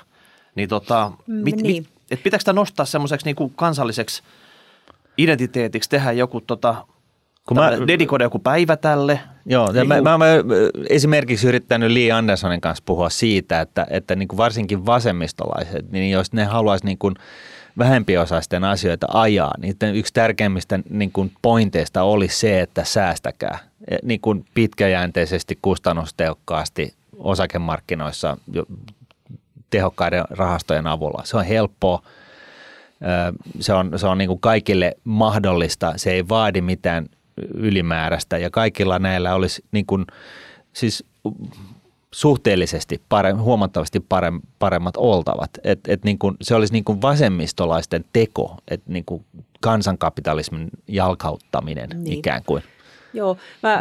Niin 0.56 0.70
tota, 0.70 1.12
mm, 1.28 1.36
mit, 1.36 1.56
niin. 1.56 1.84
Mit, 1.84 1.90
et 2.12 2.24
pitääkö 2.24 2.42
sitä 2.42 2.54
nostaa 2.54 2.86
semmoiseksi 2.86 3.26
niin 3.26 3.36
kuin 3.36 3.54
kansalliseksi 3.56 4.24
identiteetiksi, 5.18 5.90
tehdä 5.90 6.12
joku 6.12 6.42
tota, 6.42 6.86
kun 7.56 7.64
mä, 7.64 7.88
dedikoida 7.88 8.24
joku 8.24 8.40
päivä 8.40 8.78
tälle. 8.78 9.20
Joo, 9.46 9.72
ja 9.74 9.86
mä, 9.86 10.02
mä, 10.02 10.18
mä, 10.18 10.26
esimerkiksi 10.90 11.48
yrittänyt 11.48 11.92
Lee 11.92 12.12
Andersonin 12.12 12.62
kanssa 12.62 12.84
puhua 12.86 13.10
siitä, 13.10 13.62
että, 13.62 13.88
että 13.90 14.16
niin 14.16 14.28
kuin 14.28 14.38
varsinkin 14.38 14.86
vasemmistolaiset, 14.86 15.92
niin 15.92 16.12
jos 16.12 16.34
ne 16.34 16.46
haluaisi 16.46 16.86
niin 16.86 16.98
kuin– 16.98 17.16
vähempiosaisten 17.78 18.64
asioita 18.64 19.08
ajaa, 19.14 19.54
niin 19.58 19.76
yksi 19.94 20.14
tärkeimmistä 20.14 20.80
niin 20.90 21.12
kuin 21.12 21.32
pointeista 21.42 22.04
oli 22.04 22.28
se, 22.28 22.62
että 22.62 22.84
säästäkää 22.84 23.60
e, 23.92 23.98
niin 24.04 24.22
kuin 24.22 24.46
pitkäjänteisesti, 24.54 25.60
kustannustehokkaasti 25.62 26.94
osakemarkkinoissa 27.18 28.38
tehokkaiden 29.70 30.24
rahastojen 30.30 30.88
avulla. 30.88 31.22
Se 31.26 31.38
on 31.38 31.46
helppoa, 31.46 32.02
se 33.60 33.74
on, 33.74 34.00
se 34.00 34.08
on 34.08 34.18
niin 34.18 34.28
kuin 34.28 34.40
kaikille 34.40 34.94
mahdollista, 35.04 35.94
se 35.96 36.12
ei 36.12 36.30
vaadi 36.30 36.62
mitään 36.62 37.06
ylimääräistä 37.54 38.38
ja 38.38 38.50
kaikilla 38.50 39.00
näillä 39.00 39.36
olisi 39.36 39.64
niin 39.72 39.86
kuin, 39.86 40.06
siis 40.74 41.06
suhteellisesti 42.14 43.02
parem, 43.10 43.38
huomattavasti 43.38 44.00
parem, 44.00 44.42
paremmat 44.60 44.98
oltavat. 44.98 45.50
Et, 45.64 45.80
et 45.88 46.04
niin 46.04 46.20
kuin, 46.20 46.38
se 46.42 46.56
olisi 46.56 46.74
niin 46.74 46.84
kuin 46.84 47.02
vasemmistolaisten 47.02 48.06
teko, 48.14 48.58
että 48.68 48.92
niin 48.92 49.06
kuin 49.06 49.26
kansankapitalismin 49.62 50.70
jalkauttaminen 50.88 51.90
niin. 51.90 52.20
ikään 52.20 52.42
kuin. 52.46 52.64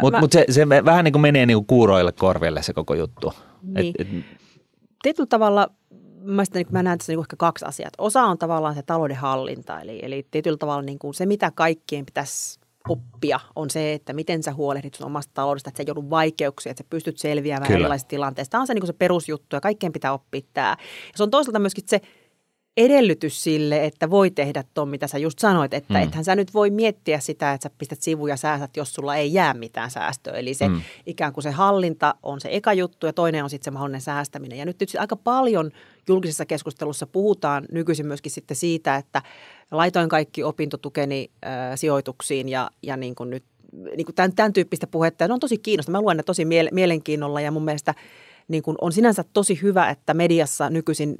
Mutta 0.01 0.19
mut 0.19 0.31
se, 0.31 0.45
se 0.49 0.69
vähän 0.69 1.05
niin 1.05 1.11
kuin 1.11 1.21
menee 1.21 1.45
niin 1.45 1.57
kuin 1.57 1.67
kuuroille 1.67 2.11
korville 2.11 2.63
se 2.63 2.73
koko 2.73 2.93
juttu. 2.93 3.33
Niin. 3.63 3.93
Et, 3.99 4.07
et, 4.07 4.25
Tietyllä 5.01 5.27
tavalla 5.27 5.67
mä, 6.21 6.45
sitä, 6.45 6.59
niin 6.59 6.67
mä 6.71 6.83
näen 6.83 6.97
tässä 6.97 7.11
niin 7.13 7.19
ehkä 7.19 7.35
kaksi 7.35 7.65
asiaa. 7.65 7.89
Osa 7.97 8.23
on 8.23 8.37
tavallaan 8.37 8.75
se 8.75 8.83
talouden 8.83 9.17
hallinta, 9.17 9.81
eli, 9.81 9.99
eli 10.01 10.27
tietyllä 10.31 10.57
tavalla 10.57 10.81
niin 10.81 10.99
kuin 10.99 11.13
se, 11.13 11.25
mitä 11.25 11.51
kaikkien 11.55 12.05
pitäisi 12.05 12.59
oppia 12.89 13.39
on 13.55 13.69
se, 13.69 13.93
että 13.93 14.13
miten 14.13 14.43
sä 14.43 14.53
huolehdit 14.53 14.93
sun 14.93 15.05
omasta 15.05 15.31
taloudesta, 15.33 15.69
että 15.69 15.83
sä 15.83 15.87
joudut 15.87 16.09
vaikeuksia, 16.09 16.71
että 16.71 16.83
sä 16.83 16.87
pystyt 16.89 17.17
selviämään 17.17 17.67
Kyllä. 17.67 17.79
erilaisista 17.79 18.09
tilanteista. 18.09 18.51
Tämä 18.51 18.61
on 18.61 18.67
se, 18.67 18.73
niin 18.73 18.87
se 18.87 18.93
perusjuttu 18.93 19.55
ja 19.55 19.61
kaikkien 19.61 19.93
pitää 19.93 20.13
oppia 20.13 20.41
tämä. 20.53 20.69
Ja 20.69 20.77
se 21.15 21.23
on 21.23 21.31
toisaalta 21.31 21.59
myöskin 21.59 21.83
se 21.87 22.01
edellytys 22.77 23.43
sille, 23.43 23.85
että 23.85 24.09
voi 24.09 24.31
tehdä 24.31 24.63
tuon, 24.73 24.89
mitä 24.89 25.07
sä 25.07 25.17
just 25.17 25.39
sanoit, 25.39 25.73
että 25.73 25.93
mm. 25.93 26.03
ethän 26.03 26.23
sä 26.23 26.35
nyt 26.35 26.53
voi 26.53 26.69
miettiä 26.69 27.19
sitä, 27.19 27.53
että 27.53 27.69
sä 27.69 27.75
pistät 27.77 28.01
sivuja 28.01 28.37
säästät, 28.37 28.77
jos 28.77 28.93
sulla 28.93 29.15
ei 29.15 29.33
jää 29.33 29.53
mitään 29.53 29.91
säästöä. 29.91 30.33
Eli 30.33 30.53
se 30.53 30.67
mm. 30.67 30.81
ikään 31.05 31.33
kuin 31.33 31.43
se 31.43 31.51
hallinta 31.51 32.15
on 32.23 32.41
se 32.41 32.49
eka 32.51 32.73
juttu 32.73 33.05
ja 33.05 33.13
toinen 33.13 33.43
on 33.43 33.49
sitten 33.49 33.65
se 33.65 33.71
mahdollinen 33.71 34.01
säästäminen. 34.01 34.57
Ja 34.57 34.65
nyt 34.65 34.77
tietysti 34.77 34.97
aika 34.97 35.15
paljon 35.15 35.71
julkisessa 36.07 36.45
keskustelussa 36.45 37.07
puhutaan 37.07 37.65
nykyisin 37.71 38.05
myöskin 38.05 38.31
sitten 38.31 38.57
siitä, 38.57 38.95
että 38.95 39.21
laitoin 39.71 40.09
kaikki 40.09 40.43
opintotukeni 40.43 41.31
äh, 41.45 41.51
sijoituksiin 41.75 42.49
ja, 42.49 42.69
ja 42.83 42.97
niin 42.97 43.15
kuin 43.15 43.29
nyt 43.29 43.43
niin 43.95 44.05
kuin 44.05 44.15
tämän, 44.15 44.33
tämän 44.35 44.53
tyyppistä 44.53 44.87
puhetta. 44.87 45.23
Ja 45.23 45.27
ne 45.27 45.33
on 45.33 45.39
tosi 45.39 45.57
kiinnostavaa. 45.57 46.01
Mä 46.01 46.03
luen 46.03 46.17
ne 46.17 46.23
tosi 46.23 46.45
mielenkiinnolla 46.71 47.41
ja 47.41 47.51
mun 47.51 47.65
mielestä 47.65 47.95
niin 48.47 48.63
kuin 48.63 48.77
on 48.81 48.91
sinänsä 48.91 49.23
tosi 49.33 49.59
hyvä, 49.61 49.89
että 49.89 50.13
mediassa 50.13 50.69
nykyisin 50.69 51.15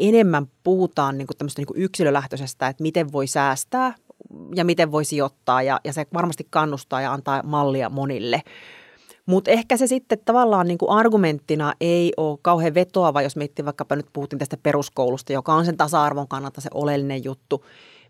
enemmän 0.00 0.46
puhutaan 0.62 1.18
niin 1.18 1.26
kuin 1.26 1.36
tämmöistä 1.36 1.62
niin 1.62 1.82
yksilölähtöisestä, 1.82 2.68
että 2.68 2.82
miten 2.82 3.12
voi 3.12 3.26
säästää 3.26 3.94
ja 4.54 4.64
miten 4.64 4.92
voi 4.92 5.04
sijoittaa 5.04 5.62
ja, 5.62 5.80
ja 5.84 5.92
se 5.92 6.06
varmasti 6.14 6.46
kannustaa 6.50 7.00
ja 7.00 7.12
antaa 7.12 7.42
mallia 7.42 7.90
monille. 7.90 8.42
Mutta 9.26 9.50
ehkä 9.50 9.76
se 9.76 9.86
sitten 9.86 10.18
tavallaan 10.24 10.68
niin 10.68 10.78
kuin 10.78 10.90
argumenttina 10.90 11.74
ei 11.80 12.12
ole 12.16 12.38
kauhean 12.42 12.74
vetoava, 12.74 13.22
jos 13.22 13.36
miettii 13.36 13.64
vaikkapa 13.64 13.96
nyt 13.96 14.06
puhuttiin 14.12 14.38
tästä 14.38 14.56
peruskoulusta, 14.56 15.32
joka 15.32 15.54
on 15.54 15.64
sen 15.64 15.76
tasa-arvon 15.76 16.28
kannalta 16.28 16.60
se 16.60 16.68
oleellinen 16.74 17.24
juttu, 17.24 17.64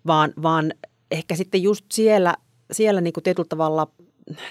vaan, 0.06 0.32
vaan 0.42 0.72
ehkä 1.10 1.36
sitten 1.36 1.62
just 1.62 1.84
siellä, 1.92 2.34
siellä 2.72 3.00
niin 3.00 3.12
kuin 3.12 3.24
tietyllä 3.24 3.48
tavalla 3.48 3.88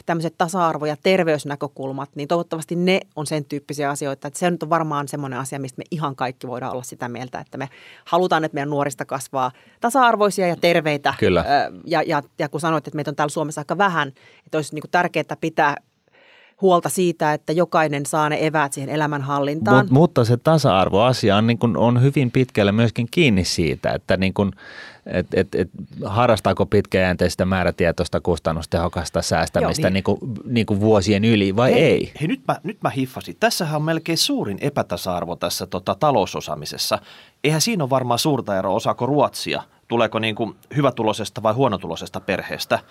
tämmöiset 0.05 0.35
tasa-arvo- 0.37 0.85
ja 0.85 0.95
terveysnäkökulmat, 1.03 2.09
niin 2.15 2.27
toivottavasti 2.27 2.75
ne 2.75 2.99
on 3.15 3.27
sen 3.27 3.45
tyyppisiä 3.45 3.89
asioita, 3.89 4.27
että 4.27 4.39
se 4.39 4.51
nyt 4.51 4.63
on 4.63 4.69
varmaan 4.69 5.07
semmoinen 5.07 5.39
asia, 5.39 5.59
mistä 5.59 5.79
me 5.79 5.83
ihan 5.91 6.15
kaikki 6.15 6.47
voidaan 6.47 6.71
olla 6.71 6.83
sitä 6.83 7.09
mieltä, 7.09 7.39
että 7.39 7.57
me 7.57 7.69
halutaan, 8.05 8.43
että 8.43 8.55
meidän 8.55 8.69
nuorista 8.69 9.05
kasvaa 9.05 9.51
tasa-arvoisia 9.79 10.47
ja 10.47 10.55
terveitä. 10.55 11.13
Kyllä. 11.19 11.45
Ja, 11.85 12.03
ja, 12.03 12.23
ja 12.39 12.49
kun 12.49 12.61
sanoit, 12.61 12.87
että 12.87 12.95
meitä 12.95 13.11
on 13.11 13.15
täällä 13.15 13.31
Suomessa 13.31 13.61
aika 13.61 13.77
vähän, 13.77 14.07
että 14.45 14.57
olisi 14.57 14.75
niin 14.75 14.83
tärkeää 14.91 15.37
pitää 15.41 15.77
huolta 16.61 16.89
siitä, 16.89 17.33
että 17.33 17.53
jokainen 17.53 18.05
saa 18.05 18.29
ne 18.29 18.45
eväät 18.45 18.73
siihen 18.73 18.89
elämänhallintaan. 18.89 19.85
Mut, 19.85 19.91
mutta 19.91 20.25
se 20.25 20.37
tasa-arvoasia 20.37 21.37
on, 21.37 21.47
niin 21.47 21.57
kuin, 21.57 21.77
on 21.77 22.01
hyvin 22.01 22.31
pitkälle 22.31 22.71
myöskin 22.71 23.07
kiinni 23.11 23.43
siitä, 23.43 23.91
että 23.91 24.17
niin 24.17 24.33
kuin, 24.33 24.51
et, 25.05 25.27
et, 25.33 25.55
et, 25.55 25.69
harrastaako 26.05 26.65
pitkäjänteistä 26.65 27.45
määrätietoista 27.45 28.21
kustannustehokasta 28.21 29.21
säästämistä 29.21 29.81
Joo, 29.81 29.89
niin, 29.89 29.93
niin 29.93 30.03
kuin, 30.03 30.19
niin 30.45 30.65
kuin 30.65 30.79
vuosien 30.79 31.25
yli 31.25 31.55
vai 31.55 31.73
hei, 31.73 31.83
ei? 31.83 32.11
Hei, 32.19 32.27
nyt 32.27 32.41
mä, 32.47 32.55
nyt 32.63 32.77
mä 32.83 32.89
hiffasin. 32.89 33.35
Tässähän 33.39 33.75
on 33.75 33.83
melkein 33.83 34.17
suurin 34.17 34.57
epätasa-arvo 34.61 35.35
tässä 35.35 35.67
tota, 35.67 35.95
talousosaamisessa. 35.95 36.99
Eihän 37.43 37.61
siinä 37.61 37.83
ole 37.83 37.89
varmaan 37.89 38.19
suurta 38.19 38.57
eroa, 38.57 38.75
osaako 38.75 39.05
Ruotsia, 39.05 39.63
tuleeko 39.87 40.19
niin 40.19 40.35
kuin 40.35 40.55
hyvätulosesta 40.75 41.43
vai 41.43 41.53
huonotulosesta 41.53 42.19
perheestä– 42.19 42.79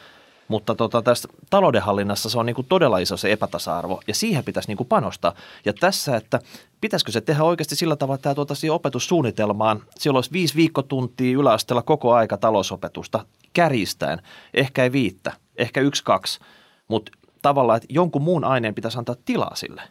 mutta 0.50 0.74
tota, 0.74 1.02
tässä 1.02 1.28
taloudenhallinnassa 1.50 2.30
se 2.30 2.38
on 2.38 2.46
niin 2.46 2.54
kuin 2.54 2.66
todella 2.68 2.98
iso 2.98 3.16
se 3.16 3.32
epätasa-arvo 3.32 4.00
ja 4.06 4.14
siihen 4.14 4.44
pitäisi 4.44 4.68
niin 4.68 4.76
kuin 4.76 4.86
panostaa. 4.88 5.34
Ja 5.64 5.72
tässä, 5.72 6.16
että 6.16 6.40
pitäisikö 6.80 7.12
se 7.12 7.20
tehdä 7.20 7.42
oikeasti 7.42 7.76
sillä 7.76 7.96
tavalla, 7.96 8.14
että 8.14 8.34
tämä 8.34 8.74
opetussuunnitelmaan, 8.74 9.82
siellä 9.98 10.16
olisi 10.16 10.32
viisi 10.32 10.56
viikkotuntia 10.56 11.38
yläasteella 11.38 11.82
koko 11.82 12.14
aika 12.14 12.36
talousopetusta 12.36 13.26
kärjistäen, 13.52 14.22
ehkä 14.54 14.82
ei 14.82 14.92
viittä, 14.92 15.32
ehkä 15.56 15.80
yksi, 15.80 16.04
kaksi, 16.04 16.40
mutta 16.88 17.12
tavallaan, 17.42 17.76
että 17.76 17.86
jonkun 17.90 18.22
muun 18.22 18.44
aineen 18.44 18.74
pitäisi 18.74 18.98
antaa 18.98 19.16
tilaa 19.24 19.54
sille, 19.54 19.82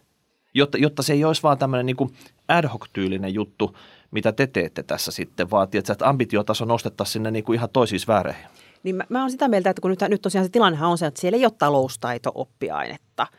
jotta, 0.53 0.77
jotta 0.77 1.03
se 1.03 1.13
ei 1.13 1.25
olisi 1.25 1.43
vaan 1.43 1.57
tämmöinen 1.57 1.85
niin 1.85 1.97
kuin 1.97 2.13
ad 2.47 2.67
hoc-tyylinen 2.67 3.33
juttu, 3.33 3.77
mitä 4.11 4.31
te 4.31 4.47
teette 4.47 4.83
tässä 4.83 5.11
sitten, 5.11 5.51
vaan 5.51 5.67
että 5.73 6.09
ambitiotaso 6.09 6.65
nostettaisiin 6.65 7.13
sinne 7.13 7.31
niin 7.31 7.43
kuin 7.43 7.55
ihan 7.55 7.69
toisiin 7.73 8.01
vääreihin. 8.07 8.58
Niin 8.83 8.95
mä, 8.95 9.03
mä 9.09 9.21
oon 9.21 9.31
sitä 9.31 9.47
mieltä, 9.47 9.69
että 9.69 9.81
kun 9.81 9.91
nyt, 9.91 9.99
nyt 10.07 10.21
tosiaan 10.21 10.45
se 10.45 10.51
tilannehan 10.51 10.89
on 10.89 10.97
se, 10.97 11.05
että 11.05 11.21
siellä 11.21 11.37
ei 11.37 11.45
ole 11.45 11.51
taloustaito-oppiainetta– 11.57 13.27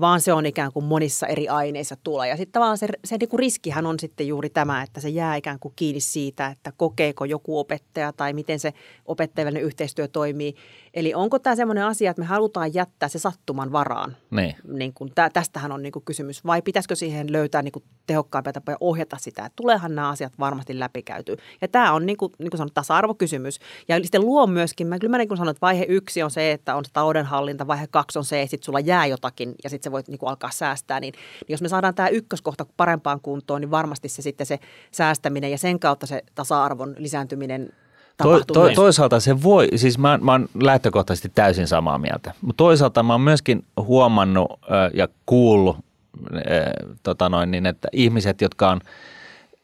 vaan 0.00 0.20
se 0.20 0.32
on 0.32 0.46
ikään 0.46 0.72
kuin 0.72 0.84
monissa 0.84 1.26
eri 1.26 1.48
aineissa 1.48 1.96
tulee. 2.04 2.28
Ja 2.28 2.36
sitten 2.36 2.52
tavallaan 2.52 2.78
se, 2.78 2.88
se 3.04 3.16
niin 3.16 3.28
kuin 3.28 3.38
riskihän 3.38 3.86
on 3.86 4.00
sitten 4.00 4.28
juuri 4.28 4.50
tämä, 4.50 4.82
että 4.82 5.00
se 5.00 5.08
jää 5.08 5.36
ikään 5.36 5.58
kuin 5.58 5.72
kiinni 5.76 6.00
siitä, 6.00 6.46
että 6.46 6.72
kokeeko 6.76 7.24
joku 7.24 7.58
opettaja 7.58 8.12
tai 8.12 8.32
miten 8.32 8.58
se 8.58 8.72
opettajallinen 9.06 9.62
yhteistyö 9.62 10.08
toimii. 10.08 10.54
Eli 10.94 11.14
onko 11.14 11.38
tämä 11.38 11.56
semmoinen 11.56 11.84
asia, 11.84 12.10
että 12.10 12.22
me 12.22 12.26
halutaan 12.26 12.74
jättää 12.74 13.08
se 13.08 13.18
sattuman 13.18 13.72
varaan? 13.72 14.16
Niin. 14.30 14.56
Niin 14.68 14.94
kuin, 14.94 15.12
tä, 15.14 15.30
tästähän 15.30 15.72
on 15.72 15.82
niin 15.82 15.92
kuin 15.92 16.04
kysymys. 16.04 16.44
Vai 16.46 16.62
pitäisikö 16.62 16.94
siihen 16.94 17.32
löytää 17.32 17.62
niin 17.62 17.72
kuin 17.72 17.84
tehokkaampia 18.06 18.52
tapoja 18.52 18.76
ohjata 18.80 19.16
sitä, 19.20 19.46
että 19.46 19.56
tuleehan 19.56 19.94
nämä 19.94 20.08
asiat 20.08 20.32
varmasti 20.38 20.78
läpikäytyy. 20.78 21.36
Ja 21.60 21.68
tämä 21.68 21.92
on 21.92 22.06
niin 22.06 22.16
kuin, 22.16 22.32
niin 22.38 22.50
kuin 22.50 22.58
sanot, 22.58 22.74
tasa-arvokysymys. 22.74 23.58
Ja 23.88 24.00
sitten 24.02 24.20
luo 24.20 24.46
myöskin, 24.46 24.86
mä 24.86 24.98
kyllä 24.98 25.10
mä 25.10 25.18
niin 25.18 25.28
kuin 25.28 25.38
sanon, 25.38 25.50
että 25.50 25.60
vaihe 25.60 25.86
yksi 25.88 26.22
on 26.22 26.30
se, 26.30 26.52
että 26.52 26.74
on 26.74 26.84
se 26.84 26.92
taloudenhallinta, 26.92 27.66
vaihe 27.66 27.86
kaksi 27.86 28.18
on 28.18 28.24
se, 28.24 28.42
että 28.42 28.50
sitten 28.50 28.64
sulla 28.64 28.80
jää 28.80 29.06
jotakin 29.06 29.54
ja 29.64 29.70
sitten 29.70 29.90
sä 29.90 29.92
voit 29.92 30.08
niin 30.08 30.18
kuin 30.18 30.30
alkaa 30.30 30.50
säästää, 30.50 31.00
niin, 31.00 31.12
niin 31.12 31.52
jos 31.52 31.62
me 31.62 31.68
saadaan 31.68 31.94
tämä 31.94 32.08
ykköskohta 32.08 32.66
parempaan 32.76 33.20
kuntoon, 33.20 33.60
niin 33.60 33.70
varmasti 33.70 34.08
se 34.08 34.22
sitten 34.22 34.46
se 34.46 34.58
säästäminen 34.90 35.50
ja 35.50 35.58
sen 35.58 35.80
kautta 35.80 36.06
se 36.06 36.22
tasa-arvon 36.34 36.94
lisääntyminen 36.98 37.72
to, 38.22 38.44
to, 38.44 38.70
toisaalta 38.74 39.20
se 39.20 39.42
voi, 39.42 39.68
siis 39.76 39.98
mä, 39.98 40.18
mä 40.22 40.32
oon 40.32 40.48
lähtökohtaisesti 40.62 41.32
täysin 41.34 41.66
samaa 41.66 41.98
mieltä, 41.98 42.34
mutta 42.40 42.56
toisaalta 42.56 43.02
mä 43.02 43.14
oon 43.14 43.20
myöskin 43.20 43.64
huomannut 43.76 44.52
ö, 44.52 44.90
ja 44.94 45.08
kuullut, 45.26 45.76
ö, 46.34 46.40
tota 47.02 47.28
noin, 47.28 47.50
niin, 47.50 47.66
että 47.66 47.88
ihmiset, 47.92 48.40
jotka 48.40 48.70
on 48.70 48.80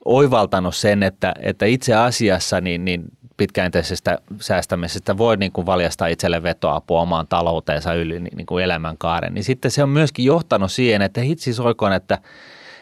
oivaltanut 0.04 0.76
sen, 0.76 1.02
että, 1.02 1.34
että 1.40 1.66
itse 1.66 1.94
asiassa 1.94 2.60
niin, 2.60 2.84
niin 2.84 3.04
pitkäjänteisestä 3.36 4.18
säästämisestä 4.40 5.18
voi 5.18 5.36
niin 5.36 5.52
kuin 5.52 5.66
valjastaa 5.66 6.08
itselle 6.08 6.42
vetoapua 6.42 7.00
omaan 7.00 7.26
talouteensa 7.26 7.94
yli 7.94 8.20
niin 8.20 8.46
kuin 8.46 8.64
elämänkaaren, 8.64 9.34
niin 9.34 9.44
sitten 9.44 9.70
se 9.70 9.82
on 9.82 9.88
myöskin 9.88 10.24
johtanut 10.24 10.72
siihen, 10.72 11.02
että 11.02 11.20
hitsi 11.20 11.54
soikoon, 11.54 11.92
että 11.92 12.18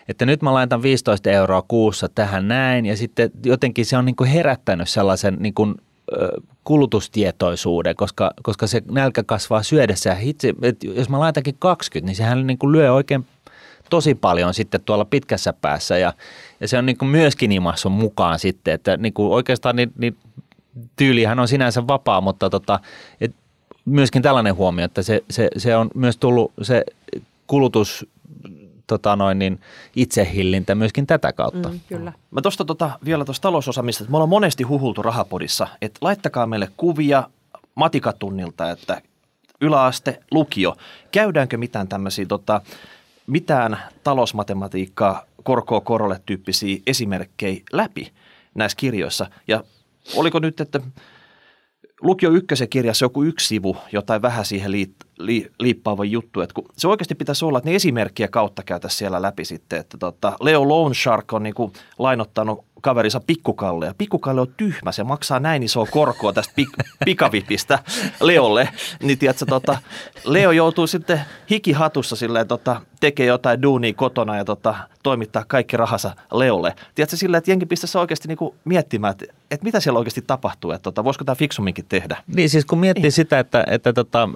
että 0.09 0.27
nyt 0.27 0.43
mä 0.43 0.55
laitan 0.55 0.83
15 0.83 1.31
euroa 1.31 1.63
kuussa 1.63 2.09
tähän 2.09 2.49
näin 2.49 2.87
ja 2.87 2.97
sitten 2.97 3.31
jotenkin 3.45 3.87
se 3.87 3.97
on 3.97 4.05
niin 4.05 4.17
kuin 4.17 4.31
herättänyt 4.31 4.89
sellaisen 4.89 5.37
niin 5.41 5.55
kuin, 5.55 5.75
kulutustietoisuuden, 6.65 7.97
koska, 7.97 8.31
koska 8.43 8.67
se 8.67 8.83
nälkä 8.91 9.23
kasvaa 9.23 9.63
syödessä. 9.63 10.17
Että 10.63 10.87
jos 10.87 11.09
mä 11.09 11.21
laitankin 11.21 11.55
20, 11.59 12.07
niin 12.07 12.17
sehän 12.17 12.47
niin 12.47 12.59
kuin 12.59 12.73
lyö 12.73 12.93
oikein 12.93 13.27
tosi 13.91 14.15
paljon 14.15 14.55
sitten 14.55 14.81
tuolla 14.81 15.05
pitkässä 15.05 15.53
päässä. 15.53 15.99
Ja, 15.99 16.13
ja 16.61 16.69
se 16.69 16.79
on 16.79 16.87
niin 16.87 16.99
kuin 16.99 17.09
myöskin 17.09 17.53
imassun 17.53 17.93
mukaan 17.93 18.39
sitten, 18.39 18.75
että 18.75 18.97
niin 18.97 19.13
kuin 19.13 19.33
oikeastaan 19.33 19.77
niin, 19.77 19.93
niin 19.99 20.17
tyylihän 20.97 21.39
on 21.39 21.49
sinänsä 21.49 21.87
vapaa, 21.87 22.21
mutta 22.21 22.51
tota, 22.51 22.81
et 23.21 23.35
myöskin 23.85 24.23
tällainen 24.23 24.57
huomio, 24.57 24.85
että 24.85 25.03
se, 25.03 25.25
se, 25.31 25.49
se 25.57 25.77
on 25.77 25.91
myös 25.95 26.17
tullut 26.17 26.53
se 26.63 26.85
kulutus 27.47 28.07
tota 28.89 29.17
noin, 29.17 29.39
niin 29.39 29.61
itsehillintä 29.97 30.75
myöskin 30.75 31.07
tätä 31.07 31.33
kautta. 31.33 31.69
Mm, 31.69 31.81
kyllä. 31.89 32.13
Mä 32.31 32.43
tuosta 32.43 32.65
tota, 32.65 32.91
vielä 33.05 33.25
tuosta 33.25 33.43
talousosaamista, 33.43 34.05
että 34.05 34.11
me 34.11 34.17
ollaan 34.17 34.29
monesti 34.29 34.65
huhultu 34.65 35.03
rahapodissa, 35.03 35.69
että 35.83 35.99
laittakaa 36.01 36.47
meille 36.47 36.69
kuvia 36.77 37.31
matikatunnilta, 37.75 38.71
että 38.71 39.03
yläaste, 39.61 40.21
lukio. 40.31 40.77
Käydäänkö 41.13 41.57
mitään 41.57 41.89
tämmöisiä, 41.89 42.27
tota, 42.27 42.61
mitään 43.27 43.79
talousmatematiikkaa, 44.05 45.25
korkoa 45.43 45.81
korolle 45.81 46.21
tyyppisiä 46.27 46.79
esimerkkejä 46.87 47.61
läpi 47.73 48.13
näissä 48.55 48.77
kirjoissa? 48.77 49.27
Ja 49.49 49.65
oliko 50.17 50.39
nyt, 50.39 50.61
että 50.61 50.81
lukio 52.03 52.31
ykkösen 52.31 52.69
kirjassa 52.69 53.05
joku 53.05 53.23
yksi 53.23 53.47
sivu, 53.47 53.77
jotain 53.93 54.23
vähän 54.23 54.45
siihen 54.45 54.73
liit, 54.73 54.93
li, 55.19 55.51
liippaava 55.61 56.05
juttu, 56.05 56.41
että 56.41 56.55
kun 56.55 56.65
se 56.77 56.89
oikeasti 56.89 57.15
pitäisi 57.15 57.45
olla, 57.45 57.59
että 57.59 57.71
ne 57.71 57.77
esimerkkiä 57.77 58.29
kautta 58.29 58.63
käytäisiin 58.63 58.99
siellä 58.99 59.23
läpi 59.23 59.45
sitten, 59.45 59.81
että 59.81 59.99
tota, 59.99 60.33
Leo 60.41 60.69
Lone 60.69 60.95
Shark 60.95 61.33
on 61.33 61.43
niinku 61.43 61.73
lainottanut 61.99 62.65
kaverinsa 62.81 63.21
Pikkukalle 63.27 63.87
ja 63.87 63.95
Pikkukalle 63.99 64.41
on 64.41 64.55
tyhmä, 64.57 64.93
se 64.93 65.05
maksaa 65.05 65.41
näin 65.41 65.63
isoa 65.63 65.87
korkoa 65.91 66.33
tästä 66.33 66.53
pik, 66.57 66.69
pikavipistä 67.05 67.79
Leolle, 68.21 68.69
niin 69.03 69.19
tiedätkö, 69.19 69.47
tota, 69.47 69.79
Leo 70.25 70.51
joutuu 70.51 70.87
sitten 70.87 71.21
hikihatussa 71.51 72.17
silleen, 72.17 72.49
tota, 72.49 72.81
tekee 73.01 73.27
jotain 73.27 73.63
duunia 73.63 73.95
kotona 73.95 74.37
ja 74.37 74.45
tota, 74.45 74.75
toimittaa 75.03 75.45
kaikki 75.49 75.77
rahansa 75.77 76.15
Leolle. 76.33 76.75
Tiedätkö 76.95 77.17
silleen, 77.17 77.39
että 77.39 77.51
jengi 77.51 77.67
pistäisi 77.67 77.99
oikeasti 77.99 78.29
niinku 78.29 78.55
miettimään, 78.65 79.11
että, 79.11 79.25
että 79.51 79.65
mitä 79.65 79.81
siellä 79.81 79.99
oikeasti 79.99 80.23
tapahtuu, 80.27 80.71
että 80.71 80.83
tota, 80.83 81.05
voisiko 81.05 81.25
tämä 81.25 81.35
fiksumminkin 81.35 81.85
tehdä. 81.89 82.17
Niin 82.27 82.51
siis 82.51 82.65
kun 82.65 82.79
miettii 82.79 83.11
sitä, 83.11 83.39
että, 83.39 83.65
että 83.71 83.93
tota, 83.93 84.29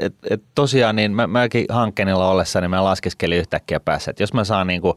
et, 0.00 0.14
et 0.30 0.42
tosiaan 0.54 0.96
niin 0.96 1.12
mä, 1.12 1.26
mäkin 1.26 1.64
hankkeenilla 1.68 2.30
ollessa, 2.30 2.60
niin 2.60 2.70
mä 2.70 2.84
laskeskelin 2.84 3.38
yhtäkkiä 3.38 3.80
päässä, 3.80 4.10
että 4.10 4.22
jos 4.22 4.34
mä 4.34 4.44
saan 4.44 4.66
niin 4.66 4.80
kuin, 4.80 4.94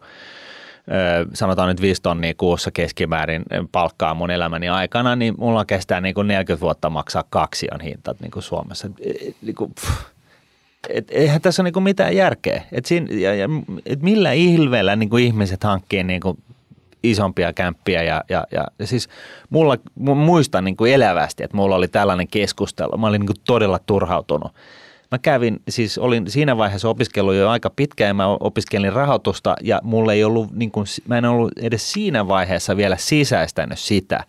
sanotaan 1.34 1.70
nyt 1.70 1.82
5 1.82 2.02
tonnia 2.02 2.34
kuussa 2.38 2.72
keskimäärin 2.72 3.44
palkkaa 3.72 4.14
mun 4.14 4.32
elämäni 4.32 4.70
aikana, 4.70 5.16
niin 5.16 5.34
mulla 5.38 5.66
kestää 5.66 6.02
niin 6.02 6.16
kuin 6.16 6.28
40 6.28 6.62
vuotta 6.62 6.90
maksaa 6.90 7.24
kaksi 7.30 7.68
on 7.74 7.82
hinta 7.82 8.16
niin 8.20 8.32
kuin 8.32 8.44
Suomessa. 8.44 8.88
Et, 8.88 9.36
niin 9.42 9.56
kuin, 9.56 9.74
et, 10.90 11.08
eihän 11.12 11.42
tässä 11.42 11.64
ole 11.64 11.74
kuin 11.74 11.84
mitään 11.84 12.16
järkeä. 12.16 12.64
Et 12.72 12.86
siinä, 12.86 13.08
ja, 13.12 13.36
ja, 13.36 13.50
et 13.86 14.02
millä 14.02 14.32
ilveellä 14.32 14.96
niin 14.96 15.20
ihmiset 15.20 15.64
hankkii 15.64 16.04
kuin 16.22 16.38
isompia 17.04 17.54
kämppiä 17.54 18.04
ja, 18.04 18.24
ja, 18.30 18.48
ja, 18.52 18.68
ja 18.80 18.88
siis 18.88 19.10
mulla, 19.50 19.78
muistan 20.16 20.64
kuin 20.78 20.94
elävästi, 20.94 21.44
että 21.44 21.58
mulla 21.58 21.76
oli 21.76 21.88
tällainen 21.88 22.28
keskustelu. 22.28 22.98
Mä 22.98 23.08
olin 23.08 23.26
kuin 23.26 23.38
todella 23.46 23.80
turhautunut. 23.80 24.52
Mä 25.14 25.20
kävin, 25.20 25.62
siis 25.70 25.98
olin 25.98 26.32
siinä 26.32 26.58
vaiheessa 26.58 26.90
opiskellut 26.90 27.36
jo 27.36 27.50
aika 27.50 27.70
pitkään 27.70 28.08
ja 28.08 28.14
mä 28.14 28.28
opiskelin 28.28 28.94
rahoitusta 28.94 29.56
ja 29.62 29.80
mulla 29.84 30.14
ei 30.14 30.24
ollut, 30.24 30.52
niin 30.52 30.72
kuin, 30.72 30.86
mä 31.08 31.18
en 31.18 31.26
ollut 31.26 31.52
edes 31.58 31.92
siinä 31.92 32.28
vaiheessa 32.28 32.78
vielä 32.78 32.98
sisäistänyt 32.98 33.80
sitä, 33.80 34.24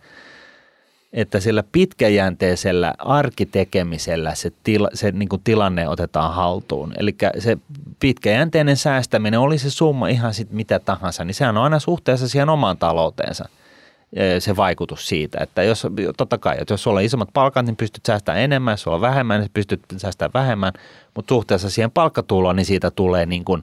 että 1.13 1.41
sillä 1.41 1.65
pitkäjänteisellä 1.73 2.95
arkitekemisellä 2.99 4.35
se, 4.35 4.53
tila, 4.65 4.89
se 4.95 5.11
niin 5.11 5.29
kuin 5.29 5.43
tilanne 5.45 5.89
otetaan 5.89 6.35
haltuun. 6.35 6.93
Eli 6.99 7.17
se 7.39 7.59
pitkäjänteinen 8.01 8.77
säästäminen, 8.77 9.41
oli 9.41 9.59
se 9.59 9.71
summa 9.71 10.09
ihan 10.09 10.35
sit 10.35 10.51
mitä 10.51 10.79
tahansa, 10.79 11.25
niin 11.25 11.35
sehän 11.35 11.57
on 11.57 11.65
aina 11.65 11.79
suhteessa 11.79 12.29
siihen 12.29 12.49
omaan 12.49 12.77
talouteensa 12.77 13.49
se 14.39 14.57
vaikutus 14.57 15.09
siitä, 15.09 15.39
että 15.43 15.63
jos, 15.63 15.87
totta 16.17 16.39
kai, 16.39 16.57
että 16.61 16.75
jos 16.75 16.83
sulla 16.83 16.99
on 16.99 17.05
isommat 17.05 17.29
palkat, 17.33 17.67
niin 17.67 17.77
pystyt 17.77 18.07
säästämään 18.07 18.43
enemmän, 18.43 18.73
jos 18.73 18.83
sulla 18.83 18.95
on 18.95 19.01
vähemmän, 19.01 19.41
niin 19.41 19.51
pystyt 19.55 19.81
säästämään 19.97 20.31
vähemmän, 20.35 20.73
mutta 21.15 21.35
suhteessa 21.35 21.71
siihen 21.71 21.91
palkkatuloon, 21.91 22.57
niin 22.57 22.67
siitä 22.67 22.91
tulee 22.91 23.27
niin 23.27 23.45
kuin 23.45 23.63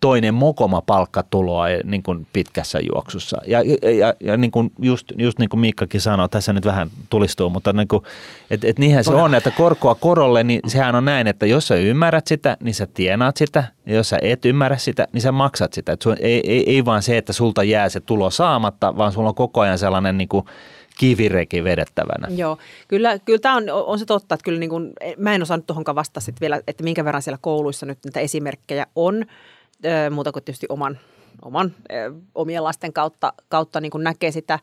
toinen 0.00 0.34
mokoma 0.34 0.82
palkkatuloa 0.82 1.66
niin 1.84 2.02
kuin 2.02 2.26
pitkässä 2.32 2.78
juoksussa. 2.92 3.36
Ja, 3.46 3.62
ja, 3.98 4.14
ja 4.20 4.36
niin 4.36 4.50
kuin 4.50 4.72
just, 4.78 5.12
just 5.18 5.38
niin 5.38 5.48
kuin 5.48 5.60
Miikkakin 5.60 6.00
sanoi, 6.00 6.28
tässä 6.28 6.52
nyt 6.52 6.64
vähän 6.64 6.90
tulistuu, 7.10 7.50
mutta 7.50 7.72
niin 7.72 7.88
kuin, 7.88 8.02
et, 8.50 8.64
et 8.64 8.78
niinhän 8.78 9.04
se 9.04 9.14
on, 9.14 9.34
että 9.34 9.50
korkoa 9.50 9.94
korolle, 9.94 10.44
niin 10.44 10.60
sehän 10.66 10.94
on 10.94 11.04
näin, 11.04 11.26
että 11.26 11.46
jos 11.46 11.68
sä 11.68 11.74
ymmärrät 11.74 12.26
sitä, 12.26 12.56
niin 12.62 12.74
sä 12.74 12.86
tienaat 12.86 13.36
sitä, 13.36 13.64
ja 13.86 13.94
jos 13.94 14.08
sä 14.08 14.18
et 14.22 14.44
ymmärrä 14.44 14.76
sitä, 14.76 15.06
niin 15.12 15.22
sä 15.22 15.32
maksat 15.32 15.72
sitä. 15.72 15.92
Et 15.92 16.02
sun, 16.02 16.16
ei, 16.20 16.40
ei, 16.50 16.70
ei 16.70 16.84
vaan 16.84 17.02
se, 17.02 17.18
että 17.18 17.32
sulta 17.32 17.64
jää 17.64 17.88
se 17.88 18.00
tulo 18.00 18.30
saamatta, 18.30 18.96
vaan 18.96 19.12
sulla 19.12 19.28
on 19.28 19.34
koko 19.34 19.60
ajan 19.60 19.78
sellainen 19.78 20.18
niin 20.18 20.28
kuin 20.28 20.44
kivireki 20.98 21.64
vedettävänä. 21.64 22.28
Joo, 22.36 22.58
kyllä, 22.88 23.18
kyllä 23.18 23.38
tämä 23.38 23.56
on, 23.56 23.64
on 23.70 23.98
se 23.98 24.04
totta, 24.04 24.34
että 24.34 24.44
kyllä 24.44 24.58
niin 24.58 24.70
kuin, 24.70 24.92
mä 25.16 25.34
en 25.34 25.42
osannut 25.42 25.66
tuohonkaan 25.66 25.96
vastata 25.96 26.20
sit 26.20 26.40
vielä, 26.40 26.60
että 26.66 26.84
minkä 26.84 27.04
verran 27.04 27.22
siellä 27.22 27.38
kouluissa 27.40 27.86
nyt 27.86 27.98
niitä 28.04 28.20
esimerkkejä 28.20 28.86
on, 28.96 29.24
muuta 30.10 30.32
kuin 30.32 30.44
tietysti 30.44 30.66
oman, 30.68 30.98
oman 31.42 31.74
omien 32.34 32.64
lasten 32.64 32.92
kautta, 32.92 33.32
kautta 33.48 33.80
niin 33.80 33.90
kuin 33.90 34.04
näkee 34.04 34.30
sitä 34.30 34.58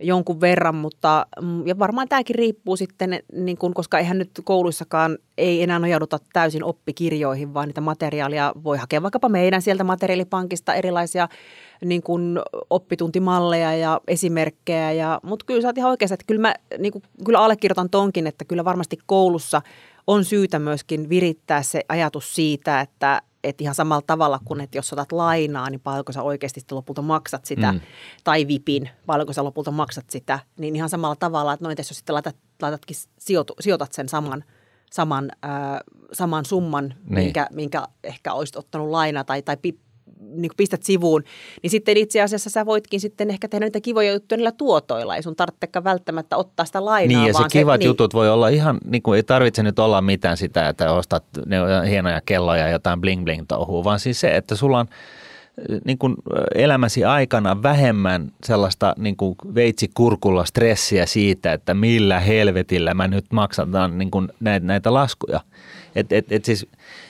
jonkun 0.00 0.40
verran, 0.40 0.74
mutta 0.74 1.26
mm, 1.42 1.66
ja 1.66 1.78
varmaan 1.78 2.08
tämäkin 2.08 2.36
riippuu 2.36 2.76
sitten, 2.76 3.20
niin 3.32 3.58
kuin, 3.58 3.74
koska 3.74 3.98
eihän 3.98 4.18
nyt 4.18 4.30
kouluissakaan 4.44 5.18
ei 5.38 5.62
enää 5.62 5.78
nojauduta 5.78 6.18
täysin 6.32 6.64
oppikirjoihin, 6.64 7.54
vaan 7.54 7.68
niitä 7.68 7.80
materiaalia 7.80 8.52
voi 8.64 8.78
hakea 8.78 9.02
vaikkapa 9.02 9.28
meidän 9.28 9.62
sieltä 9.62 9.84
materiaalipankista 9.84 10.74
erilaisia 10.74 11.28
niin 11.84 12.02
kuin 12.02 12.40
oppituntimalleja 12.70 13.76
ja 13.76 14.00
esimerkkejä. 14.08 14.92
Ja, 14.92 15.20
mutta 15.22 15.44
kyllä 15.44 15.62
sä 15.62 15.68
oot 15.68 15.78
ihan 15.78 15.90
oikeassa, 15.90 16.14
että 16.14 16.26
kyllä 16.26 16.40
mä 16.40 16.54
niin 16.78 16.92
kuin, 16.92 17.02
kyllä 17.24 17.38
allekirjoitan 17.38 17.90
tonkin, 17.90 18.26
että 18.26 18.44
kyllä 18.44 18.64
varmasti 18.64 18.98
koulussa 19.06 19.62
on 20.06 20.24
syytä 20.24 20.58
myöskin 20.58 21.08
virittää 21.08 21.62
se 21.62 21.82
ajatus 21.88 22.34
siitä, 22.34 22.80
että, 22.80 23.22
että 23.48 23.64
ihan 23.64 23.74
samalla 23.74 24.02
tavalla 24.06 24.40
kuin, 24.44 24.60
että 24.60 24.78
jos 24.78 24.92
otat 24.92 25.12
lainaa, 25.12 25.70
niin 25.70 25.80
paljonko 25.80 26.12
sä 26.12 26.22
oikeasti 26.22 26.60
lopulta 26.70 27.02
maksat 27.02 27.44
sitä, 27.44 27.72
mm. 27.72 27.80
tai 28.24 28.46
vipin, 28.46 28.90
paljonko 29.06 29.32
sä 29.32 29.44
lopulta 29.44 29.70
maksat 29.70 30.10
sitä, 30.10 30.38
niin 30.58 30.76
ihan 30.76 30.88
samalla 30.88 31.16
tavalla, 31.16 31.52
että 31.52 31.64
noin 31.64 31.76
jos 31.78 31.88
sitten 31.88 32.14
laitat, 32.14 32.36
laitatkin, 32.62 32.96
sijoitu, 33.18 33.54
sijoitat 33.60 33.92
sen 33.92 34.08
saman, 34.08 34.44
saman, 34.92 35.30
äh, 35.44 35.80
saman 36.12 36.44
summan, 36.44 36.84
niin. 36.88 37.14
minkä, 37.14 37.46
minkä 37.52 37.88
ehkä 38.04 38.32
olisit 38.32 38.56
ottanut 38.56 38.90
laina 38.90 39.24
tai, 39.24 39.42
tai 39.42 39.56
niin 40.20 40.48
kuin 40.48 40.56
pistät 40.56 40.82
sivuun, 40.82 41.24
niin 41.62 41.70
sitten 41.70 41.96
itse 41.96 42.22
asiassa 42.22 42.50
sä 42.50 42.66
voitkin 42.66 43.00
sitten 43.00 43.30
ehkä 43.30 43.48
tehdä 43.48 43.66
niitä 43.66 43.80
kivoja 43.80 44.12
juttuja 44.12 44.36
niillä 44.36 44.52
tuotoilla. 44.52 45.16
Ei 45.16 45.22
sun 45.22 45.36
tarvitsekaan 45.36 45.84
välttämättä 45.84 46.36
ottaa 46.36 46.66
sitä 46.66 46.84
lainaa. 46.84 47.20
Niin 47.20 47.28
ja 47.28 47.34
vaan 47.34 47.50
se 47.50 47.58
kivat 47.58 47.78
niin, 47.78 47.86
jutut 47.86 48.14
voi 48.14 48.30
olla 48.30 48.48
ihan, 48.48 48.78
niin 48.84 49.02
kuin 49.02 49.16
ei 49.16 49.22
tarvitse 49.22 49.62
nyt 49.62 49.78
olla 49.78 50.00
mitään 50.00 50.36
sitä, 50.36 50.68
että 50.68 50.92
ostat 50.92 51.24
ne 51.46 51.56
hienoja 51.88 52.20
kelloja 52.26 52.62
ja 52.62 52.72
jotain 52.72 53.00
bling 53.00 53.24
bling 53.24 53.44
touhua, 53.48 53.84
vaan 53.84 54.00
siis 54.00 54.20
se, 54.20 54.36
että 54.36 54.56
sulla 54.56 54.78
on 54.78 54.86
niin 55.84 55.98
kuin 55.98 56.14
elämäsi 56.54 57.04
aikana 57.04 57.62
vähemmän 57.62 58.32
sellaista 58.44 58.94
niin 58.98 59.16
kuin 59.16 59.36
veitsikurkulla 59.54 60.44
stressiä 60.44 61.06
siitä, 61.06 61.52
että 61.52 61.74
millä 61.74 62.20
helvetillä 62.20 62.94
mä 62.94 63.08
nyt 63.08 63.24
maksataan 63.32 63.98
niin 63.98 64.10
kuin 64.10 64.28
näitä, 64.40 64.66
näitä 64.66 64.94
laskuja. 64.94 65.40
Et, 65.96 66.12
et, 66.12 66.32
et 66.32 66.44
siis 66.44 66.66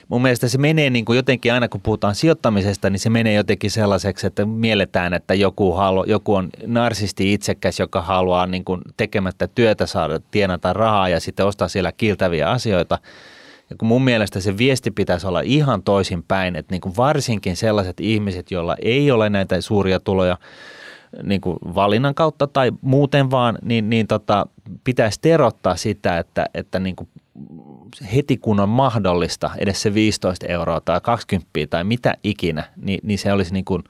mun 0.08 0.22
mielestä 0.22 0.48
se 0.48 0.58
menee 0.58 0.90
niin 0.90 1.04
kuin 1.04 1.16
jotenkin 1.16 1.52
aina 1.52 1.68
kun 1.68 1.80
puhutaan 1.80 2.14
sijoittamisesta, 2.14 2.90
niin 2.90 3.00
se 3.00 3.10
menee 3.10 3.34
jotenkin 3.34 3.70
sellaiseksi, 3.70 4.26
että 4.26 4.44
mielletään, 4.44 5.14
että 5.14 5.34
joku, 5.34 5.72
halu, 5.72 6.04
joku 6.04 6.34
on 6.34 6.50
narsisti 6.66 7.32
itsekäs, 7.32 7.80
joka 7.80 8.02
haluaa 8.02 8.46
niin 8.46 8.64
kuin 8.64 8.80
tekemättä 8.96 9.48
työtä 9.48 9.86
saada 9.86 10.20
tienata 10.30 10.72
rahaa 10.72 11.08
ja 11.08 11.20
sitten 11.20 11.46
ostaa 11.46 11.68
siellä 11.68 11.92
kiiltäviä 11.92 12.50
asioita. 12.50 12.98
Ja 13.70 13.76
kun 13.76 13.88
mun 13.88 14.04
mielestä 14.04 14.40
se 14.40 14.58
viesti 14.58 14.90
pitäisi 14.90 15.26
olla 15.26 15.40
ihan 15.40 15.82
toisin 15.82 16.22
päin, 16.22 16.56
että 16.56 16.74
niin 16.74 16.80
kuin 16.80 16.96
varsinkin 16.96 17.56
sellaiset 17.56 18.00
ihmiset, 18.00 18.50
joilla 18.50 18.76
ei 18.82 19.10
ole 19.10 19.30
näitä 19.30 19.60
suuria 19.60 20.00
tuloja, 20.00 20.38
niin 21.22 21.40
kuin 21.40 21.58
valinnan 21.74 22.14
kautta 22.14 22.46
tai 22.46 22.72
muuten 22.80 23.30
vaan, 23.30 23.58
niin, 23.62 23.90
niin 23.90 24.06
tota, 24.06 24.46
pitäisi 24.84 25.20
terottaa 25.20 25.76
sitä, 25.76 26.18
että, 26.18 26.46
että 26.54 26.78
niin 26.78 26.96
kuin 26.96 27.08
heti 28.14 28.36
kun 28.36 28.60
on 28.60 28.68
mahdollista, 28.68 29.50
edes 29.58 29.82
se 29.82 29.94
15 29.94 30.46
euroa 30.46 30.80
tai 30.80 31.00
20 31.00 31.50
tai 31.70 31.84
mitä 31.84 32.16
ikinä, 32.22 32.64
niin, 32.76 33.00
niin 33.02 33.18
se 33.18 33.32
olisi 33.32 33.52
niin 33.52 33.64
kuin 33.64 33.84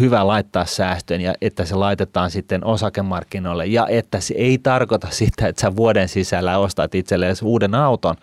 hyvä 0.00 0.26
laittaa 0.26 0.64
säästöön 0.64 1.20
ja 1.20 1.34
että 1.40 1.64
se 1.64 1.74
laitetaan 1.74 2.30
sitten 2.30 2.64
osakemarkkinoille. 2.64 3.66
Ja 3.66 3.86
että 3.88 4.20
se 4.20 4.34
ei 4.34 4.58
tarkoita 4.58 5.06
sitä, 5.10 5.48
että 5.48 5.60
sä 5.60 5.76
vuoden 5.76 6.08
sisällä 6.08 6.58
ostat 6.58 6.94
itsellesi 6.94 7.44
uuden 7.44 7.74
auton, 7.74 8.16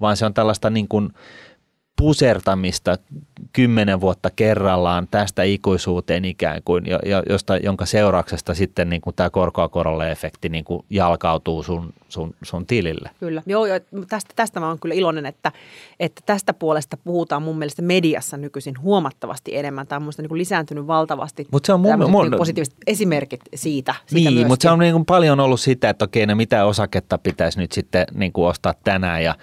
vaan 0.00 0.16
se 0.16 0.26
on 0.26 0.34
tällaista 0.34 0.70
niin 0.70 0.88
kuin 0.88 1.10
pusertamista 1.96 2.98
kymmenen 3.52 4.00
vuotta 4.00 4.30
kerrallaan 4.36 5.08
tästä 5.10 5.42
ikuisuuteen 5.42 6.24
ikään 6.24 6.62
kuin, 6.64 6.84
josta, 7.28 7.56
jonka 7.56 7.86
seurauksesta 7.86 8.54
sitten 8.54 8.90
niin 8.90 9.00
kuin 9.00 9.16
tämä 9.16 9.30
korkoa 9.30 9.68
korolle 9.68 10.10
efekti 10.10 10.48
niin 10.48 10.64
kuin 10.64 10.84
jalkautuu 10.90 11.62
sun, 11.62 11.92
sun, 12.08 12.34
sun 12.42 12.66
tilille. 12.66 13.10
Kyllä, 13.20 13.42
joo, 13.46 13.66
joo 13.66 13.80
tästä, 14.08 14.32
tästä 14.36 14.60
mä 14.60 14.68
oon 14.68 14.78
kyllä 14.78 14.94
iloinen, 14.94 15.26
että, 15.26 15.52
että 16.00 16.22
tästä 16.26 16.54
puolesta 16.54 16.96
puhutaan 16.96 17.42
mun 17.42 17.58
mielestä 17.58 17.82
mediassa 17.82 18.36
nykyisin 18.36 18.80
huomattavasti 18.82 19.56
enemmän. 19.56 19.86
Tämä 19.86 19.96
on 19.96 20.02
mun 20.02 20.12
niin 20.18 20.28
kuin 20.28 20.38
lisääntynyt 20.38 20.86
valtavasti 20.86 21.48
Mut 21.52 21.64
se 21.64 21.72
on 21.72 21.80
mun, 21.80 22.10
mun, 22.10 22.30
niin 22.30 22.38
positiiviset 22.38 22.74
esimerkit 22.86 23.40
siitä. 23.54 23.94
siitä 24.06 24.30
niin, 24.30 24.46
mutta 24.46 24.62
se 24.62 24.70
on 24.70 24.78
niin 24.78 24.92
kuin 24.92 25.06
paljon 25.06 25.40
ollut 25.40 25.60
sitä, 25.60 25.88
että 25.90 26.04
okei, 26.04 26.26
no 26.26 26.34
mitä 26.34 26.64
osaketta 26.64 27.18
pitäisi 27.18 27.58
nyt 27.58 27.72
sitten 27.72 28.06
niin 28.14 28.32
kuin 28.32 28.48
ostaa 28.48 28.74
tänään 28.84 29.24
ja 29.24 29.34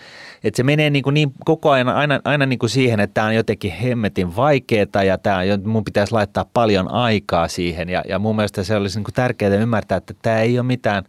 että 0.48 0.58
se 0.58 0.64
menee 0.64 0.89
niin, 0.89 1.04
kuin 1.04 1.14
niin 1.14 1.32
koko 1.45 1.72
ajan 1.72 1.89
aina, 1.89 2.20
aina 2.24 2.45
niin 2.45 2.60
kuin 2.60 2.70
siihen, 2.70 3.00
että 3.00 3.14
tämä 3.14 3.28
on 3.28 3.36
jotenkin 3.36 3.72
hemmetin 3.72 4.36
vaikeaa 4.36 5.04
ja 5.06 5.18
tämä, 5.18 5.41
mun 5.64 5.84
pitäisi 5.84 6.14
laittaa 6.14 6.45
paljon 6.54 6.91
aikaa 6.91 7.48
siihen. 7.48 7.89
Ja, 7.89 8.04
ja 8.10 8.20
mun 8.20 8.36
mielestä 8.36 8.64
se 8.64 8.76
olisi 8.76 8.98
niin 8.98 9.04
kuin 9.04 9.14
tärkeää 9.14 9.56
ymmärtää, 9.56 9.98
että 9.98 10.14
tämä 10.22 10.41
ei 10.41 10.60
ole 10.60 10.68
mitään 10.68 11.04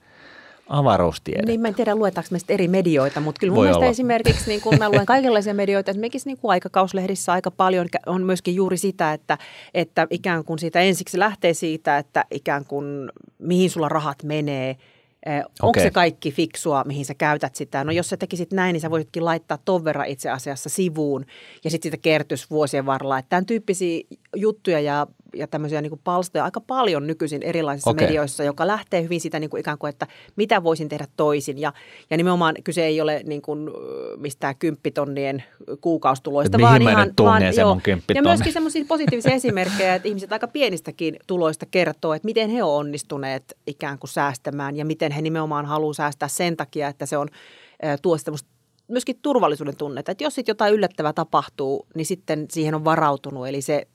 avaruustiede. 0.68 1.42
Niin, 1.46 1.60
mä 1.60 1.68
en 1.68 1.74
tiedä 1.74 1.94
luetaanko 1.94 2.28
me 2.30 2.38
eri 2.48 2.68
medioita, 2.68 3.20
mutta 3.20 3.38
kyllä 3.38 3.50
mun 3.50 3.56
Voi 3.56 3.64
mielestä 3.64 3.78
olla. 3.78 3.90
esimerkiksi, 3.90 4.48
niin 4.50 4.60
kun 4.60 4.78
mä 4.78 4.90
luen 4.90 5.06
kaikenlaisia 5.06 5.54
medioita, 5.54 5.90
esimerkiksi 5.90 6.28
niin 6.28 6.38
kuin 6.38 6.50
aikakauslehdissä 6.50 7.32
aika 7.32 7.50
paljon 7.50 7.86
on 8.06 8.22
myöskin 8.22 8.54
juuri 8.54 8.76
sitä, 8.76 9.12
että, 9.12 9.38
että 9.74 10.06
ikään 10.10 10.44
kuin 10.44 10.58
siitä 10.58 10.80
ensiksi 10.80 11.18
lähtee 11.18 11.54
siitä, 11.54 11.98
että 11.98 12.24
ikään 12.30 12.64
kuin 12.64 13.10
mihin 13.38 13.70
sulla 13.70 13.88
rahat 13.88 14.22
menee– 14.22 14.76
Okay. 15.26 15.42
Onko 15.62 15.80
se 15.80 15.90
kaikki 15.90 16.30
fiksua, 16.32 16.84
mihin 16.84 17.04
sä 17.04 17.14
käytät 17.14 17.54
sitä? 17.54 17.84
No 17.84 17.92
jos 17.92 18.08
sä 18.08 18.16
tekisit 18.16 18.52
näin, 18.52 18.72
niin 18.72 18.80
sä 18.80 18.90
voisitkin 18.90 19.24
laittaa 19.24 19.58
ton 19.64 19.84
verran 19.84 20.06
itse 20.06 20.30
asiassa 20.30 20.68
sivuun 20.68 21.26
ja 21.64 21.70
sitten 21.70 21.92
sitä 21.92 22.02
kertyisi 22.02 22.46
vuosien 22.50 22.86
varrella. 22.86 23.18
Että 23.18 23.28
tämän 23.28 23.46
tyyppisiä 23.46 24.00
juttuja 24.36 24.80
ja 24.80 25.06
ja 25.38 25.46
tämmöisiä 25.46 25.82
niin 25.82 25.90
kuin 25.90 26.00
palstoja 26.04 26.44
aika 26.44 26.60
paljon 26.60 27.06
nykyisin 27.06 27.42
erilaisissa 27.42 27.90
okay. 27.90 28.06
medioissa, 28.06 28.44
joka 28.44 28.66
lähtee 28.66 29.02
hyvin 29.02 29.20
sitä 29.20 29.40
niin 29.40 29.50
kuin 29.50 29.60
ikään 29.60 29.78
kuin, 29.78 29.88
että 29.88 30.06
mitä 30.36 30.62
voisin 30.62 30.88
tehdä 30.88 31.06
toisin. 31.16 31.58
Ja, 31.58 31.72
ja 32.10 32.16
nimenomaan 32.16 32.54
kyse 32.64 32.86
ei 32.86 33.00
ole 33.00 33.22
niin 33.26 33.42
kuin 33.42 33.70
mistään 34.16 34.56
kymppitonnien 34.58 35.44
kuukaustuloista, 35.80 36.58
vaan 36.60 36.82
ihan... 36.82 37.12
Vaan, 37.22 37.42
joo, 37.56 37.80
ja 38.14 38.22
myöskin 38.22 38.52
semmoisia 38.52 38.84
positiivisia 38.88 39.32
esimerkkejä, 39.32 39.94
että 39.94 40.08
ihmiset 40.08 40.32
aika 40.32 40.48
pienistäkin 40.48 41.16
tuloista 41.26 41.66
kertoo, 41.70 42.14
että 42.14 42.26
miten 42.26 42.50
he 42.50 42.62
on 42.62 42.74
onnistuneet 42.74 43.56
ikään 43.66 43.98
kuin 43.98 44.10
säästämään 44.10 44.76
ja 44.76 44.84
miten 44.84 45.12
he 45.12 45.22
nimenomaan 45.22 45.66
haluaa 45.66 45.92
säästää 45.94 46.28
sen 46.28 46.56
takia, 46.56 46.88
että 46.88 47.06
se 47.06 47.16
on 47.16 47.28
tuo 48.02 48.18
semmoista 48.18 48.48
myöskin 48.88 49.18
turvallisuuden 49.22 49.76
tunnetta, 49.76 50.12
että 50.12 50.24
jos 50.24 50.34
sitten 50.34 50.50
jotain 50.52 50.74
yllättävää 50.74 51.12
tapahtuu, 51.12 51.86
niin 51.94 52.06
sitten 52.06 52.46
siihen 52.50 52.74
on 52.74 52.84
varautunut. 52.84 53.48
Eli 53.48 53.62
se 53.62 53.86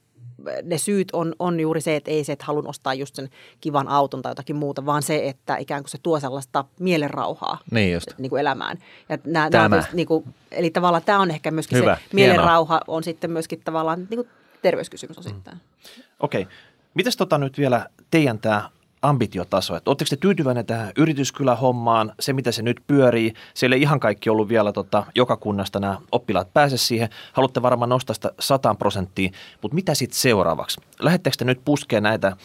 ne 0.64 0.78
syyt 0.78 1.08
on, 1.14 1.36
on 1.40 1.60
juuri 1.60 1.82
se, 1.82 1.96
että 1.96 2.12
ei 2.12 2.24
se, 2.24 2.32
että 2.32 2.46
halun 2.46 2.68
ostaa 2.68 2.94
just 2.94 3.16
sen 3.16 3.30
kivan 3.62 3.88
auton 3.88 4.22
tai 4.22 4.32
jotakin 4.32 4.56
muuta, 4.56 4.86
vaan 4.86 5.04
se, 5.04 5.28
että 5.28 5.58
ikään 5.58 5.84
kuin 5.84 5.90
se 5.90 5.98
tuo 6.04 6.20
sellaista 6.20 6.66
mielenrauhaa 6.80 7.58
niin 7.72 7.94
just. 7.94 8.08
Niin 8.18 8.30
kuin 8.30 8.40
elämään. 8.40 8.78
Ja 9.10 9.18
nää, 9.26 9.50
tämä. 9.50 9.76
Just, 9.76 9.94
niin 9.94 10.08
kuin, 10.08 10.26
eli 10.52 10.70
tavallaan 10.70 11.04
tämä 11.04 11.20
on 11.20 11.32
ehkä 11.32 11.52
myöskin 11.52 11.78
Hyvä, 11.78 11.96
se 11.96 12.02
mielenrauha 12.14 12.74
hienoa. 12.74 12.96
on 12.96 13.04
sitten 13.04 13.32
myöskin 13.32 13.62
tavallaan 13.66 14.08
niin 14.10 14.18
kuin 14.18 14.30
terveyskysymys 14.62 15.18
osittain. 15.18 15.58
Mm. 15.58 16.04
Okei. 16.20 16.42
Okay. 16.42 16.54
Mites 16.94 17.18
tota 17.18 17.38
nyt 17.38 17.58
vielä 17.58 17.90
teidän 18.12 18.40
tämä 18.40 18.70
ambitiotaso. 19.04 19.76
Että 19.76 19.90
oletteko 19.90 20.10
te 20.10 20.16
tyytyväinen 20.16 20.66
tähän 20.66 20.92
yrityskylähommaan, 20.98 22.14
se 22.20 22.34
mitä 22.34 22.52
se 22.52 22.62
nyt 22.62 22.82
pyörii? 22.88 23.34
Siellä 23.54 23.76
ei 23.76 23.82
ihan 23.82 24.00
kaikki 24.00 24.30
ollut 24.30 24.50
vielä 24.50 24.72
tota, 24.72 25.06
joka 25.16 25.38
kunnasta 25.38 25.80
nämä 25.80 25.98
oppilaat 26.12 26.54
pääse 26.54 26.78
siihen. 26.78 27.10
Haluatte 27.34 27.62
varmaan 27.62 27.90
nostaa 27.90 28.14
sitä 28.14 28.32
100 28.40 28.76
prosenttia, 28.76 29.30
mutta 29.62 29.76
mitä 29.76 29.94
sitten 29.94 30.20
seuraavaksi? 30.20 30.82
Lähettekö 31.00 31.36
te 31.38 31.46
nyt 31.46 31.62
puskea 31.66 32.02
näitä 32.02 32.38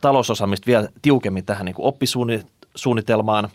talousosaamista 0.00 0.66
vielä 0.66 0.88
tiukemmin 1.02 1.44
tähän 1.44 1.64
niin 1.64 1.74
oppisuunnitelmaan? 1.78 3.48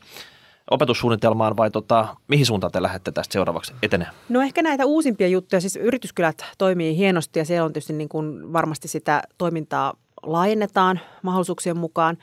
opetussuunnitelmaan 0.71 1.57
vai 1.57 1.71
tota, 1.71 2.15
mihin 2.27 2.45
suuntaan 2.45 2.71
te 2.71 2.81
lähdette 2.81 3.11
tästä 3.11 3.33
seuraavaksi 3.33 3.73
etenee? 3.81 4.07
No 4.29 4.41
ehkä 4.41 4.61
näitä 4.61 4.85
uusimpia 4.85 5.27
juttuja, 5.27 5.61
siis 5.61 5.75
yrityskylät 5.75 6.45
toimii 6.57 6.97
hienosti 6.97 7.39
ja 7.39 7.45
siellä 7.45 7.65
on 7.65 7.73
tietysti 7.73 7.93
niin 7.93 8.09
kuin 8.09 8.53
varmasti 8.53 8.87
sitä 8.87 9.23
toimintaa 9.37 9.93
laajennetaan 10.23 10.99
mahdollisuuksien 11.21 11.77
mukaan. 11.77 12.17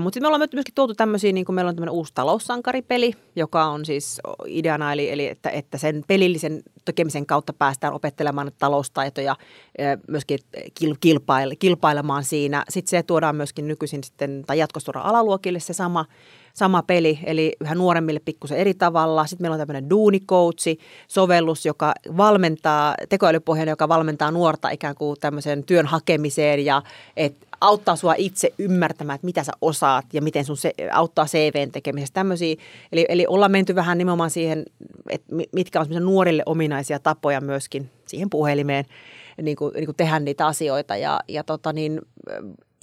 Mutta 0.00 0.14
sitten 0.14 0.22
me 0.22 0.26
ollaan 0.26 0.48
myöskin 0.52 0.74
tuotu 0.74 0.94
tämmöisiä, 0.94 1.32
niin 1.32 1.46
kuin 1.46 1.54
meillä 1.54 1.68
on 1.68 1.74
tämmöinen 1.74 1.94
uusi 1.94 2.12
taloussankaripeli, 2.14 3.12
joka 3.36 3.64
on 3.64 3.84
siis 3.84 4.20
ideana, 4.46 4.92
eli, 4.92 5.10
eli 5.10 5.26
että, 5.26 5.50
että 5.50 5.78
sen 5.78 6.04
pelillisen 6.06 6.62
tekemisen 6.84 7.26
kautta 7.26 7.52
päästään 7.52 7.92
opettelemaan 7.92 8.50
taloustaitoja, 8.58 9.36
myöskin 10.08 10.38
kilpaile, 11.00 11.56
kilpailemaan 11.56 12.24
siinä. 12.24 12.64
Sitten 12.68 12.90
se 12.90 13.02
tuodaan 13.02 13.36
myöskin 13.36 13.68
nykyisin 13.68 14.04
sitten, 14.04 14.44
tai 14.46 14.58
jatkossa 14.58 14.92
alaluokille 14.94 15.60
se 15.60 15.72
sama, 15.72 16.04
sama 16.54 16.82
peli, 16.82 17.18
eli 17.24 17.56
yhä 17.60 17.74
nuoremmille 17.74 18.20
pikkusen 18.20 18.58
eri 18.58 18.74
tavalla. 18.74 19.26
Sitten 19.26 19.44
meillä 19.44 19.54
on 19.54 19.60
tämmöinen 19.60 19.90
duunikoutsi, 19.90 20.78
sovellus, 21.08 21.66
joka 21.66 21.92
valmentaa, 22.16 22.94
tekoälypohjainen, 23.08 23.72
joka 23.72 23.88
valmentaa 23.88 24.30
nuorta 24.30 24.70
ikään 24.70 24.94
kuin 24.94 25.16
tämmöiseen 25.20 25.64
työn 25.64 25.86
hakemiseen 25.86 26.64
ja 26.64 26.82
et 27.16 27.45
auttaa 27.60 27.96
sua 27.96 28.14
itse 28.18 28.52
ymmärtämään, 28.58 29.14
että 29.14 29.24
mitä 29.24 29.44
sä 29.44 29.52
osaat 29.60 30.04
ja 30.12 30.22
miten 30.22 30.44
sun 30.44 30.56
se, 30.56 30.74
auttaa 30.92 31.26
CVn 31.26 31.72
tekemisessä. 31.72 32.14
Tämmöisiä, 32.14 32.56
eli, 32.92 33.06
eli 33.08 33.26
ollaan 33.28 33.50
menty 33.50 33.74
vähän 33.74 33.98
nimenomaan 33.98 34.30
siihen, 34.30 34.64
että 35.10 35.34
mitkä 35.52 35.80
on 35.80 35.86
nuorille 36.00 36.42
ominaisia 36.46 36.98
tapoja 36.98 37.40
myöskin 37.40 37.90
siihen 38.06 38.30
puhelimeen 38.30 38.84
niin 39.42 39.56
kuin, 39.56 39.74
niin 39.74 39.86
kuin 39.86 39.96
tehdä 39.96 40.20
niitä 40.20 40.46
asioita. 40.46 40.96
Ja, 40.96 41.20
ja, 41.28 41.44
tota 41.44 41.72
niin, 41.72 42.00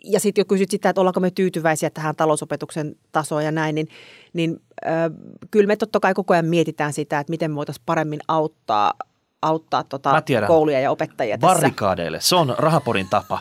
ja 0.04 0.20
sitten 0.20 0.42
jo 0.42 0.46
kysyt 0.46 0.72
sitä, 0.72 0.90
että 0.90 1.02
ollaanko 1.02 1.20
me 1.20 1.32
tyytyväisiä 1.32 1.90
tähän 1.90 2.16
talousopetuksen 2.16 2.96
tasoon 3.12 3.46
ja 3.46 3.52
näin, 3.52 3.76
niin, 3.76 3.88
niin 4.34 4.62
äh, 4.86 5.12
kyllä 5.52 5.68
me 5.68 5.76
totta 5.76 6.00
kai 6.00 6.14
koko 6.14 6.34
ajan 6.34 6.46
mietitään 6.46 6.94
sitä, 6.94 7.20
että 7.20 7.32
miten 7.32 7.52
me 7.52 7.56
voitaisiin 7.56 7.84
paremmin 7.86 8.20
auttaa 8.28 8.94
auttaa 9.44 9.84
tota 9.84 10.24
kouluja 10.48 10.80
ja 10.80 10.92
opettajia 10.92 11.38
tässä. 11.38 11.56
Barrikaadeille, 11.56 12.22
se 12.22 12.36
on 12.36 12.56
rahapodin 12.58 13.10
tapa. 13.10 13.40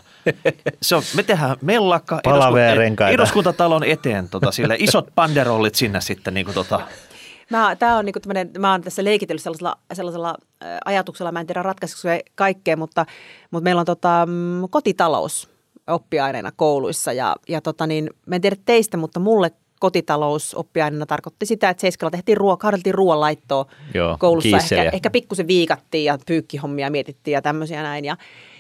Se 0.82 0.96
on, 0.96 1.02
me 1.16 1.22
tehdään 1.22 1.56
mellakka 1.62 2.20
eduskunta, 2.24 3.08
eduskuntatalon 3.08 3.84
eteen, 3.84 4.28
tota, 4.28 4.52
sille 4.52 4.76
isot 4.78 5.06
panderollit 5.14 5.74
sinne 5.74 6.00
sitten. 6.00 6.34
Niin 6.34 6.46
kuin, 6.46 6.54
tota. 6.54 6.80
Mä, 7.50 7.76
tää 7.76 7.96
on 7.96 8.04
niinku 8.04 8.20
mä 8.58 8.70
oon 8.70 8.82
tässä 8.82 9.04
leikitellyt 9.04 9.42
sellaisella, 9.42 9.78
sellaisella 9.92 10.34
ajatuksella, 10.84 11.32
mä 11.32 11.40
en 11.40 11.46
tiedä 11.46 11.62
ratkaisuksi 11.62 12.08
kaikkea, 12.34 12.76
mutta, 12.76 13.06
mutta 13.50 13.64
meillä 13.64 13.80
on 13.80 13.86
tota, 13.86 14.26
mm, 14.26 14.68
kotitalous 14.70 15.52
oppiaineena 15.86 16.52
kouluissa 16.56 17.12
ja, 17.12 17.36
ja 17.48 17.60
tota 17.60 17.86
niin, 17.86 18.10
mä 18.26 18.34
en 18.34 18.40
tiedä 18.40 18.56
teistä, 18.64 18.96
mutta 18.96 19.20
mulle 19.20 19.50
kotitalousoppiaineena 19.82 21.06
tarkoitti 21.06 21.46
sitä, 21.46 21.70
että 21.70 21.80
seiskalla 21.80 22.10
tehtiin 22.10 22.36
ruokaa, 22.36 22.66
harjoiteltiin 22.68 22.94
ruoanlaittoa 22.94 23.66
Joo, 23.94 24.16
koulussa. 24.20 24.56
Ehkä, 24.56 24.90
ehkä 24.92 25.10
pikkusen 25.10 25.46
viikattiin 25.46 26.04
ja 26.04 26.18
pyykkihommia 26.26 26.90
mietittiin 26.90 27.32
ja 27.32 27.42
tämmöisiä 27.42 27.82
näin. 27.82 28.04
Ja, 28.04 28.16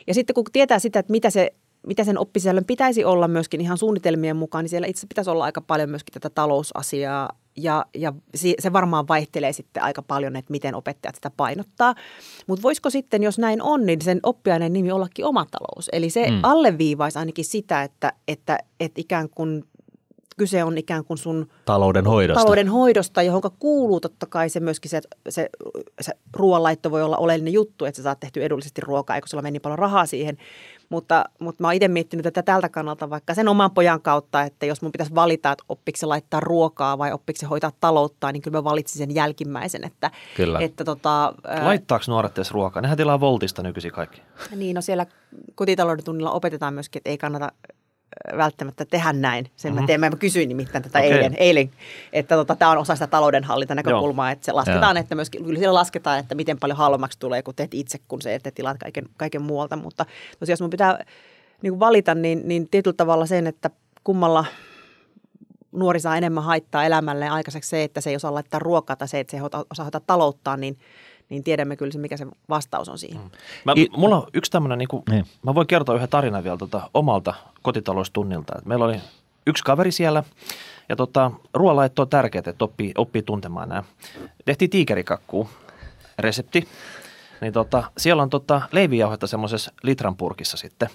ja 0.06 0.14
sitten 0.14 0.34
kun 0.34 0.44
tietää 0.52 0.78
sitä, 0.78 0.98
että 0.98 1.12
mitä 1.12 1.30
se 1.30 1.52
mitä 1.86 2.04
sen 2.04 2.18
oppisisällön 2.18 2.64
pitäisi 2.64 3.04
olla 3.04 3.28
myöskin 3.28 3.60
ihan 3.60 3.78
suunnitelmien 3.78 4.36
mukaan, 4.36 4.64
niin 4.64 4.70
siellä 4.70 4.86
itse 4.86 5.06
pitäisi 5.06 5.30
olla 5.30 5.44
aika 5.44 5.60
paljon 5.60 5.90
myöskin 5.90 6.12
tätä 6.12 6.30
talousasiaa 6.30 7.28
ja, 7.56 7.86
ja 7.94 8.12
se 8.58 8.72
varmaan 8.72 9.08
vaihtelee 9.08 9.52
sitten 9.52 9.82
aika 9.82 10.02
paljon, 10.02 10.36
että 10.36 10.50
miten 10.50 10.74
opettajat 10.74 11.14
sitä 11.14 11.30
painottaa. 11.36 11.94
Mutta 12.46 12.62
voisiko 12.62 12.90
sitten, 12.90 13.22
jos 13.22 13.38
näin 13.38 13.62
on, 13.62 13.86
niin 13.86 14.02
sen 14.02 14.20
oppiaineen 14.22 14.72
nimi 14.72 14.92
ollakin 14.92 15.24
oma 15.24 15.46
talous? 15.50 15.88
Eli 15.92 16.10
se 16.10 16.30
mm. 16.30 16.40
alleviivaisi 16.42 17.18
ainakin 17.18 17.44
sitä, 17.44 17.82
että, 17.82 18.12
että, 18.28 18.58
että 18.80 19.00
ikään 19.00 19.28
kuin 19.30 19.64
kyse 20.36 20.64
on 20.64 20.78
ikään 20.78 21.04
kuin 21.04 21.18
sun 21.18 21.48
talouden 21.64 22.06
hoidosta, 22.06 22.40
talouden 22.40 22.68
hoidosta 22.68 23.22
johon 23.22 23.42
kuuluu 23.58 24.00
totta 24.00 24.26
kai 24.26 24.48
se 24.48 24.60
myöskin 24.60 24.90
se, 24.90 25.00
se, 25.28 25.50
se 26.00 26.12
ruoanlaitto 26.32 26.90
voi 26.90 27.02
olla 27.02 27.16
oleellinen 27.16 27.52
juttu, 27.52 27.84
että 27.84 27.96
sä 27.96 28.02
saat 28.02 28.20
tehty 28.20 28.44
edullisesti 28.44 28.80
ruokaa, 28.80 29.16
eikö 29.16 29.28
sulla 29.28 29.42
meni 29.42 29.60
paljon 29.60 29.78
rahaa 29.78 30.06
siihen. 30.06 30.38
Mutta, 30.88 31.24
mutta 31.38 31.62
mä 31.62 31.68
oon 31.68 31.74
itse 31.74 31.88
miettinyt 31.88 32.24
tätä 32.24 32.42
tältä 32.42 32.68
kannalta 32.68 33.10
vaikka 33.10 33.34
sen 33.34 33.48
oman 33.48 33.70
pojan 33.70 34.02
kautta, 34.02 34.42
että 34.42 34.66
jos 34.66 34.82
mun 34.82 34.92
pitäisi 34.92 35.14
valita, 35.14 35.52
että 35.52 35.64
oppiko 35.68 35.96
se 35.96 36.06
laittaa 36.06 36.40
ruokaa 36.40 36.98
vai 36.98 37.12
oppiko 37.12 37.40
se 37.40 37.46
hoitaa 37.46 37.72
taloutta, 37.80 38.32
niin 38.32 38.42
kyllä 38.42 38.58
mä 38.58 38.64
valitsin 38.64 38.98
sen 38.98 39.14
jälkimmäisen. 39.14 39.84
Että, 39.84 40.10
kyllä. 40.36 40.60
Että 40.60 40.84
tota, 40.84 41.34
Laittaako 41.62 42.04
nuoret 42.08 42.38
edes 42.38 42.50
ruokaa? 42.50 42.82
Nehän 42.82 42.96
tilaa 42.96 43.20
Voltista 43.20 43.62
nykyisin 43.62 43.92
kaikki. 43.92 44.22
Niin, 44.56 44.74
no 44.74 44.80
siellä 44.80 45.06
kotitalouden 45.54 46.04
tunnilla 46.04 46.30
opetetaan 46.30 46.74
myöskin, 46.74 47.00
että 47.00 47.10
ei 47.10 47.18
kannata 47.18 47.52
välttämättä 48.36 48.84
tehdä 48.84 49.12
näin. 49.12 49.50
Sen 49.56 49.72
Mhm. 49.72 49.80
mä 49.80 49.86
teen, 49.86 50.00
mä 50.00 50.10
kysyin 50.10 50.48
nimittäin 50.48 50.84
tätä 50.84 50.98
Okei. 50.98 51.12
eilen, 51.12 51.34
eilen, 51.38 51.70
että 52.12 52.34
tota, 52.36 52.56
tämä 52.56 52.70
on 52.70 52.78
osa 52.78 52.94
sitä 52.94 53.06
taloudenhallinta 53.06 53.74
näkökulmaa, 53.74 54.30
että 54.30 54.44
se 54.44 54.52
lasketaan, 54.52 54.96
että 54.96 55.14
myöskin, 55.14 55.44
kyllä 55.44 55.58
siellä 55.58 55.74
lasketaan, 55.78 56.18
että 56.18 56.34
miten 56.34 56.58
paljon 56.58 56.76
halvemmaksi 56.78 57.18
tulee, 57.18 57.42
kun 57.42 57.54
teet 57.54 57.74
itse, 57.74 57.98
kun 58.08 58.22
se, 58.22 58.34
että 58.34 58.50
tilaat 58.50 58.78
kaiken, 58.78 59.04
kaiken 59.16 59.42
muualta, 59.42 59.76
mutta 59.76 60.06
tosiaan 60.40 60.52
jos 60.52 60.60
mun 60.60 60.70
pitää 60.70 61.04
niin 61.62 61.80
valita, 61.80 62.14
niin, 62.14 62.42
niin 62.44 62.68
tietyllä 62.68 62.96
tavalla 62.96 63.26
sen, 63.26 63.46
että 63.46 63.70
kummalla 64.04 64.44
nuori 65.72 66.00
saa 66.00 66.16
enemmän 66.16 66.44
haittaa 66.44 66.84
elämälleen 66.84 67.32
aikaiseksi 67.32 67.70
se, 67.70 67.82
että 67.82 68.00
se 68.00 68.10
ei 68.10 68.16
osaa 68.16 68.34
laittaa 68.34 68.60
ruokaa 68.60 68.96
tai 68.96 69.08
se, 69.08 69.20
että 69.20 69.30
se 69.30 69.36
ei 69.36 69.42
osaa 69.70 69.84
hoitaa 69.84 70.00
talouttaan, 70.06 70.60
niin, 70.60 70.78
niin 71.32 71.44
tiedämme 71.44 71.76
kyllä 71.76 71.92
se, 71.92 71.98
mikä 71.98 72.16
se 72.16 72.26
vastaus 72.48 72.88
on 72.88 72.98
siihen. 72.98 73.20
Mä, 73.64 73.72
I- 73.76 73.88
mulla 73.96 74.16
on 74.16 74.26
yksi 74.34 74.50
tämmöinen, 74.50 74.78
niin 74.78 74.88
kuin, 74.88 75.02
Niin. 75.10 75.26
mä 75.42 75.54
voin 75.54 75.66
kertoa 75.66 75.94
yhden 75.94 76.08
tarinan 76.08 76.44
vielä 76.44 76.56
tota, 76.56 76.90
omalta 76.94 77.34
kotitaloustunnilta. 77.62 78.52
Et 78.58 78.64
meillä 78.66 78.84
oli 78.84 78.96
yksi 79.46 79.64
kaveri 79.64 79.92
siellä 79.92 80.24
ja 80.88 80.96
tota, 80.96 81.30
ruoanlaitto 81.54 82.02
on 82.02 82.08
tärkeää, 82.08 82.42
että 82.46 82.64
oppii, 82.64 82.92
oppii 82.98 83.22
tuntemaan 83.22 83.68
nämä. 83.68 83.82
Tehtiin 84.44 84.70
tiikerikakkuu, 84.70 85.50
resepti. 86.18 86.68
Niin 87.40 87.52
tota, 87.52 87.84
siellä 87.98 88.22
on 88.22 88.30
tota, 88.30 88.62
leivijauhetta 88.72 89.26
semmoisessa 89.26 89.72
litran 89.82 90.16
purkissa 90.16 90.56
sitten. 90.56 90.88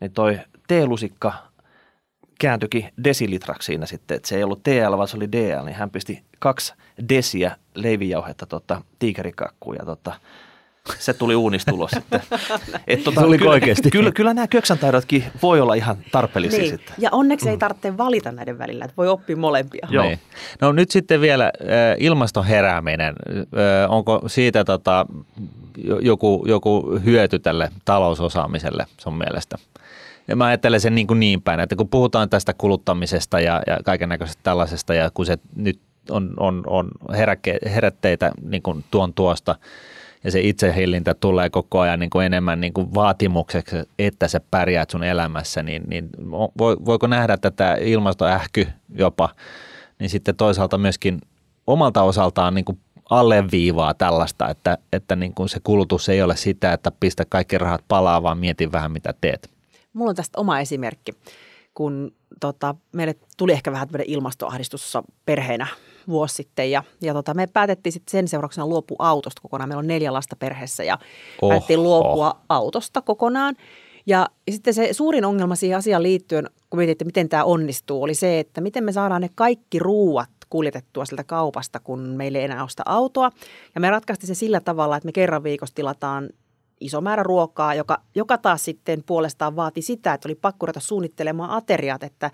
Niin 0.00 0.12
toi 0.12 0.40
teelusikka 0.68 1.32
kääntyikin 2.42 2.88
desilitraksi 3.04 3.66
siinä 3.66 3.86
sitten, 3.86 4.16
että 4.16 4.28
se 4.28 4.36
ei 4.36 4.44
ollut 4.44 4.62
TL, 4.62 4.96
vaan 4.96 5.08
se 5.08 5.16
oli 5.16 5.32
DL, 5.32 5.64
niin 5.64 5.76
hän 5.76 5.90
pisti 5.90 6.22
kaksi 6.38 6.74
desiä 7.08 7.56
leivijauhetta 7.74 8.46
tota, 8.46 8.82
tiikerikakkuun 8.98 9.76
ja 9.78 9.84
tota, 9.84 10.12
se 10.98 11.12
tuli 11.14 11.34
uunistulos 11.34 11.90
sitten. 11.96 12.20
Et, 12.86 13.04
tota, 13.04 13.20
Tuliko 13.20 13.38
kyllä, 13.38 13.52
oikeasti? 13.52 13.90
Kyllä, 13.90 14.12
kyllä 14.12 14.34
nämä 14.34 14.46
köksäntaidotkin 14.46 15.24
voi 15.42 15.60
olla 15.60 15.74
ihan 15.74 15.96
tarpeellisia 16.12 16.58
Niin. 16.60 16.70
sitten. 16.70 16.94
Ja 16.98 17.08
onneksi 17.12 17.48
ei 17.50 17.56
tarvitse 17.58 17.96
valita 17.98 18.32
näiden 18.32 18.58
välillä, 18.58 18.84
että 18.84 18.96
voi 18.96 19.08
oppia 19.08 19.36
molempia. 19.36 19.86
Joo. 19.90 20.04
Niin. 20.04 20.18
No 20.60 20.72
nyt 20.72 20.90
sitten 20.90 21.20
vielä 21.20 21.44
äh, 21.44 21.50
ilmaston 21.98 22.44
herääminen. 22.44 23.14
Äh, 23.36 23.90
onko 23.92 24.22
siitä 24.26 24.64
tota, 24.64 25.06
jo- 25.76 25.98
joku, 25.98 26.44
joku 26.48 27.00
hyöty 27.04 27.38
tälle 27.38 27.68
talousosaamiselle 27.84 28.86
sun 28.98 29.18
mielestä? 29.18 29.58
Ja 30.28 30.36
mä 30.36 30.44
ajattelen 30.44 30.80
sen 30.80 30.94
niin, 30.94 31.06
kuin 31.06 31.20
niin 31.20 31.42
päin, 31.42 31.60
että 31.60 31.76
kun 31.76 31.88
puhutaan 31.88 32.30
tästä 32.30 32.54
kuluttamisesta 32.54 33.40
ja, 33.40 33.62
ja 33.66 33.78
kaiken 33.84 34.08
näköisestä 34.08 34.42
tällaisesta, 34.42 34.94
ja 34.94 35.10
kun 35.14 35.26
se 35.26 35.38
nyt 35.56 35.80
on, 36.10 36.34
on, 36.36 36.62
on 36.66 36.90
heräke, 37.12 37.58
herätteitä 37.64 38.32
niin 38.42 38.62
kuin 38.62 38.84
tuon 38.90 39.14
tuosta, 39.14 39.54
ja 40.24 40.30
se 40.30 40.40
itsehillintä 40.40 41.14
tulee 41.14 41.50
koko 41.50 41.80
ajan 41.80 42.00
niin 42.00 42.10
kuin 42.10 42.26
enemmän 42.26 42.60
niin 42.60 42.72
kuin 42.72 42.94
vaatimukseksi, 42.94 43.76
että 43.98 44.28
sä 44.28 44.40
pärjäät 44.50 44.90
sun 44.90 45.04
elämässä, 45.04 45.62
niin, 45.62 45.82
niin 45.86 46.10
vo- 46.36 46.84
voiko 46.86 47.06
nähdä 47.06 47.36
tätä 47.36 47.76
ilmastoähky 47.80 48.68
jopa, 48.94 49.28
niin 49.98 50.10
sitten 50.10 50.36
toisaalta 50.36 50.78
myöskin 50.78 51.20
omalta 51.66 52.02
osaltaan 52.02 52.54
niin 52.54 52.64
kuin 52.64 52.78
alleviivaa 53.10 53.94
tällaista, 53.94 54.48
että, 54.48 54.78
että 54.92 55.16
niin 55.16 55.34
kuin 55.34 55.48
se 55.48 55.60
kulutus 55.64 56.08
ei 56.08 56.22
ole 56.22 56.36
sitä, 56.36 56.72
että 56.72 56.92
pistä 57.00 57.24
kaikki 57.28 57.58
rahat 57.58 57.84
palaa, 57.88 58.22
vaan 58.22 58.38
mieti 58.38 58.72
vähän 58.72 58.92
mitä 58.92 59.14
teet. 59.20 59.51
Mulla 59.92 60.10
on 60.10 60.16
tästä 60.16 60.40
oma 60.40 60.60
esimerkki, 60.60 61.12
kun 61.74 62.14
tota, 62.40 62.74
meille 62.92 63.14
tuli 63.36 63.52
ehkä 63.52 63.72
vähän 63.72 63.88
tämmöinen 63.88 64.10
ilmastoahdistussa 64.10 65.02
perheenä 65.26 65.66
vuosi 66.08 66.34
sitten 66.34 66.70
ja, 66.70 66.82
ja 67.00 67.12
tota, 67.12 67.34
me 67.34 67.46
päätettiin 67.46 67.92
sitten 67.92 68.10
sen 68.10 68.28
seurauksena 68.28 68.66
luopua 68.66 68.96
autosta 68.98 69.42
kokonaan. 69.42 69.68
Meillä 69.68 69.78
on 69.78 69.86
neljä 69.86 70.12
lasta 70.12 70.36
perheessä 70.36 70.84
ja 70.84 70.98
Oho. 71.42 71.48
päätettiin 71.48 71.82
luopua 71.82 72.40
autosta 72.48 73.02
kokonaan. 73.02 73.54
Ja, 74.06 74.28
ja 74.46 74.52
sitten 74.52 74.74
se 74.74 74.92
suurin 74.92 75.24
ongelma 75.24 75.56
siihen 75.56 75.78
asiaan 75.78 76.02
liittyen, 76.02 76.50
kun 76.70 76.78
mietin, 76.78 76.92
että 76.92 77.04
miten 77.04 77.28
tämä 77.28 77.44
onnistuu, 77.44 78.02
oli 78.02 78.14
se, 78.14 78.38
että 78.38 78.60
miten 78.60 78.84
me 78.84 78.92
saadaan 78.92 79.20
ne 79.22 79.30
kaikki 79.34 79.78
ruuat 79.78 80.30
kuljetettua 80.50 81.04
sieltä 81.04 81.24
kaupasta, 81.24 81.80
kun 81.80 82.00
meillä 82.00 82.38
ei 82.38 82.44
enää 82.44 82.64
osta 82.64 82.82
autoa. 82.86 83.30
Ja 83.74 83.80
me 83.80 83.90
ratkaistiin 83.90 84.28
se 84.28 84.34
sillä 84.34 84.60
tavalla, 84.60 84.96
että 84.96 85.06
me 85.06 85.12
kerran 85.12 85.42
viikossa 85.42 85.74
tilataan 85.74 86.30
iso 86.84 87.00
määrä 87.00 87.22
ruokaa, 87.22 87.74
joka, 87.74 87.98
joka 88.14 88.38
taas 88.38 88.64
sitten 88.64 89.02
puolestaan 89.06 89.56
vaati 89.56 89.82
sitä, 89.82 90.14
että 90.14 90.28
oli 90.28 90.34
pakko 90.34 90.66
ruveta 90.66 90.80
suunnittelemaan 90.80 91.50
ateriat, 91.50 92.02
että 92.02 92.30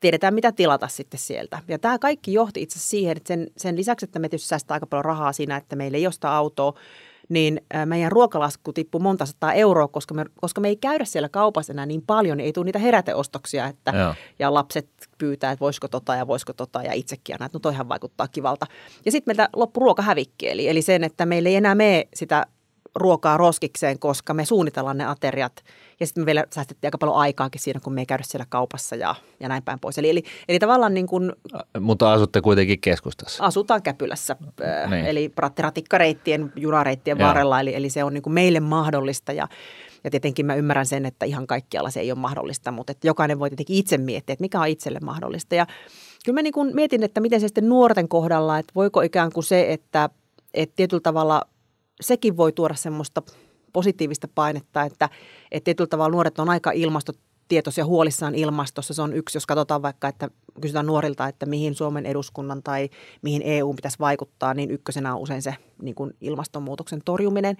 tiedetään 0.00 0.34
mitä 0.34 0.52
tilata 0.52 0.88
sitten 0.88 1.20
sieltä. 1.20 1.58
Ja 1.68 1.78
tämä 1.78 1.98
kaikki 1.98 2.32
johti 2.32 2.62
itse 2.62 2.74
asiassa 2.74 2.90
siihen, 2.90 3.16
että 3.16 3.28
sen, 3.28 3.46
sen 3.56 3.76
lisäksi, 3.76 4.04
että 4.04 4.18
me 4.18 4.28
tietysti 4.28 4.48
säästää 4.48 4.74
aika 4.74 4.86
paljon 4.86 5.04
rahaa 5.04 5.32
siinä, 5.32 5.56
että 5.56 5.76
meillä 5.76 5.98
ei 5.98 6.06
ole 6.06 6.12
sitä 6.12 6.32
autoa, 6.32 6.72
niin 7.28 7.60
meidän 7.86 8.12
ruokalasku 8.12 8.72
tippui 8.72 9.00
monta 9.00 9.26
sataa 9.26 9.52
euroa, 9.52 9.88
koska 9.88 10.14
me, 10.14 10.24
koska 10.40 10.60
me 10.60 10.68
ei 10.68 10.76
käydä 10.76 11.04
siellä 11.04 11.28
kaupassa 11.28 11.72
enää 11.72 11.86
niin 11.86 12.02
paljon, 12.02 12.36
niin 12.36 12.44
ei 12.44 12.52
tule 12.52 12.64
niitä 12.64 12.78
heräteostoksia, 12.78 13.66
että 13.66 13.92
Joo. 13.96 14.14
ja 14.38 14.54
lapset 14.54 14.88
pyytää, 15.18 15.52
että 15.52 15.60
voisiko 15.60 15.88
tota 15.88 16.14
ja 16.14 16.26
voisiko 16.26 16.52
tota 16.52 16.82
ja 16.82 16.92
itsekin 16.92 17.34
aina, 17.34 17.46
että 17.46 17.56
no 17.56 17.60
toihan 17.60 17.88
vaikuttaa 17.88 18.28
kivalta. 18.28 18.66
Ja 19.04 19.12
sitten 19.12 19.30
meiltä 19.30 19.48
loppu 19.56 19.80
ruokahävikki, 19.80 20.48
eli, 20.48 20.68
eli 20.68 20.82
sen, 20.82 21.04
että 21.04 21.26
meillä 21.26 21.48
ei 21.48 21.56
enää 21.56 21.74
mene 21.74 22.08
sitä 22.14 22.46
ruokaa 22.94 23.36
roskikseen, 23.36 23.98
koska 23.98 24.34
me 24.34 24.44
suunnitellaan 24.44 24.98
ne 24.98 25.06
ateriat. 25.06 25.64
Ja 26.00 26.06
sitten 26.06 26.22
me 26.22 26.26
vielä 26.26 26.44
säästettiin 26.54 26.88
aika 26.88 26.98
paljon 26.98 27.16
aikaakin 27.16 27.60
siinä, 27.60 27.80
kun 27.80 27.92
me 27.92 28.00
ei 28.00 28.06
käydä 28.06 28.24
siellä 28.26 28.46
kaupassa 28.48 28.96
ja, 28.96 29.14
ja 29.40 29.48
näin 29.48 29.62
päin 29.62 29.80
pois. 29.80 29.98
Eli, 29.98 30.10
eli, 30.10 30.22
eli 30.48 30.58
tavallaan 30.58 30.94
niin 30.94 31.06
kuin 31.06 31.32
Mutta 31.80 32.12
asutte 32.12 32.40
kuitenkin 32.40 32.80
keskustassa. 32.80 33.44
asutaan 33.44 33.82
Käpylässä, 33.82 34.36
Niin. 34.90 35.06
eli 35.06 35.32
rattiratikkreittien, 35.36 36.52
junareittien 36.56 37.18
Joo. 37.18 37.28
varrella, 37.28 37.60
eli, 37.60 37.74
eli 37.74 37.90
se 37.90 38.04
on 38.04 38.14
niin 38.14 38.22
kuin 38.22 38.34
meille 38.34 38.60
mahdollista 38.60 39.32
ja, 39.32 39.48
ja 40.04 40.10
tietenkin 40.10 40.46
mä 40.46 40.54
ymmärrän 40.54 40.86
sen, 40.86 41.06
että 41.06 41.26
ihan 41.26 41.46
kaikkialla 41.46 41.90
se 41.90 42.00
ei 42.00 42.12
ole 42.12 42.18
mahdollista, 42.18 42.70
mutta 42.72 42.90
että 42.90 43.06
jokainen 43.06 43.38
voi 43.38 43.50
tietenkin 43.50 43.76
itse 43.76 43.98
miettiä, 43.98 44.32
että 44.32 44.42
mikä 44.42 44.60
on 44.60 44.68
itselle 44.68 44.98
mahdollista. 45.02 45.54
Ja 45.54 45.66
kyllä 46.24 46.36
mä 46.38 46.42
niin 46.42 46.52
kuin 46.52 46.74
mietin, 46.74 47.02
että 47.02 47.20
miten 47.20 47.40
se 47.40 47.48
sitten 47.48 47.68
nuorten 47.68 48.08
kohdalla, 48.08 48.58
että 48.58 48.72
voiko 48.74 49.00
ikään 49.00 49.32
kuin 49.32 49.44
se, 49.44 49.72
että, 49.72 50.10
että 50.54 50.76
tietyllä 50.76 51.00
tavalla 51.00 51.42
sekin 52.04 52.36
voi 52.36 52.52
tuoda 52.52 52.74
semmoista 52.74 53.22
positiivista 53.72 54.28
painetta, 54.34 54.82
että, 54.82 55.08
että 55.50 55.64
tietyllä 55.64 55.88
tavalla 55.88 56.12
nuoret 56.12 56.38
on 56.38 56.48
aika 56.48 56.70
ilmastotietoisia 56.70 57.84
huolissaan 57.86 58.34
ilmastossa. 58.34 58.94
Se 58.94 59.02
on 59.02 59.12
yksi, 59.12 59.36
jos 59.36 59.46
katsotaan 59.46 59.82
vaikka, 59.82 60.08
että 60.08 60.28
kysytään 60.60 60.86
nuorilta, 60.86 61.28
että 61.28 61.46
mihin 61.46 61.74
Suomen 61.74 62.06
eduskunnan 62.06 62.62
tai 62.62 62.88
mihin 63.22 63.42
EU 63.44 63.74
pitäisi 63.74 63.98
vaikuttaa, 63.98 64.54
niin 64.54 64.70
ykkösenä 64.70 65.14
on 65.14 65.20
usein 65.20 65.42
se 65.42 65.54
niin 65.82 65.94
kuin 65.94 66.10
ilmastonmuutoksen 66.20 67.00
torjuminen. 67.04 67.56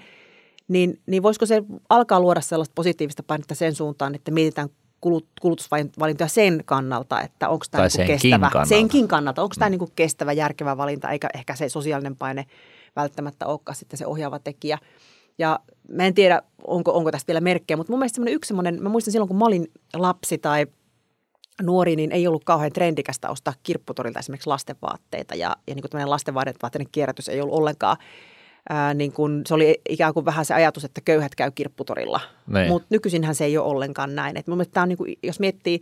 Niin, 0.68 1.00
niin 1.06 1.22
voisiko 1.22 1.46
se 1.46 1.62
alkaa 1.88 2.20
luoda 2.20 2.40
sellaista 2.40 2.72
positiivista 2.74 3.22
painetta 3.22 3.54
sen 3.54 3.74
suuntaan, 3.74 4.14
että 4.14 4.30
mietitään 4.30 4.68
kulut- 5.00 5.28
kulutusvalintoja 5.40 6.28
sen 6.28 6.62
kannalta, 6.64 7.20
että 7.20 7.48
onko 7.48 7.64
tämä 7.70 7.80
Tai 7.80 7.86
niin 7.86 7.90
senkin 7.90 8.14
kestävä. 8.14 8.50
kannalta. 8.50 8.68
Senkin 8.68 9.08
kannalta. 9.08 9.42
Onko 9.42 9.54
tämä 9.58 9.70
niin 9.70 9.80
kestävä, 9.96 10.32
järkevä 10.32 10.76
valinta, 10.76 11.10
eikä 11.10 11.28
ehkä 11.34 11.56
se 11.56 11.68
sosiaalinen 11.68 12.16
paine 12.16 12.46
välttämättä 12.96 13.46
olekaan 13.46 13.76
sitten 13.76 13.98
se 13.98 14.06
ohjaava 14.06 14.38
tekijä. 14.38 14.78
Ja 15.38 15.60
mä 15.88 16.06
en 16.06 16.14
tiedä, 16.14 16.42
onko, 16.66 16.92
onko 16.92 17.10
tästä 17.10 17.26
vielä 17.26 17.40
merkkejä, 17.40 17.76
mutta 17.76 17.92
mun 17.92 17.98
mielestä 17.98 18.14
semmoinen 18.14 18.34
yksi 18.34 18.48
semmoinen, 18.48 18.82
mä 18.82 18.88
muistan 18.88 19.12
silloin, 19.12 19.28
kun 19.28 19.38
mä 19.38 19.44
olin 19.44 19.66
lapsi 19.94 20.38
tai 20.38 20.66
nuori, 21.62 21.96
niin 21.96 22.12
ei 22.12 22.26
ollut 22.26 22.44
kauhean 22.44 22.72
trendikästä 22.72 23.30
ostaa 23.30 23.54
kirpputorilta 23.62 24.18
esimerkiksi 24.18 24.48
lastenvaatteita. 24.48 25.34
Ja, 25.34 25.56
ja 25.66 25.74
niin 25.74 25.82
kuin 25.82 25.90
tämmöinen 25.90 26.10
lastenvaatteiden 26.10 26.88
kierrätys 26.92 27.28
ei 27.28 27.40
ollut 27.40 27.58
ollenkaan, 27.58 27.96
ää, 28.68 28.94
niin 28.94 29.12
kuin, 29.12 29.42
se 29.46 29.54
oli 29.54 29.80
ikään 29.88 30.14
kuin 30.14 30.26
vähän 30.26 30.44
se 30.44 30.54
ajatus, 30.54 30.84
että 30.84 31.00
köyhät 31.00 31.34
käy 31.34 31.50
kirpputorilla. 31.50 32.20
Niin. 32.46 32.68
Mutta 32.68 32.86
nykyisinhän 32.90 33.34
se 33.34 33.44
ei 33.44 33.58
ole 33.58 33.66
ollenkaan 33.66 34.14
näin. 34.14 34.36
Et 34.36 34.46
mun 34.46 34.56
mielestä 34.56 34.72
tää 34.72 34.82
on 34.82 34.88
niin 34.88 34.98
kuin, 34.98 35.14
jos 35.22 35.40
miettii 35.40 35.80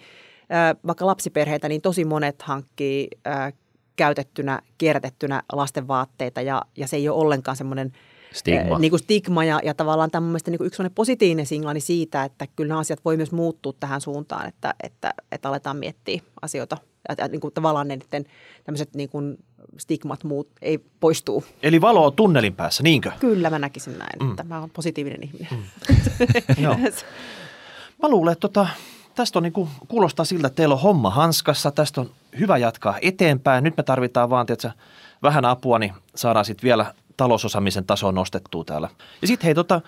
ää, 0.49 0.75
vaikka 0.87 1.07
lapsiperheitä, 1.07 1.69
niin 1.69 1.81
tosi 1.81 2.05
monet 2.05 2.43
hankkii 2.43 3.09
ää, 3.25 3.53
käytettynä, 3.97 4.61
kierrätettynä 4.79 5.43
lastenvaatteita 5.53 6.41
ja, 6.41 6.63
ja 6.77 6.87
se 6.89 6.97
ei 6.97 7.09
ole 7.09 7.21
ollenkaan 7.21 7.57
semmoinen 7.57 7.93
Stigma. 8.33 8.75
Äh, 8.75 8.81
niin 8.81 8.91
kuin 8.91 9.01
stigma 9.01 9.45
ja, 9.45 9.61
ja 9.65 9.75
tavallaan 9.75 10.11
tämä 10.11 10.27
on 10.27 10.31
mun 10.31 10.39
niin 10.47 10.59
kuin 10.59 10.67
yksi 10.67 10.83
positiivinen 10.95 11.47
signaali 11.47 11.81
siitä, 11.81 12.25
että 12.25 12.47
kyllä 12.57 12.69
nämä 12.69 12.81
asiat 12.81 13.05
voi 13.05 13.17
myös 13.17 13.33
muuttua 13.33 13.73
tähän 13.81 14.01
suuntaan, 14.01 14.49
että, 14.49 14.75
että, 14.83 15.15
että 15.33 15.49
aletaan 15.49 15.77
miettiä 15.77 16.23
asioita. 16.43 16.77
Että, 17.09 17.29
niin 17.29 17.41
kuin 17.41 17.55
tavallaan 17.55 17.89
ne 17.89 17.97
niiden 17.97 18.25
tämmöiset 18.65 18.95
niin 18.95 19.09
kuin 19.09 19.39
stigmat 19.79 20.25
muut 20.25 20.49
ei 20.63 20.79
poistuu. 21.01 21.45
Eli 21.63 21.81
valo 21.81 22.07
on 22.07 22.13
tunnelin 22.13 22.55
päässä, 22.55 22.83
niinkö? 22.83 23.13
Kyllä 23.21 23.51
mä 23.51 23.59
näkisin 23.59 23.99
näin, 23.99 24.19
Mm. 24.21 24.31
että 24.31 24.45
mä 24.45 24.61
oon 24.61 24.71
positiivinen 24.71 25.23
ihminen. 25.23 25.49
Mm. 25.53 25.63
Joo. 26.65 26.77
Mä 28.03 28.09
luulen, 28.09 28.33
että 28.33 28.41
tota, 28.41 28.67
tästä 29.15 29.39
on 29.39 29.43
niinku, 29.43 29.69
kuulostaa 29.89 30.25
siltä, 30.25 30.47
että 30.47 30.57
teillä 30.57 30.75
on 30.75 30.81
homma 30.81 31.11
hanskassa, 31.11 31.71
tästä 31.71 32.01
on 32.01 32.11
hyvä 32.39 32.59
jatkaa 32.59 32.99
eteenpäin. 33.03 33.65
Nyt 33.65 33.77
me 33.77 33.83
tarvitaan 33.83 34.31
vaan 34.31 34.47
tiedätkö, 34.47 34.71
vähän 35.23 35.45
apua, 35.45 35.79
niin 35.79 35.93
saadaan 36.15 36.45
sitten 36.45 36.63
vielä 36.67 36.95
talousosaamisen 37.17 37.85
tasoa 37.87 38.13
nostettua 38.13 38.65
täällä. 38.65 38.89
Ja 39.23 39.29
sitten 39.29 39.45
hei, 39.45 39.55
tota, 39.55 39.81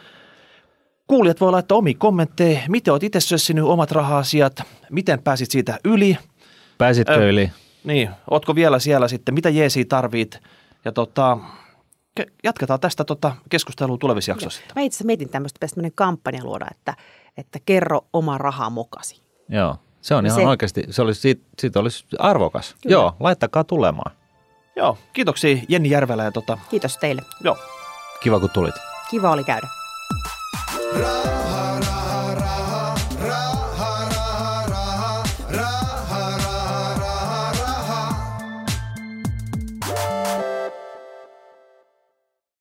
kuulijat 1.07 1.41
voi 1.41 1.51
laittaa 1.51 1.79
omia 1.79 1.95
kommentteja, 1.99 2.61
miten 2.69 2.93
oot 2.93 3.03
itse 3.03 3.21
sössinyt 3.21 3.65
omat 3.65 3.91
raha-asiat, 3.93 4.63
miten 4.91 5.23
pääsit 5.23 5.51
siitä 5.51 5.79
yli, 5.85 6.19
Pääsitkö 6.79 7.15
Ö, 7.15 7.29
yli? 7.29 7.53
niin, 7.85 8.11
ootko 8.31 8.55
vielä 8.55 8.79
siellä 8.79 9.09
sitten, 9.09 9.35
mitä 9.35 9.51
jeesiä 9.51 9.85
tarvit, 9.89 10.41
ja 10.85 10.93
tota, 10.93 11.39
ke- 12.21 12.33
jatketaan 12.45 12.81
tästä 12.81 13.05
tota 13.05 13.37
keskustelua 13.51 13.99
tulevissa 13.99 14.31
jaksoissa. 14.31 14.63
Mä 14.75 14.83
itse 14.83 15.05
mietin 15.05 15.29
tämmöistä, 15.29 15.57
pitäisi 15.57 15.75
tämmöinen 15.75 15.93
kampanja 15.95 16.45
luoda, 16.45 16.67
että, 16.71 16.95
että 17.37 17.59
kerro 17.67 18.01
oma 18.13 18.39
raha 18.39 18.71
mokasi. 18.71 19.23
Joo. 19.49 19.77
Se 20.05 20.15
on 20.15 20.27
ihan 20.27 20.41
se- 20.41 20.47
oikeasti, 20.47 20.85
se 20.91 21.03
olisi, 21.03 21.21
siitä, 21.21 21.43
siitä 21.59 21.81
olisi 21.81 22.05
arvokas. 22.19 22.75
Kyllä. 22.83 22.93
Joo, 22.95 23.17
laittakaa 23.21 23.65
tulemaan. 23.65 24.13
Joo, 24.77 24.99
kiitoksia 25.13 25.59
Jenni 25.69 25.91
Järvelä 25.91 26.25
ja 26.25 26.33
tota, 26.33 26.59
Kiitos 26.71 26.97
teille. 26.99 27.23
joo, 27.41 27.57
Kiva 28.21 28.41
kun 28.41 28.51
tulit. 28.51 28.75
Kiva 29.11 29.31
oli 29.31 29.45
käydä. 29.45 29.67
Raha 31.01 31.74